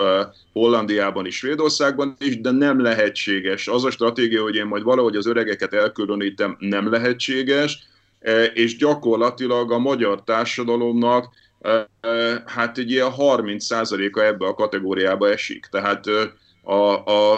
Hollandiában 0.53 1.27
is, 1.27 1.37
Svédországban 1.37 2.17
is, 2.19 2.41
de 2.41 2.51
nem 2.51 2.83
lehetséges. 2.83 3.69
Az 3.69 3.85
a 3.85 3.91
stratégia, 3.91 4.43
hogy 4.43 4.55
én 4.55 4.67
majd 4.67 4.83
valahogy 4.83 5.17
az 5.17 5.27
öregeket 5.27 5.73
elkülönítem, 5.73 6.57
nem 6.59 6.91
lehetséges, 6.91 7.89
és 8.55 8.77
gyakorlatilag 8.77 9.73
a 9.73 9.79
magyar 9.79 10.25
társadalomnak 10.25 11.29
e, 11.61 11.89
e, 12.01 12.43
hát 12.47 12.79
egy 12.79 12.91
ilyen 12.91 13.13
30%-a 13.19 14.21
ebbe 14.21 14.47
a 14.47 14.55
kategóriába 14.55 15.29
esik. 15.29 15.67
Tehát 15.71 16.07
a, 16.63 16.75
a, 17.11 17.35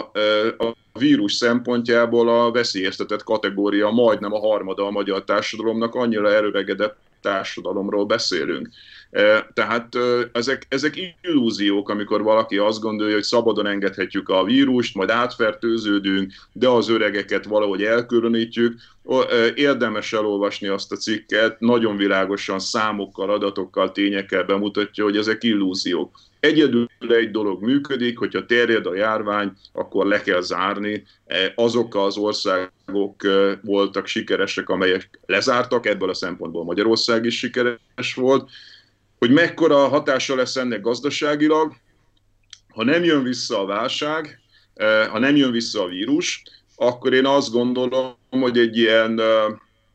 a 0.57 0.75
vírus 0.99 1.33
szempontjából 1.33 2.29
a 2.29 2.51
veszélyeztetett 2.51 3.23
kategória 3.23 3.89
majdnem 3.89 4.33
a 4.33 4.39
harmada 4.39 4.85
a 4.85 4.91
magyar 4.91 5.23
társadalomnak, 5.23 5.95
annyira 5.95 6.33
előregedett 6.33 6.97
társadalomról 7.21 8.05
beszélünk. 8.05 8.69
Tehát 9.53 9.97
ezek, 10.31 10.65
ezek 10.69 11.15
illúziók, 11.21 11.89
amikor 11.89 12.23
valaki 12.23 12.57
azt 12.57 12.79
gondolja, 12.79 13.13
hogy 13.13 13.23
szabadon 13.23 13.67
engedhetjük 13.67 14.29
a 14.29 14.43
vírust, 14.43 14.95
majd 14.95 15.09
átfertőződünk, 15.09 16.33
de 16.51 16.67
az 16.67 16.89
öregeket 16.89 17.45
valahogy 17.45 17.83
elkülönítjük. 17.83 18.79
Érdemes 19.55 20.13
elolvasni 20.13 20.67
azt 20.67 20.91
a 20.91 20.95
cikket, 20.95 21.59
nagyon 21.59 21.97
világosan 21.97 22.59
számokkal, 22.59 23.29
adatokkal, 23.29 23.91
tényekkel 23.91 24.43
bemutatja, 24.43 25.03
hogy 25.03 25.17
ezek 25.17 25.43
illúziók. 25.43 26.19
Egyedül 26.39 26.87
egy 26.99 27.31
dolog 27.31 27.63
működik, 27.63 28.17
hogyha 28.17 28.45
terjed 28.45 28.85
a 28.85 28.95
járvány, 28.95 29.51
akkor 29.71 30.05
le 30.05 30.21
kell 30.21 30.41
zárni. 30.41 31.03
Azok 31.55 31.95
az 31.95 32.17
országok 32.17 33.15
voltak 33.61 34.07
sikeresek, 34.07 34.69
amelyek 34.69 35.19
lezártak, 35.25 35.85
ebből 35.85 36.09
a 36.09 36.13
szempontból 36.13 36.63
Magyarország 36.63 37.25
is 37.25 37.37
sikeres 37.37 38.13
volt, 38.15 38.49
hogy 39.23 39.31
mekkora 39.31 39.87
hatása 39.87 40.35
lesz 40.35 40.55
ennek 40.55 40.81
gazdaságilag, 40.81 41.73
ha 42.73 42.83
nem 42.83 43.03
jön 43.03 43.23
vissza 43.23 43.59
a 43.59 43.65
válság, 43.65 44.39
eh, 44.73 45.07
ha 45.07 45.19
nem 45.19 45.35
jön 45.35 45.51
vissza 45.51 45.83
a 45.83 45.87
vírus, 45.87 46.43
akkor 46.75 47.13
én 47.13 47.25
azt 47.25 47.51
gondolom, 47.51 48.15
hogy 48.29 48.57
egy 48.57 48.77
ilyen 48.77 49.21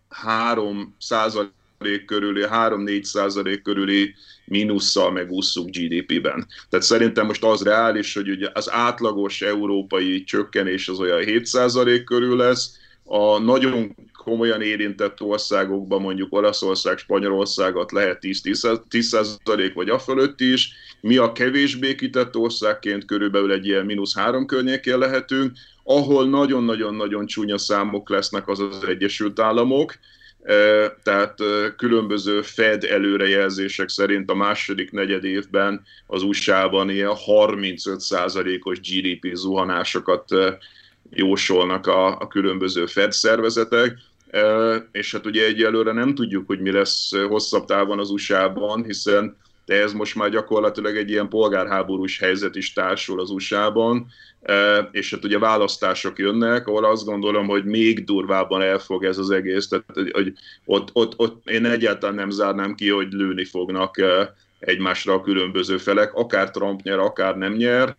3 0.09 0.79
eh, 0.79 0.85
százalék 0.99 2.05
körüli, 2.07 2.45
3-4 2.51 3.03
százalék 3.03 3.63
körüli 3.63 4.15
mínusszal 4.45 5.11
megúszunk 5.11 5.77
GDP-ben. 5.77 6.47
Tehát 6.69 6.87
szerintem 6.87 7.27
most 7.27 7.45
az 7.45 7.63
reális, 7.63 8.15
hogy 8.15 8.29
ugye 8.29 8.49
az 8.53 8.71
átlagos 8.71 9.43
európai 9.43 10.25
csökkenés 10.25 10.89
az 10.89 11.01
olyan 11.01 11.21
7 11.21 11.47
százalék 11.47 12.05
körül 12.05 12.37
lesz, 12.37 12.77
a 13.05 13.39
nagyon 13.39 13.97
komolyan 14.29 14.63
érintett 14.63 15.21
országokban, 15.21 16.01
mondjuk 16.01 16.35
Olaszország, 16.35 16.99
Spanyolországot 16.99 17.93
lehet 17.93 18.19
10% 18.23 19.71
vagy 19.75 19.89
a 19.89 19.99
fölött 19.99 20.41
is, 20.41 20.73
mi 21.01 21.17
a 21.17 21.33
kevésbé 21.33 21.95
kitett 21.95 22.37
országként 22.37 23.05
körülbelül 23.05 23.53
egy 23.53 23.67
ilyen 23.67 23.85
mínusz 23.85 24.17
három 24.17 24.47
környékén 24.47 24.99
lehetünk, 24.99 25.53
ahol 25.85 26.29
nagyon-nagyon-nagyon 26.29 27.27
csúnya 27.27 27.59
számok 27.59 28.09
lesznek 28.11 28.49
az 28.49 28.61
az 28.61 28.85
Egyesült 28.89 29.39
Államok, 29.39 29.95
e, 30.43 30.55
tehát 31.03 31.41
e, 31.41 31.75
különböző 31.77 32.43
Fed 32.43 32.85
előrejelzések 32.85 33.89
szerint 33.89 34.31
a 34.31 34.35
második 34.35 34.91
negyed 34.91 35.25
évben 35.25 35.83
az 36.07 36.23
USA-ban 36.23 36.91
ilyen 36.91 37.15
35%-os 37.27 38.81
GDP 38.81 39.35
zuhanásokat 39.35 40.33
e, 40.33 40.59
jósolnak 41.11 41.87
a, 41.87 42.19
a 42.19 42.27
különböző 42.27 42.87
Fed 42.87 43.13
szervezetek, 43.13 43.99
és 44.93 45.13
hát 45.13 45.27
ugye 45.27 45.47
egyelőre 45.47 45.93
nem 45.93 46.15
tudjuk, 46.15 46.47
hogy 46.47 46.61
mi 46.61 46.71
lesz 46.71 47.17
hosszabb 47.29 47.65
távon 47.65 47.99
az 47.99 48.11
USA-ban, 48.11 48.85
hiszen 48.85 49.37
de 49.69 49.83
ez 49.83 49.93
most 49.93 50.15
már 50.15 50.31
gyakorlatilag 50.31 50.97
egy 50.97 51.11
ilyen 51.11 51.29
polgárháborús 51.29 52.19
helyzet 52.19 52.57
is 52.57 52.73
társul 52.73 53.21
az 53.21 53.31
USA-ban, 53.31 54.07
és 54.91 55.11
hát 55.11 55.25
ugye 55.25 55.39
választások 55.39 56.19
jönnek, 56.19 56.67
ahol 56.67 56.85
azt 56.85 57.05
gondolom, 57.05 57.47
hogy 57.47 57.65
még 57.65 58.05
durvábban 58.05 58.63
elfog 58.63 59.05
ez 59.05 59.19
az 59.19 59.31
egész, 59.31 59.69
tehát 59.69 60.11
hogy 60.13 60.33
ott, 60.65 60.91
ott, 60.93 61.13
ott 61.17 61.49
én 61.49 61.65
egyáltalán 61.65 62.15
nem 62.15 62.31
zárnám 62.31 62.75
ki, 62.75 62.89
hogy 62.89 63.13
lőni 63.13 63.45
fognak 63.45 64.03
egymásra 64.59 65.13
a 65.13 65.21
különböző 65.21 65.77
felek, 65.77 66.15
akár 66.15 66.51
Trump 66.51 66.83
nyer, 66.83 66.99
akár 66.99 67.37
nem 67.37 67.53
nyer, 67.53 67.97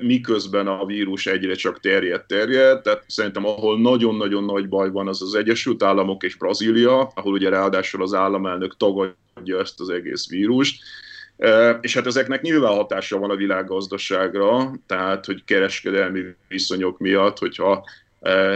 miközben 0.00 0.66
a 0.66 0.84
vírus 0.84 1.26
egyre 1.26 1.54
csak 1.54 1.80
terjed, 1.80 2.24
terjed, 2.24 2.82
tehát 2.82 3.04
szerintem 3.06 3.46
ahol 3.46 3.80
nagyon-nagyon 3.80 4.44
nagy 4.44 4.68
baj 4.68 4.90
van, 4.90 5.08
az 5.08 5.22
az 5.22 5.34
Egyesült 5.34 5.82
Államok 5.82 6.22
és 6.22 6.34
Brazília, 6.34 7.10
ahol 7.14 7.32
ugye 7.32 7.48
ráadásul 7.48 8.02
az 8.02 8.14
államelnök 8.14 8.76
tagadja 8.76 9.60
ezt 9.60 9.80
az 9.80 9.88
egész 9.88 10.28
vírust, 10.28 10.82
és 11.80 11.94
hát 11.94 12.06
ezeknek 12.06 12.42
nyilván 12.42 12.74
hatása 12.74 13.18
van 13.18 13.30
a 13.30 13.36
világgazdaságra, 13.36 14.72
tehát 14.86 15.26
hogy 15.26 15.44
kereskedelmi 15.44 16.22
viszonyok 16.48 16.98
miatt, 16.98 17.38
hogyha 17.38 17.84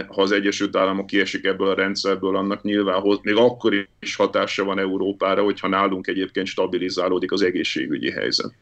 ha 0.09 0.23
az 0.23 0.33
Egyesült 0.33 0.77
Államok 0.77 1.07
kiesik 1.07 1.45
ebből 1.45 1.69
a 1.69 1.75
rendszerből, 1.75 2.37
annak 2.37 2.63
nyilván 2.63 3.19
még 3.23 3.37
akkor 3.37 3.89
is 4.01 4.17
hatása 4.17 4.65
van 4.65 4.79
Európára, 4.79 5.43
hogyha 5.43 5.69
nálunk 5.69 6.07
egyébként 6.07 6.47
stabilizálódik 6.47 7.33
az 7.33 7.43
egészségügyi 7.43 8.11
helyzet. 8.11 8.53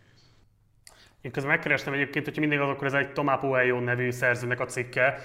Én 1.21 1.31
közben 1.31 1.53
megkerestem 1.53 1.93
egyébként, 1.93 2.25
hogy 2.25 2.39
mindig 2.39 2.59
az, 2.61 2.69
akkor 2.69 2.87
ez 2.87 2.93
egy 2.93 3.13
Tomá 3.13 3.37
Poello 3.37 3.81
nevű 3.81 4.11
szerzőnek 4.11 4.61
a 4.61 4.65
cikke, 4.65 5.19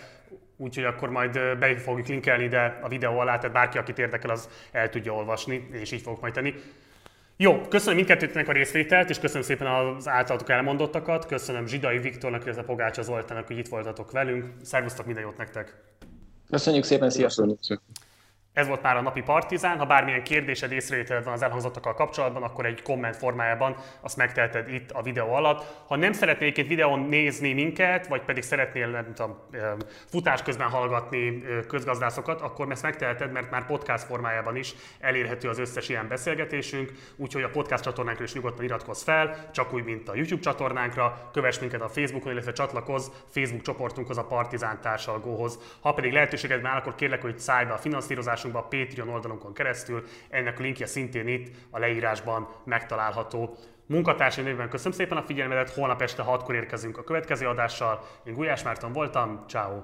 úgyhogy 0.58 0.84
akkor 0.84 1.10
majd 1.10 1.58
be 1.60 1.78
fogjuk 1.78 2.08
linkelni 2.08 2.44
ide 2.44 2.80
a 2.82 2.88
videó 2.88 3.20
alá, 3.20 3.38
tehát 3.38 3.56
bárki, 3.56 3.78
akit 3.78 4.00
érdekel, 4.00 4.30
az 4.30 4.50
el 4.72 4.90
tudja 4.90 5.14
olvasni, 5.14 5.68
és 5.72 5.92
így 5.92 6.02
fogok 6.02 6.22
majd 6.22 6.34
tenni. 6.34 6.54
Jó, 7.38 7.62
köszönöm 7.62 7.96
mindkettőtnek 7.96 8.48
a 8.48 8.52
részvételt, 8.52 9.10
és 9.10 9.20
köszönöm 9.20 9.44
szépen 9.44 9.68
az 9.68 10.08
általatok 10.08 10.50
elmondottakat. 10.50 11.26
Köszönöm 11.26 11.68
Zsidai 11.68 11.98
Viktornak, 11.98 12.44
illetve 12.44 12.64
Pogácsa 12.64 13.02
Zoltának, 13.02 13.48
hogy 13.48 13.58
itt 13.58 13.68
voltatok 13.68 14.12
velünk. 14.12 14.46
Szervusztok, 14.62 15.06
minden 15.06 15.24
jót 15.24 15.38
nektek! 15.38 15.76
Köszönjük 16.50 16.84
szépen, 16.84 17.10
sziasztok! 17.10 17.60
Ez 18.54 18.68
volt 18.68 18.82
már 18.82 18.98
a 18.98 19.02
napi 19.02 19.22
Partizán. 19.22 19.78
Ha 19.78 19.86
bármilyen 19.86 20.24
kérdésed, 20.24 20.72
észrevételed 20.72 21.24
van 21.24 21.34
az 21.34 21.42
elhangzottakkal 21.42 21.94
kapcsolatban, 21.94 22.44
akkor 22.44 22.66
egy 22.66 22.82
komment 22.82 23.16
formájában 23.16 23.76
azt 24.02 24.18
megteheted 24.18 24.74
itt 24.74 24.92
a 24.92 25.02
videó 25.02 25.34
alatt. 25.34 25.84
Ha 25.88 25.96
nem 25.96 26.14
szeretnél 26.14 26.52
egy 26.56 26.68
videón 26.68 27.00
nézni 27.00 27.54
minket, 27.54 28.08
vagy 28.08 28.22
pedig 28.22 28.44
szeretnél 28.44 28.88
nem 28.88 29.14
tudom, 29.14 29.38
futás 30.06 30.42
közben 30.42 30.70
hallgatni 30.70 31.44
közgazdászokat, 31.68 32.42
akkor 32.42 32.72
ezt 32.72 32.84
megteheted, 32.84 33.32
mert 33.32 33.52
már 33.52 33.66
podcast 33.66 34.04
formájában 34.04 34.56
is 34.56 34.74
elérhető 35.00 35.50
az 35.50 35.60
összes 35.60 35.90
ilyen 35.90 36.08
beszélgetésünk, 36.08 36.92
úgyhogy 37.16 37.44
a 37.44 37.50
podcast 37.50 37.84
csatornánkra 37.84 38.24
is 38.24 38.34
nyugodtan 38.34 38.66
iratkozz 38.66 39.04
fel, 39.04 39.50
csak 39.52 39.74
úgy, 39.74 39.84
mint 39.84 40.10
a 40.10 40.16
YouTube 40.16 40.42
csatornánkra, 40.42 41.30
kövess 41.32 41.60
minket 41.60 41.82
a 41.82 41.90
Facebookon, 41.90 42.32
illetve 42.32 42.52
csatlakozz 42.52 43.08
Facebook 43.30 43.64
csoportunkhoz, 43.64 44.18
a 44.18 44.26
Partizán 44.26 44.82
társalgóhoz. 44.82 45.60
Ha 45.82 45.94
pedig 45.94 46.14
lehetőséged 46.14 46.62
van, 46.62 46.72
akkor 46.72 46.96
kérlek, 46.96 47.22
hogy 47.22 47.40
szállj 47.40 47.66
be 47.66 47.74
a 47.74 47.78
finanszírozás 47.78 48.43
adásunkba 48.44 48.60
a 48.60 48.68
Patreon 48.68 49.10
oldalunkon 49.10 49.54
keresztül. 49.54 50.04
Ennek 50.30 50.60
a 50.60 50.62
linkje 50.62 50.86
szintén 50.86 51.28
itt 51.28 51.56
a 51.70 51.80
leírásban 51.80 52.48
megtalálható. 52.64 53.58
Munkatársai 53.86 54.44
névben 54.44 54.70
köszönöm 54.70 54.98
szépen 54.98 55.18
a 55.18 55.22
figyelmedet, 55.22 55.70
holnap 55.70 56.02
este 56.02 56.24
6-kor 56.28 56.56
érkezünk 56.56 56.98
a 56.98 57.04
következő 57.04 57.48
adással. 57.48 58.04
Én 58.24 58.34
Gulyás 58.34 58.64
Márton 58.64 58.94
voltam, 58.94 59.44
ciao. 59.48 59.82